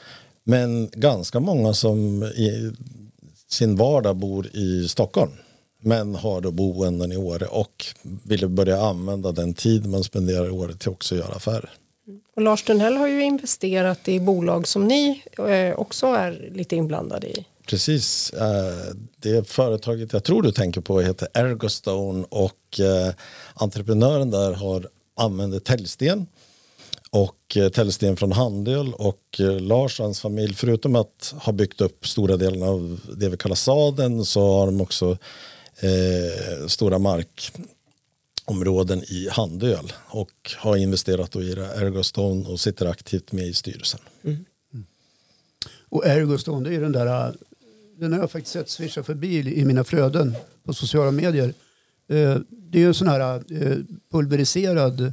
men 0.45 0.91
ganska 0.93 1.41
många 1.41 1.75
som 1.75 2.23
sin 3.53 3.77
vardag 3.77 4.17
bor 4.17 4.47
i 4.57 4.89
Stockholm 4.89 5.33
men 5.83 6.15
har 6.15 6.41
då 6.41 6.51
boenden 6.51 7.13
i 7.13 7.17
Åre 7.17 7.47
och 7.47 7.85
vill 8.25 8.49
börja 8.49 8.81
använda 8.81 9.33
den 9.33 9.55
tid 9.55 9.87
man 9.87 10.05
spenderar 10.05 10.47
i 10.47 10.51
Åre 10.51 10.75
till 10.75 10.91
också 10.91 11.15
att 11.15 11.21
göra 11.21 11.35
affärer. 11.35 11.71
Och 12.37 12.43
Lars 12.43 12.63
Tunnell 12.63 12.97
har 12.97 13.09
ju 13.09 13.23
investerat 13.23 14.09
i 14.09 14.21
bolag 14.21 14.69
som 14.69 14.89
ni 14.89 15.23
eh, 15.49 15.79
också 15.79 16.07
är 16.07 16.51
lite 16.55 16.77
inblandade 16.77 17.27
i. 17.27 17.47
Precis. 17.67 18.31
Eh, 18.31 18.95
det 19.17 19.49
företaget 19.49 20.13
jag 20.13 20.25
tror 20.25 20.43
du 20.43 20.53
tänker 20.53 20.81
på 20.81 21.01
heter 21.01 21.29
Ergostone 21.35 22.25
och 22.29 22.81
eh, 22.81 23.15
entreprenören 23.55 24.31
där 24.31 24.53
har 24.53 24.89
använder 25.17 25.59
täljsten 25.59 26.27
och 27.13 27.57
eh, 27.57 27.69
Tellsten 27.69 28.17
från 28.17 28.33
Handel 28.33 28.95
och 28.95 29.41
eh, 29.41 29.61
Lars 29.61 30.01
och 30.01 30.05
hans 30.05 30.21
familj, 30.21 30.55
förutom 30.55 30.97
att 30.97 31.35
ha 31.39 31.53
byggt 31.53 31.81
upp 31.81 32.07
stora 32.07 32.37
delar 32.37 32.67
av 32.67 33.01
det 33.17 33.29
vi 33.29 33.37
kallar 33.37 33.55
saden 33.55 34.25
så 34.25 34.59
har 34.59 34.67
de 34.67 34.81
också 34.81 35.19
eh, 35.81 36.67
stora 36.67 36.99
markområden 36.99 39.03
i 39.03 39.29
handöl 39.31 39.93
och 40.09 40.53
har 40.57 40.77
investerat 40.77 41.37
i 41.37 41.55
det 41.55 41.67
Ergostone 41.67 42.49
och 42.49 42.61
sitter 42.61 42.87
aktivt 42.87 43.33
med 43.33 43.47
i 43.47 43.55
styrelsen. 43.55 44.01
Mm. 44.25 44.45
Och 45.89 46.07
Ergostone, 46.07 46.69
det 46.69 46.77
är 46.77 46.81
den 46.81 46.93
där, 46.93 47.35
den 47.97 48.13
har 48.13 48.21
jag 48.21 48.31
faktiskt 48.31 48.53
sett 48.53 48.71
swisha 48.71 49.03
förbi 49.03 49.61
i 49.61 49.65
mina 49.65 49.85
flöden 49.85 50.37
på 50.65 50.75
sociala 50.75 51.11
medier. 51.11 51.55
Eh, 52.09 52.37
det 52.49 52.79
är 52.79 52.81
ju 52.81 52.87
en 52.87 52.95
sån 52.95 53.09
här 53.09 53.43
eh, 53.51 53.77
pulveriserad 54.13 55.13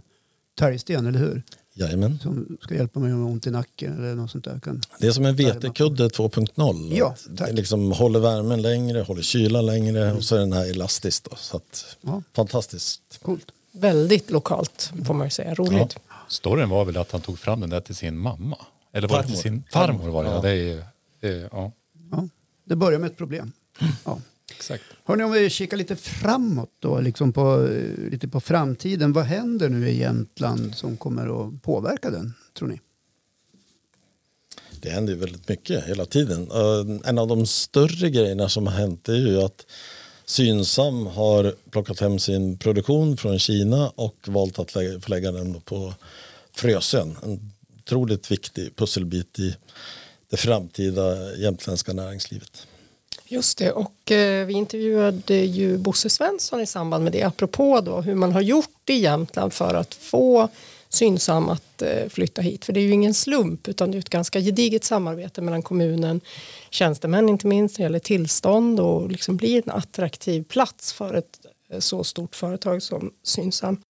talgsten, 0.55 1.07
eller 1.07 1.19
hur? 1.19 1.43
Jajamän. 1.79 2.19
Som 2.23 2.57
ska 2.61 2.75
hjälpa 2.75 2.99
mig 2.99 3.13
om 3.13 3.19
jag 3.19 3.25
har 3.25 3.31
ont 3.31 3.47
i 3.47 3.51
nacken 3.51 3.97
eller 3.97 4.15
något 4.15 4.31
sånt 4.31 4.45
där. 4.45 4.59
Kan 4.59 4.81
det 4.99 5.07
är 5.07 5.11
som 5.11 5.25
en 5.25 5.35
vetekudde 5.35 6.07
2.0. 6.07 6.93
Ja, 6.97 7.15
tack. 7.37 7.51
liksom 7.51 7.91
håller 7.91 8.19
värmen 8.19 8.61
längre, 8.61 9.01
håller 9.01 9.21
kylan 9.21 9.65
längre 9.65 10.03
mm. 10.03 10.17
och 10.17 10.23
så 10.23 10.35
är 10.35 10.39
den 10.39 10.53
här 10.53 10.69
elastisk. 10.69 11.29
Då, 11.29 11.35
så 11.35 11.57
att, 11.57 11.97
ja. 12.01 12.23
Fantastiskt. 12.35 13.19
Coolt. 13.21 13.51
Väldigt 13.71 14.31
lokalt 14.31 14.91
får 15.05 15.13
man 15.13 15.27
ju 15.27 15.31
säga. 15.31 15.53
Roligt. 15.53 15.97
Ja. 16.07 16.15
Storyn 16.27 16.69
var 16.69 16.85
väl 16.85 16.97
att 16.97 17.11
han 17.11 17.21
tog 17.21 17.39
fram 17.39 17.59
den 17.59 17.69
där 17.69 17.81
till 17.81 17.95
sin 17.95 18.17
mamma. 18.17 18.57
Eller 18.93 19.07
var 19.07 19.21
det 19.21 19.27
till 19.27 19.37
sin 19.37 19.63
farmor? 19.71 20.09
Var 20.09 20.23
det, 20.23 20.29
ja. 20.29 20.41
det, 20.41 20.51
är, 20.51 20.85
det, 21.19 21.49
ja. 21.51 21.71
Ja. 22.11 22.27
det 22.65 22.75
börjar 22.75 22.99
med 22.99 23.11
ett 23.11 23.17
problem. 23.17 23.51
Ja. 24.05 24.19
Exakt. 24.59 24.83
Hörrni, 25.03 25.23
om 25.23 25.31
vi 25.31 25.49
kikar 25.49 25.77
lite 25.77 25.95
framåt 25.95 26.71
då, 26.79 26.99
liksom 26.99 27.33
på, 27.33 27.69
lite 28.11 28.27
på 28.27 28.39
framtiden. 28.39 29.13
Vad 29.13 29.25
händer 29.25 29.69
nu 29.69 29.89
i 29.89 29.99
Jämtland 29.99 30.75
som 30.75 30.97
kommer 30.97 31.47
att 31.47 31.61
påverka 31.61 32.09
den, 32.09 32.33
tror 32.53 32.67
ni? 32.67 32.79
Det 34.81 34.89
händer 34.89 35.13
ju 35.13 35.19
väldigt 35.19 35.49
mycket 35.49 35.85
hela 35.85 36.05
tiden. 36.05 36.51
En 37.05 37.17
av 37.17 37.27
de 37.27 37.45
större 37.45 38.09
grejerna 38.09 38.49
som 38.49 38.67
har 38.67 38.73
hänt 38.73 39.09
är 39.09 39.15
ju 39.15 39.41
att 39.41 39.65
Synsam 40.25 41.07
har 41.07 41.55
plockat 41.69 41.99
hem 41.99 42.19
sin 42.19 42.57
produktion 42.57 43.17
från 43.17 43.39
Kina 43.39 43.89
och 43.89 44.15
valt 44.27 44.59
att 44.59 44.71
förlägga 44.71 45.31
den 45.31 45.61
på 45.61 45.93
Frösön. 46.51 47.15
En 47.23 47.51
otroligt 47.77 48.31
viktig 48.31 48.75
pusselbit 48.75 49.39
i 49.39 49.55
det 50.29 50.37
framtida 50.37 51.35
jämtländska 51.35 51.93
näringslivet. 51.93 52.67
Just 53.31 53.57
det, 53.57 53.71
och 53.71 54.11
eh, 54.11 54.45
vi 54.45 54.53
intervjuade 54.53 55.35
ju 55.35 55.77
Bosse 55.77 56.09
Svensson 56.09 56.61
i 56.61 56.65
samband 56.65 57.03
med 57.03 57.13
det 57.13 57.23
apropå 57.23 57.81
då 57.81 58.01
hur 58.01 58.15
man 58.15 58.31
har 58.31 58.41
gjort 58.41 58.89
i 58.89 58.93
Jämtland 58.93 59.53
för 59.53 59.73
att 59.73 59.93
få 59.93 60.49
Synsam 60.89 61.49
att 61.49 61.81
eh, 61.81 62.09
flytta 62.09 62.41
hit. 62.41 62.65
För 62.65 62.73
det 62.73 62.79
är 62.79 62.81
ju 62.81 62.91
ingen 62.91 63.13
slump 63.13 63.67
utan 63.67 63.91
det 63.91 63.97
är 63.97 63.99
ett 63.99 64.09
ganska 64.09 64.39
gediget 64.39 64.83
samarbete 64.83 65.41
mellan 65.41 65.61
kommunen, 65.61 66.21
tjänstemän 66.69 67.29
inte 67.29 67.47
minst 67.47 67.77
när 67.77 67.83
det 67.83 67.85
gäller 67.85 67.99
tillstånd 67.99 68.79
och 68.79 69.11
liksom 69.11 69.37
bli 69.37 69.57
en 69.57 69.71
attraktiv 69.71 70.43
plats 70.43 70.93
för 70.93 71.13
ett 71.13 71.39
eh, 71.69 71.79
så 71.79 72.03
stort 72.03 72.35
företag 72.35 72.83
som 72.83 73.11
Synsam. 73.23 73.81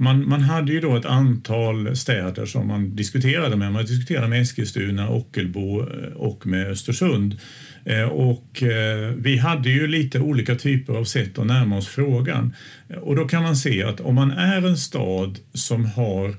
Man, 0.00 0.28
man 0.28 0.40
hade 0.40 0.72
ju 0.72 0.80
då 0.80 0.96
ett 0.96 1.04
antal 1.04 1.96
städer 1.96 2.46
som 2.46 2.66
man 2.66 2.96
diskuterade 2.96 3.56
med. 3.56 3.72
Man 3.72 3.84
diskuterade 3.84 4.28
med 4.28 4.42
Eskilstuna, 4.42 5.08
Ockelbo 5.08 5.80
eh, 5.80 6.12
och 6.16 6.46
med 6.46 6.66
Östersund. 6.66 7.38
Eh, 7.84 8.02
och 8.02 8.62
eh, 8.62 9.14
vi 9.16 9.36
hade 9.36 9.70
ju 9.70 9.86
lite 9.86 10.20
olika 10.20 10.54
typer 10.54 10.94
av 10.94 11.04
sätt 11.04 11.38
att 11.38 11.46
närma 11.46 11.76
oss 11.76 11.88
frågan. 11.88 12.54
Och 13.00 13.16
då 13.16 13.28
kan 13.28 13.42
man 13.42 13.56
se 13.56 13.82
att 13.82 14.00
om 14.00 14.14
man 14.14 14.30
är 14.30 14.66
en 14.66 14.76
stad 14.76 15.38
som 15.54 15.84
har 15.84 16.28
Eh, 16.28 16.34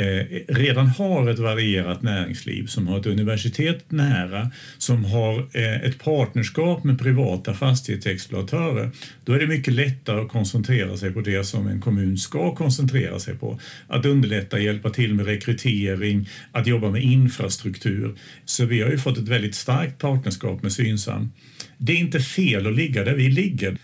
Eh, 0.00 0.26
redan 0.48 0.86
har 0.86 1.30
ett 1.30 1.38
varierat 1.38 2.02
näringsliv, 2.02 2.66
som 2.66 2.86
har 2.86 3.00
ett 3.00 3.06
universitet 3.06 3.90
nära, 3.90 4.50
som 4.78 5.04
har 5.04 5.38
eh, 5.52 5.82
ett 5.82 6.04
partnerskap 6.04 6.84
med 6.84 6.98
privata 6.98 7.54
fastighetsexploatörer, 7.54 8.90
då 9.24 9.32
är 9.32 9.38
det 9.38 9.46
mycket 9.46 9.74
lättare 9.74 10.20
att 10.20 10.28
koncentrera 10.28 10.96
sig 10.96 11.10
på 11.10 11.20
det 11.20 11.44
som 11.44 11.66
en 11.66 11.80
kommun 11.80 12.18
ska 12.18 12.54
koncentrera 12.54 13.18
sig 13.18 13.34
på. 13.34 13.60
Att 13.88 14.06
underlätta, 14.06 14.58
hjälpa 14.58 14.90
till 14.90 15.14
med 15.14 15.26
rekrytering, 15.26 16.28
att 16.52 16.66
jobba 16.66 16.90
med 16.90 17.02
infrastruktur. 17.02 18.14
Så 18.44 18.64
vi 18.64 18.82
har 18.82 18.90
ju 18.90 18.98
fått 18.98 19.18
ett 19.18 19.28
väldigt 19.28 19.54
starkt 19.54 19.98
partnerskap 19.98 20.62
med 20.62 20.72
Synsam. 20.72 21.32
Det 21.78 21.92
är 21.92 21.96
inte 21.96 22.20
fel 22.20 22.66
att 22.66 22.74
ligga 22.74 23.04
där 23.04 23.14
vi 23.14 23.28
ligger. 23.28 23.76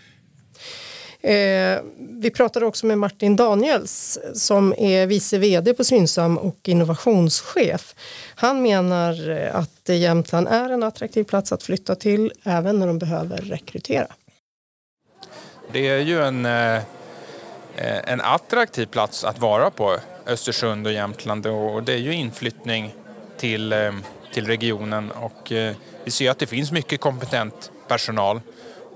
Eh, 1.27 1.81
vi 1.97 2.31
pratade 2.31 2.65
också 2.65 2.85
med 2.85 2.97
Martin 2.97 3.35
Daniels 3.35 4.19
som 4.33 4.73
är 4.77 5.07
vice 5.07 5.37
vd 5.37 5.73
på 5.73 5.83
Synsam 5.83 6.37
och 6.37 6.57
innovationschef. 6.63 7.95
Han 8.35 8.61
menar 8.61 9.29
eh, 9.29 9.55
att 9.55 9.89
Jämtland 9.89 10.47
är 10.47 10.69
en 10.69 10.83
attraktiv 10.83 11.23
plats 11.23 11.51
att 11.51 11.63
flytta 11.63 11.95
till 11.95 12.31
även 12.43 12.79
när 12.79 12.87
de 12.87 12.99
behöver 12.99 13.37
rekrytera. 13.37 14.07
Det 15.71 15.87
är 15.87 15.99
ju 15.99 16.21
en, 16.23 16.45
eh, 16.45 16.81
en 18.03 18.21
attraktiv 18.21 18.85
plats 18.85 19.23
att 19.23 19.39
vara 19.39 19.71
på, 19.71 19.97
Östersund 20.25 20.87
och 20.87 20.93
Jämtland 20.93 21.47
och 21.47 21.83
det 21.83 21.93
är 21.93 21.97
ju 21.97 22.13
inflyttning 22.13 22.95
till, 23.37 23.73
eh, 23.73 23.91
till 24.33 24.47
regionen 24.47 25.11
och 25.11 25.51
eh, 25.51 25.75
vi 26.03 26.11
ser 26.11 26.31
att 26.31 26.39
det 26.39 26.47
finns 26.47 26.71
mycket 26.71 27.01
kompetent 27.01 27.71
personal 27.87 28.41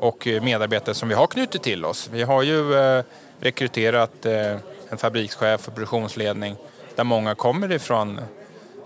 och 0.02 0.28
medarbetare 0.42 0.96
som 0.96 1.10
vi 1.10 1.16
har 1.16 1.28
knutit 1.28 1.64
till 1.64 1.86
oss. 1.86 2.10
Vi 2.14 2.24
har 2.24 2.44
ju 2.44 2.76
eh, 2.76 3.04
rekryterat 3.40 4.26
eh, 4.26 4.58
en 4.90 4.98
fabrikschef 4.98 5.68
och 5.68 5.76
produktionsledning 5.76 6.56
där 6.96 7.04
många 7.04 7.36
kommer 7.36 7.72
ifrån 7.72 8.20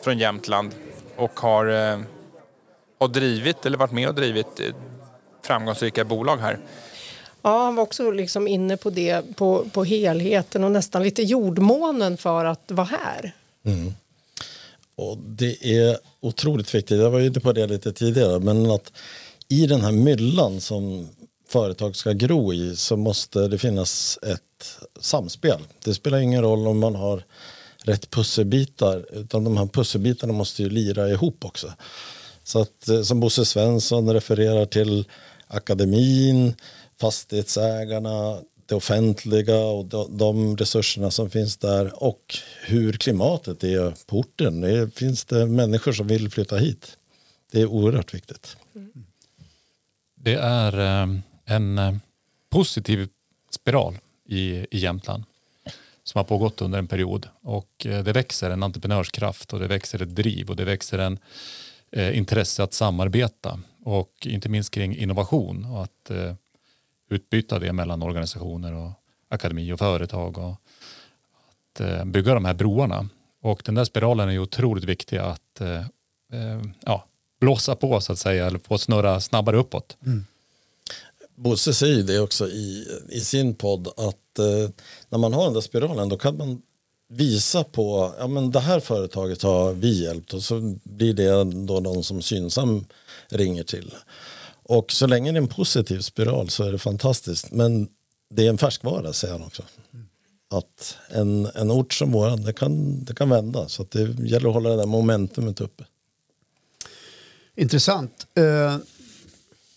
från 0.02 0.20
Jämtland 0.20 0.72
och 1.16 1.40
har, 1.40 1.66
eh, 1.66 2.00
har 3.00 3.08
drivit 3.08 3.66
eller 3.66 3.78
varit 3.78 3.92
med 3.92 4.08
och 4.08 4.16
drivit 4.16 4.62
framgångsrika 5.42 6.04
bolag 6.04 6.38
här. 6.38 6.60
Ja, 7.42 7.64
han 7.64 7.76
var 7.76 7.84
också 7.84 8.12
liksom 8.12 8.48
inne 8.48 8.78
på 8.78 8.90
det, 8.90 9.36
på, 9.36 9.66
på 9.74 9.84
helheten 9.84 10.64
och 10.64 10.72
nästan 10.72 11.04
lite 11.04 11.24
jordmånen 11.24 12.18
för 12.18 12.46
att 12.46 12.72
vara 12.72 12.88
här. 12.88 13.36
Mm. 13.66 13.94
Och 14.96 15.18
det 15.18 15.66
är 15.66 15.98
otroligt 16.22 16.76
viktigt, 16.76 17.00
jag 17.00 17.12
var 17.12 17.20
inne 17.20 17.40
på 17.40 17.54
det 17.54 17.68
lite 17.68 17.94
tidigare, 17.94 18.40
men 18.40 18.72
att 18.72 18.92
i 19.48 19.68
den 19.68 19.82
här 19.82 19.92
myllan 19.92 20.62
som 20.62 21.10
företag 21.48 21.96
ska 21.96 22.12
gro 22.12 22.54
i 22.54 22.76
så 22.76 22.98
måste 22.98 23.48
det 23.48 23.58
finnas 23.58 24.20
ett 24.22 24.80
samspel. 25.00 25.60
Det 25.84 25.94
spelar 25.94 26.18
ingen 26.18 26.42
roll 26.42 26.68
om 26.68 26.80
man 26.80 26.96
har 26.96 27.24
rätt 27.84 28.10
pusselbitar 28.10 29.06
utan 29.14 29.44
de 29.44 29.58
här 29.58 29.66
pusselbitarna 29.66 30.34
måste 30.34 30.64
ju 30.64 30.70
lira 30.70 31.10
ihop 31.10 31.46
också. 31.46 31.74
Så 32.44 32.62
att 32.62 32.90
eh, 32.90 33.02
som 33.02 33.20
Bosse 33.20 33.46
Svensson 33.46 34.14
refererar 34.14 34.66
till 34.66 35.06
akademin, 35.48 36.54
fastighetsägarna, 37.00 38.40
det 38.66 38.76
offentliga 38.76 39.58
och 39.58 40.10
de 40.10 40.58
resurserna 40.58 41.12
som 41.12 41.30
finns 41.30 41.58
där 41.58 42.04
och 42.04 42.38
hur 42.66 42.94
klimatet 42.94 43.64
är 43.64 43.94
på 44.06 44.20
orten. 44.20 44.62
Det 44.62 44.96
finns 44.96 45.26
det 45.26 45.46
människor 45.46 45.94
som 45.94 46.08
vill 46.08 46.30
flytta 46.30 46.58
hit? 46.58 46.98
Det 47.52 47.62
är 47.62 47.66
oerhört 47.66 48.14
viktigt. 48.14 48.58
Mm. 48.76 49.05
Det 50.26 50.36
är 50.36 50.80
eh, 50.80 51.10
en 51.46 51.78
eh, 51.78 51.96
positiv 52.50 53.10
spiral 53.50 53.98
i, 54.26 54.42
i 54.72 54.78
Jämtland 54.78 55.24
som 56.04 56.20
har 56.20 56.24
pågått 56.24 56.62
under 56.62 56.80
en 56.80 56.88
period 56.88 57.28
och 57.42 57.86
eh, 57.86 58.04
det 58.04 58.14
växer 58.14 58.50
en 58.50 58.64
entreprenörskraft 58.64 59.54
och 59.54 59.60
det 59.60 59.68
växer 59.68 60.02
ett 60.02 60.16
driv 60.16 60.50
och 60.50 60.56
det 60.56 60.66
växer 60.66 61.00
en 61.00 61.20
eh, 61.92 62.18
intresse 62.18 62.64
att 62.64 62.74
samarbeta 62.74 63.60
och 63.84 64.12
inte 64.26 64.50
minst 64.50 64.72
kring 64.72 64.96
innovation 64.96 65.66
och 65.66 65.84
att 65.84 66.10
eh, 66.10 66.34
utbyta 67.10 67.60
det 67.60 67.74
mellan 67.74 68.04
organisationer 68.04 68.74
och 68.74 68.92
akademi 69.30 69.72
och 69.72 69.80
företag 69.80 70.38
och 70.38 70.52
att 70.52 71.80
eh, 71.80 72.06
bygga 72.06 72.34
de 72.34 72.46
här 72.46 72.54
broarna. 72.54 73.10
Och 73.42 73.62
den 73.66 73.76
där 73.76 73.86
spiralen 73.86 74.30
är 74.30 74.34
ju 74.34 74.40
otroligt 74.40 74.84
viktig 74.84 75.18
att 75.18 75.62
ja, 76.86 77.08
blåsa 77.40 77.76
på 77.76 78.02
så 78.02 78.14
att 78.14 78.20
säga 78.20 78.48
eller 78.48 78.60
få 78.60 78.78
snurra 78.78 79.22
snabbare 79.22 79.58
uppåt. 79.58 79.98
Mm. 80.06 80.26
Bosse 81.36 81.74
säger 81.74 82.04
det 82.04 82.20
också 82.20 82.48
i, 82.48 82.88
i 83.10 83.20
sin 83.20 83.56
podd 83.56 83.88
att 83.88 84.40
eh, 84.40 84.70
när 85.10 85.18
man 85.18 85.34
har 85.34 85.44
den 85.44 85.54
där 85.54 85.62
spiralen 85.62 86.10
då 86.10 86.18
kan 86.18 86.38
man 86.38 86.62
visa 87.10 87.64
på 87.64 88.14
ja 88.20 88.28
men 88.28 88.52
det 88.52 88.60
här 88.60 88.80
företaget 88.80 89.42
har 89.42 89.74
vi 89.74 90.04
hjälpt 90.04 90.34
och 90.34 90.44
så 90.44 90.76
blir 90.84 91.14
det 91.14 91.44
då 91.44 91.80
någon 91.80 92.04
som 92.04 92.22
Synsam 92.22 92.86
ringer 93.30 93.64
till. 93.64 93.94
Och 94.64 94.92
så 94.92 95.08
länge 95.08 95.32
det 95.32 95.38
är 95.38 95.42
en 95.42 95.48
positiv 95.48 96.00
spiral 96.00 96.50
så 96.50 96.64
är 96.64 96.72
det 96.72 96.80
fantastiskt. 96.80 97.52
Men 97.52 97.88
det 98.30 98.46
är 98.46 98.50
en 98.50 98.58
färskvara 98.58 99.14
säger 99.14 99.34
han 99.34 99.44
också. 99.44 99.64
Att 100.50 100.98
en, 101.10 101.46
en 101.56 101.72
ort 101.72 101.94
som 101.94 102.12
våran, 102.12 102.44
det 102.44 102.54
kan, 102.54 103.04
det 103.04 103.16
kan 103.16 103.30
vända. 103.30 103.70
Så 103.70 103.82
att 103.82 103.92
det 103.92 104.02
gäller 104.02 104.48
att 104.48 104.54
hålla 104.54 104.70
det 104.70 104.76
där 104.76 104.86
momentumet 104.86 105.62
uppe. 105.62 105.84
Intressant. 107.56 108.28
Uh, 108.40 108.78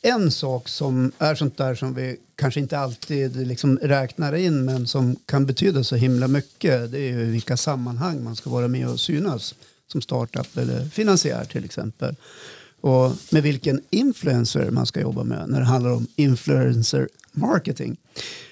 en 0.03 0.31
sak 0.31 0.69
som 0.69 1.13
är 1.19 1.35
sånt 1.35 1.57
där 1.57 1.75
som 1.75 1.95
vi 1.95 2.17
kanske 2.37 2.61
inte 2.61 2.79
alltid 2.79 3.37
liksom 3.37 3.79
räknar 3.83 4.35
in 4.35 4.65
men 4.65 4.87
som 4.87 5.17
kan 5.27 5.47
betyda 5.47 5.85
så 5.85 5.97
himla 5.97 6.29
mycket 6.29 6.93
det 6.93 6.99
är 6.99 7.09
ju 7.09 7.25
vilka 7.25 7.57
sammanhang 7.57 8.25
man 8.25 8.37
ska 8.37 8.51
vara 8.51 8.69
med 8.69 8.89
och 8.89 9.01
synas 9.01 9.55
som 9.87 10.01
startup 10.01 10.57
eller 10.57 10.85
finansiär 10.85 11.45
till 11.45 11.65
exempel. 11.65 12.17
Och 12.81 13.13
med 13.31 13.43
vilken 13.43 13.81
influencer 13.91 14.71
man 14.71 14.87
ska 14.87 15.01
jobba 15.01 15.25
med 15.25 15.49
när 15.49 15.61
det 15.61 15.67
handlar 15.67 15.91
om 15.91 16.07
influencer 16.17 17.09
marketing. 17.39 17.97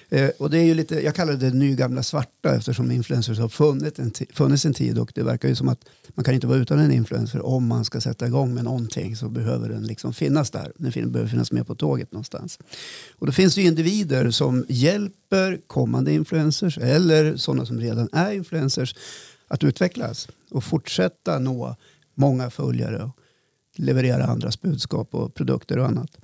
Eh, 0.09 0.29
och 0.39 0.49
det 0.49 0.59
är 0.59 0.63
ju 0.63 0.73
lite, 0.73 1.01
jag 1.01 1.15
kallar 1.15 1.33
det 1.33 1.49
nygamla 1.49 2.03
svarta 2.03 2.55
eftersom 2.55 2.91
influencers 2.91 3.39
har 3.39 3.49
funnits 3.49 3.99
en, 3.99 4.11
funnits 4.33 4.65
en 4.65 4.73
tid 4.73 4.99
och 4.99 5.11
det 5.15 5.23
verkar 5.23 5.49
ju 5.49 5.55
som 5.55 5.69
att 5.69 5.85
man 6.09 6.23
kan 6.23 6.33
inte 6.33 6.47
vara 6.47 6.57
utan 6.57 6.79
en 6.79 6.91
influencer 6.91 7.45
om 7.45 7.67
man 7.67 7.85
ska 7.85 8.01
sätta 8.01 8.27
igång 8.27 8.53
med 8.53 8.63
någonting 8.63 9.15
så 9.15 9.29
behöver 9.29 9.69
den 9.69 9.83
liksom 9.83 10.13
finnas 10.13 10.51
där. 10.51 10.71
Den 10.77 11.11
behöver 11.11 11.29
finnas 11.29 11.51
med 11.51 11.67
på 11.67 11.75
tåget 11.75 12.11
någonstans. 12.11 12.59
Och 13.15 13.25
då 13.25 13.31
finns 13.31 13.55
det 13.55 13.61
ju 13.61 13.67
individer 13.67 14.31
som 14.31 14.65
hjälper 14.69 15.59
kommande 15.67 16.13
influencers 16.13 16.77
eller 16.77 17.37
sådana 17.37 17.65
som 17.65 17.79
redan 17.79 18.09
är 18.11 18.31
influencers 18.31 18.95
att 19.47 19.63
utvecklas 19.63 20.27
och 20.51 20.63
fortsätta 20.63 21.39
nå 21.39 21.75
många 22.15 22.49
följare 22.49 23.03
och 23.03 23.19
leverera 23.75 24.25
andras 24.25 24.61
budskap 24.61 25.15
och 25.15 25.33
produkter 25.33 25.77
och 25.79 25.85
annat. 25.85 26.17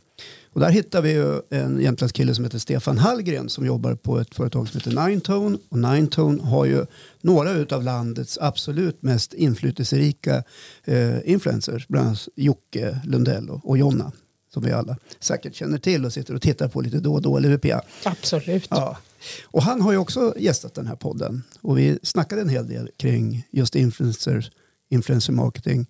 Och 0.54 0.60
där 0.60 0.70
hittar 0.70 1.02
vi 1.02 1.12
ju 1.12 1.42
en 1.50 1.82
jämtlandskille 1.82 2.36
som 2.36 2.44
heter 2.44 2.60
Stefan 2.60 2.98
Hallgren 2.98 3.50
som 3.50 3.66
jobbar 3.66 3.96
på 3.96 4.20
ett 4.20 4.36
företag 4.36 4.70
som 4.70 4.80
heter 4.80 5.08
Ninetone. 5.08 5.58
Och 5.70 5.80
Ninetone 5.80 6.44
har 6.44 6.66
ju 6.66 6.86
några 7.22 7.76
av 7.76 7.84
landets 7.84 8.38
absolut 8.42 9.02
mest 9.02 9.34
inflytelserika 9.34 10.44
eh, 10.84 11.30
influencers. 11.30 11.88
Bland 11.88 12.08
annat 12.08 12.28
Jocke 12.36 13.00
Lundell 13.06 13.50
och, 13.50 13.70
och 13.70 13.78
Jonna 13.78 14.12
som 14.54 14.64
vi 14.64 14.72
alla 14.72 14.98
säkert 15.20 15.56
känner 15.56 15.78
till 15.78 16.06
och 16.06 16.14
sitter 16.14 16.36
och 16.36 16.42
tittar 16.42 16.68
på 16.68 16.82
lite 16.82 17.00
då 17.00 17.14
och 17.14 17.22
då, 17.22 17.38
eller 17.38 17.50
hur 17.50 17.58
Absolut. 18.04 18.68
Ja. 18.70 18.98
Och 19.44 19.64
han 19.64 19.82
har 19.82 19.92
ju 19.92 19.98
också 19.98 20.34
gästat 20.38 20.74
den 20.74 20.88
här 20.88 20.96
podden 20.96 21.44
och 21.62 21.78
vi 21.78 22.00
snackade 22.04 22.42
en 22.42 22.50
hel 22.50 22.68
del 22.68 22.90
kring 22.98 23.48
just 23.52 23.76
influencers, 23.76 24.52
influencer 24.90 25.34
marketing 25.34 25.88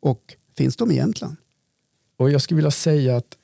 och 0.00 0.34
finns 0.56 0.76
de 0.76 0.90
i 0.90 0.94
Jämtland? 0.94 1.36
Och 2.16 2.30
jag 2.30 2.42
skulle 2.42 2.56
vilja 2.56 2.70
säga 2.70 3.16
att 3.16 3.36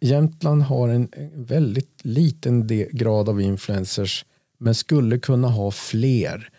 Jämtland 0.00 0.62
har 0.62 0.88
en 0.88 1.08
väldigt 1.34 2.00
liten 2.02 2.66
grad 2.92 3.28
av 3.28 3.40
influencers 3.40 4.24
men 4.58 4.74
skulle 4.74 5.18
kunna 5.18 5.48
ha 5.48 5.70
fler 5.70 6.50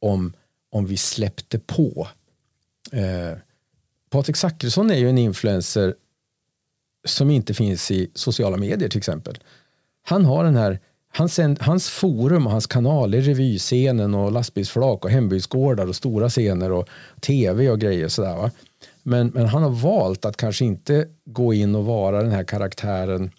om, 0.00 0.32
om 0.70 0.86
vi 0.86 0.96
släppte 0.96 1.58
på. 1.58 2.08
Eh, 2.92 3.38
Patrik 4.10 4.36
Zackrisson 4.36 4.90
är 4.90 4.96
ju 4.96 5.08
en 5.08 5.18
influencer 5.18 5.94
som 7.04 7.30
inte 7.30 7.54
finns 7.54 7.90
i 7.90 8.10
sociala 8.14 8.56
medier 8.56 8.88
till 8.88 8.98
exempel. 8.98 9.38
Han 10.02 10.24
har 10.24 10.44
den 10.44 10.56
här 10.56 10.80
Hans, 11.16 11.40
hans 11.60 11.88
forum 11.88 12.46
och 12.46 12.52
hans 12.52 12.66
kanal 12.66 13.14
är 13.14 13.20
revyscenen 13.20 14.14
och 14.14 14.32
lastbilsflak 14.32 15.04
och 15.04 15.10
hembygdsgårdar 15.10 15.86
och 15.86 15.96
stora 15.96 16.28
scener 16.28 16.72
och 16.72 16.88
tv 17.20 17.70
och 17.70 17.80
grejer 17.80 18.08
sådär 18.08 18.36
va. 18.36 18.50
Men, 19.08 19.28
men 19.28 19.46
han 19.46 19.62
har 19.62 19.70
valt 19.70 20.24
att 20.24 20.36
kanske 20.36 20.64
inte 20.64 21.08
gå 21.24 21.54
in 21.54 21.74
och 21.74 21.84
vara 21.84 22.22
den 22.22 22.30
här 22.30 22.44
karaktären 22.44 23.30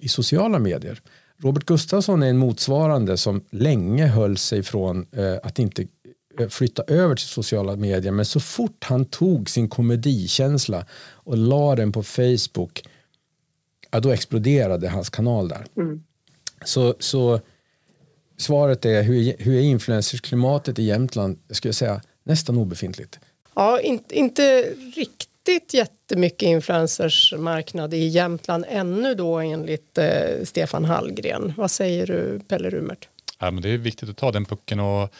i 0.00 0.08
sociala 0.08 0.58
medier. 0.58 1.00
Robert 1.38 1.64
Gustafsson 1.64 2.22
är 2.22 2.26
en 2.26 2.38
motsvarande 2.38 3.16
som 3.16 3.44
länge 3.50 4.06
höll 4.06 4.36
sig 4.36 4.62
från 4.62 5.06
eh, 5.12 5.36
att 5.42 5.58
inte 5.58 5.86
eh, 6.38 6.48
flytta 6.48 6.82
över 6.82 7.14
till 7.14 7.26
sociala 7.26 7.76
medier 7.76 8.12
men 8.12 8.24
så 8.24 8.40
fort 8.40 8.84
han 8.84 9.04
tog 9.04 9.50
sin 9.50 9.68
komedikänsla 9.68 10.86
och 11.12 11.36
la 11.36 11.74
den 11.74 11.92
på 11.92 12.02
Facebook 12.02 12.82
ja, 13.90 14.00
då 14.00 14.10
exploderade 14.10 14.88
hans 14.88 15.10
kanal 15.10 15.48
där. 15.48 15.66
Mm. 15.76 16.02
Så, 16.64 16.94
så 16.98 17.40
svaret 18.36 18.84
är 18.84 19.02
hur, 19.02 19.34
hur 19.38 19.54
är 19.54 19.62
influencersklimatet 19.62 20.78
i 20.78 20.82
Jämtland? 20.82 21.38
Jag 21.48 21.56
skulle 21.56 21.74
säga 21.74 22.00
nästan 22.24 22.58
obefintligt. 22.58 23.18
Ja, 23.56 23.80
in, 23.80 24.00
inte 24.10 24.62
riktigt 24.96 25.74
jättemycket 25.74 26.42
influencersmarknad 26.42 27.94
i 27.94 28.06
Jämtland 28.06 28.64
ännu 28.68 29.14
då 29.14 29.38
enligt 29.38 29.98
eh, 29.98 30.44
Stefan 30.44 30.84
Hallgren. 30.84 31.52
Vad 31.56 31.70
säger 31.70 32.06
du 32.06 32.40
Pelle 32.48 32.70
Rumert? 32.70 33.08
Ja, 33.38 33.50
men 33.50 33.62
det 33.62 33.70
är 33.70 33.78
viktigt 33.78 34.08
att 34.08 34.16
ta 34.16 34.32
den 34.32 34.44
pucken 34.44 34.80
och 34.80 35.14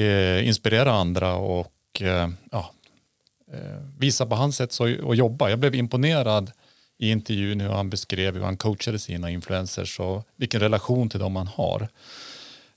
eh, 0.00 0.48
inspirera 0.48 0.92
andra 0.92 1.34
och 1.34 2.02
eh, 2.02 2.28
ja, 2.50 2.70
eh, 3.52 3.58
visa 3.98 4.26
på 4.26 4.34
hans 4.34 4.56
sätt 4.56 4.80
att 4.80 5.16
jobba. 5.16 5.50
Jag 5.50 5.58
blev 5.58 5.74
imponerad 5.74 6.50
i 6.98 7.10
intervjun 7.10 7.60
hur 7.60 7.68
han 7.68 7.90
beskrev 7.90 8.34
hur 8.34 8.42
han 8.42 8.56
coachade 8.56 8.98
sina 8.98 9.30
influencers 9.30 10.00
och 10.00 10.26
vilken 10.36 10.60
relation 10.60 11.08
till 11.08 11.20
dem 11.20 11.36
han 11.36 11.46
har. 11.46 11.88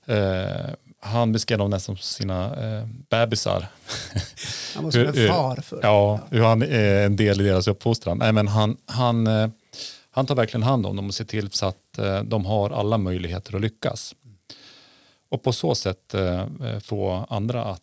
Eh, 0.06 0.70
han 1.06 1.32
beskrev 1.32 1.58
dem 1.58 1.70
nästan 1.70 1.96
som 1.96 2.02
sina 2.02 2.44
eh, 2.44 2.86
bebisar. 3.10 3.68
Han 4.74 4.84
var 4.84 4.90
som 4.90 5.00
en 5.00 5.28
far 5.28 5.56
för 5.56 5.80
Ja, 5.82 6.20
hur 6.30 6.42
han 6.42 6.62
är 6.62 7.06
en 7.06 7.16
del 7.16 7.40
i 7.40 7.44
deras 7.44 7.68
uppfostran. 7.68 8.18
Nej, 8.18 8.32
men 8.32 8.48
han, 8.48 8.76
han, 8.86 9.26
eh, 9.26 9.48
han 10.10 10.26
tar 10.26 10.34
verkligen 10.34 10.62
hand 10.62 10.86
om 10.86 10.96
dem 10.96 11.06
och 11.06 11.14
ser 11.14 11.24
till 11.24 11.50
så 11.50 11.66
att 11.66 11.98
eh, 11.98 12.22
de 12.22 12.46
har 12.46 12.70
alla 12.70 12.98
möjligheter 12.98 13.54
att 13.54 13.60
lyckas. 13.60 14.14
Och 15.28 15.42
på 15.42 15.52
så 15.52 15.74
sätt 15.74 16.14
eh, 16.14 16.46
få 16.80 17.26
andra 17.28 17.64
att 17.64 17.80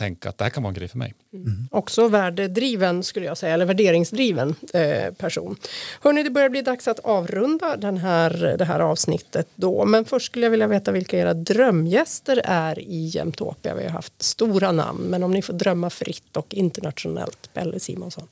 tänka 0.00 0.28
att 0.28 0.38
det 0.38 0.44
här 0.44 0.50
kan 0.50 0.62
vara 0.62 0.70
en 0.70 0.74
grej 0.74 0.88
för 0.88 0.98
mig. 0.98 1.14
Mm. 1.32 1.68
Också 1.70 2.08
värdedriven 2.08 3.02
skulle 3.02 3.26
jag 3.26 3.38
säga, 3.38 3.54
eller 3.54 3.64
värderingsdriven 3.64 4.54
eh, 4.72 5.14
person. 5.14 5.56
Hörrni, 6.00 6.22
det 6.22 6.30
börjar 6.30 6.48
bli 6.48 6.62
dags 6.62 6.88
att 6.88 6.98
avrunda 6.98 7.76
den 7.76 7.96
här, 7.96 8.54
det 8.58 8.64
här 8.64 8.80
avsnittet 8.80 9.46
då. 9.54 9.84
Men 9.84 10.04
först 10.04 10.26
skulle 10.26 10.46
jag 10.46 10.50
vilja 10.50 10.66
veta 10.66 10.92
vilka 10.92 11.18
era 11.18 11.34
drömgäster 11.34 12.42
är 12.44 12.78
i 12.78 13.06
Jämtopia. 13.06 13.74
Vi 13.74 13.82
har 13.82 13.90
haft 13.90 14.22
stora 14.22 14.72
namn, 14.72 15.02
men 15.02 15.22
om 15.22 15.30
ni 15.30 15.42
får 15.42 15.52
drömma 15.52 15.90
fritt 15.90 16.36
och 16.36 16.54
internationellt. 16.54 17.50
Pelle 17.54 17.80
Simonsson. 17.80 18.28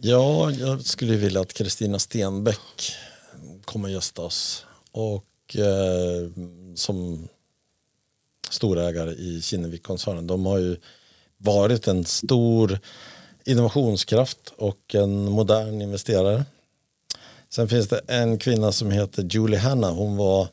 Ja, 0.00 0.50
jag 0.50 0.80
skulle 0.80 1.16
vilja 1.16 1.40
att 1.40 1.52
Kristina 1.52 1.98
Stenbeck 1.98 2.92
kommer 3.64 3.88
gästa 3.88 4.22
oss. 4.22 4.66
Och 4.92 5.56
eh, 5.56 6.30
som 6.74 7.28
storägare 8.50 9.10
i 9.10 9.42
Kinnevik-koncernen. 9.42 10.26
De 10.26 10.46
har 10.46 10.58
ju 10.58 10.76
varit 11.38 11.88
en 11.88 12.04
stor 12.04 12.78
innovationskraft 13.44 14.52
och 14.56 14.94
en 14.94 15.30
modern 15.30 15.82
investerare. 15.82 16.44
Sen 17.48 17.68
finns 17.68 17.88
det 17.88 18.00
en 18.06 18.38
kvinna 18.38 18.72
som 18.72 18.90
heter 18.90 19.22
Julie 19.30 19.58
Hanna. 19.58 19.90
Hon 19.90 20.16
var 20.16 20.48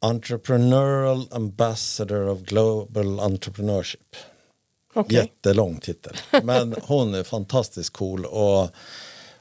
Entrepreneurial 0.00 1.26
Ambassador 1.30 2.28
of 2.28 2.40
Global 2.40 3.20
Entrepreneurship. 3.20 4.16
Okay. 4.94 5.16
Jättelång 5.16 5.80
titel. 5.80 6.16
Men 6.42 6.74
hon 6.82 7.14
är 7.14 7.22
fantastiskt 7.22 7.92
cool 7.92 8.26
och 8.26 8.70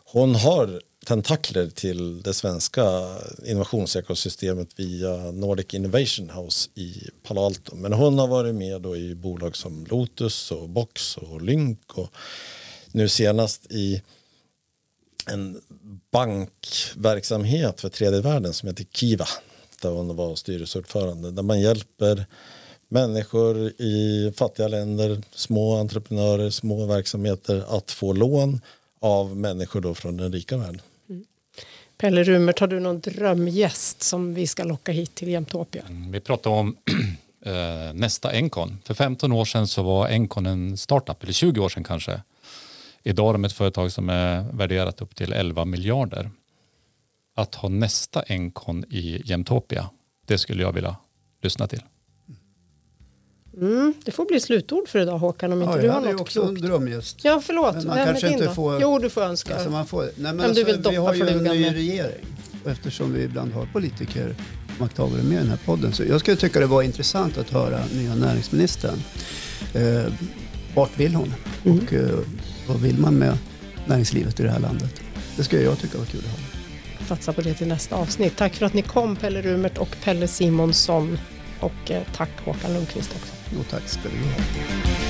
hon 0.05 0.35
har 0.35 0.81
tentakler 1.05 1.69
till 1.69 2.21
det 2.21 2.33
svenska 2.33 3.15
innovationsekosystemet 3.45 4.69
via 4.79 5.31
Nordic 5.31 5.73
Innovation 5.73 6.29
House 6.29 6.69
i 6.75 7.09
Palo 7.23 7.41
Alto. 7.45 7.75
Men 7.75 7.93
hon 7.93 8.19
har 8.19 8.27
varit 8.27 8.55
med 8.55 8.81
då 8.81 8.95
i 8.95 9.15
bolag 9.15 9.55
som 9.55 9.85
Lotus 9.89 10.51
och 10.51 10.69
Box 10.69 11.17
och 11.17 11.41
Lynk 11.41 11.97
och 11.97 12.09
nu 12.91 13.09
senast 13.09 13.71
i 13.71 14.01
en 15.31 15.61
bankverksamhet 16.11 17.81
för 17.81 17.89
tredje 17.89 18.21
världen 18.21 18.53
som 18.53 18.69
heter 18.69 18.85
Kiva 18.91 19.27
där 19.81 19.89
hon 19.89 20.15
var 20.15 20.35
styrelseordförande 20.35 21.31
där 21.31 21.43
man 21.43 21.61
hjälper 21.61 22.25
människor 22.87 23.57
i 23.81 24.33
fattiga 24.35 24.67
länder, 24.67 25.21
små 25.35 25.75
entreprenörer, 25.75 26.49
små 26.49 26.85
verksamheter 26.85 27.77
att 27.77 27.91
få 27.91 28.13
lån 28.13 28.61
av 28.99 29.37
människor 29.37 29.81
då 29.81 29.93
från 29.93 30.17
den 30.17 30.33
rika 30.33 30.57
världen. 30.57 30.81
Pelle 32.03 32.23
Rumert, 32.23 32.59
har 32.59 32.67
du 32.67 32.79
någon 32.79 32.99
drömgäst 32.99 34.03
som 34.03 34.33
vi 34.33 34.47
ska 34.47 34.63
locka 34.63 34.91
hit 34.91 35.15
till 35.15 35.27
Jämtopia? 35.27 35.83
Mm, 35.89 36.11
vi 36.11 36.19
pratar 36.19 36.51
om 36.51 36.77
eh, 37.45 37.93
nästa 37.93 38.31
Encon. 38.31 38.77
För 38.83 38.93
15 38.93 39.31
år 39.31 39.45
sedan 39.45 39.67
så 39.67 39.83
var 39.83 40.07
Encon 40.07 40.45
en 40.45 40.77
startup, 40.77 41.23
eller 41.23 41.33
20 41.33 41.61
år 41.61 41.69
sedan 41.69 41.83
kanske. 41.83 42.21
Idag 43.03 43.29
är 43.29 43.33
de 43.33 43.45
ett 43.45 43.53
företag 43.53 43.91
som 43.91 44.09
är 44.09 44.43
värderat 44.51 45.01
upp 45.01 45.15
till 45.15 45.33
11 45.33 45.65
miljarder. 45.65 46.29
Att 47.35 47.55
ha 47.55 47.69
nästa 47.69 48.21
Encon 48.21 48.85
i 48.89 49.21
Jämtopia, 49.25 49.89
det 50.25 50.37
skulle 50.37 50.63
jag 50.63 50.71
vilja 50.71 50.95
lyssna 51.41 51.67
till. 51.67 51.81
Mm, 53.61 53.93
det 54.05 54.11
får 54.11 54.25
bli 54.25 54.39
slutord 54.39 54.87
för 54.87 54.99
idag 54.99 55.17
Håkan 55.17 55.53
om 55.53 55.61
inte 55.61 55.75
ja, 55.75 55.81
du 55.81 55.89
har 55.89 56.01
något 56.01 56.09
klokt. 56.09 56.21
också 56.21 56.41
en 56.41 56.55
drömgäst. 56.55 57.19
Ja 57.21 57.41
förlåt, 57.45 57.75
men 57.75 57.87
man 57.87 57.95
Vem 57.97 58.05
kanske 58.05 58.29
inte 58.29 58.49
får... 58.49 58.81
Jo 58.81 58.99
du 58.99 59.09
får 59.09 59.21
önska. 59.21 59.53
Alltså 59.53 59.69
man 59.69 59.85
får... 59.85 60.01
Nej, 60.03 60.13
men 60.15 60.39
alltså, 60.41 60.53
du 60.53 60.71
vill 60.71 60.81
vi 60.89 60.95
har 60.95 61.13
ju 61.13 61.27
en 61.27 61.37
ny 61.37 61.61
med. 61.61 61.73
regering. 61.73 62.25
Och 62.63 62.71
eftersom 62.71 63.13
vi 63.13 63.23
ibland 63.23 63.53
har 63.53 63.65
politiker 63.65 64.35
makthavare 64.79 65.23
med 65.23 65.33
i 65.33 65.37
den 65.37 65.47
här 65.47 65.59
podden. 65.65 65.93
Så 65.93 66.03
jag 66.03 66.19
skulle 66.19 66.37
tycka 66.37 66.59
det 66.59 66.65
var 66.65 66.81
intressant 66.81 67.37
att 67.37 67.49
höra 67.49 67.79
nya 67.93 68.15
näringsministern. 68.15 69.03
Eh, 69.73 70.03
vart 70.75 70.99
vill 70.99 71.15
hon? 71.15 71.33
Mm. 71.65 71.77
Och 71.79 71.93
eh, 71.93 72.19
vad 72.67 72.79
vill 72.79 72.97
man 72.97 73.15
med 73.15 73.37
näringslivet 73.87 74.39
i 74.39 74.43
det 74.43 74.49
här 74.51 74.59
landet? 74.59 75.01
Det 75.37 75.43
skulle 75.43 75.61
jag 75.61 75.79
tycka 75.79 75.97
var 75.97 76.05
kul 76.05 76.19
att 76.19 76.25
höra. 76.25 77.07
Satsa 77.07 77.33
på 77.33 77.41
det 77.41 77.53
till 77.53 77.67
nästa 77.67 77.95
avsnitt. 77.95 78.35
Tack 78.37 78.55
för 78.55 78.65
att 78.65 78.73
ni 78.73 78.81
kom 78.81 79.15
Pelle 79.15 79.41
Rumert 79.41 79.77
och 79.77 79.95
Pelle 80.03 80.27
Simonsson. 80.27 81.17
Och 81.63 81.91
eh, 81.91 82.03
tack 82.15 82.29
Håkan 82.45 82.73
Lundqvist 82.73 83.15
också. 83.15 83.33
Jo 83.55 83.63
tack 83.69 83.87
ska 83.87 84.01
du 84.09 84.17
ha. 84.17 85.02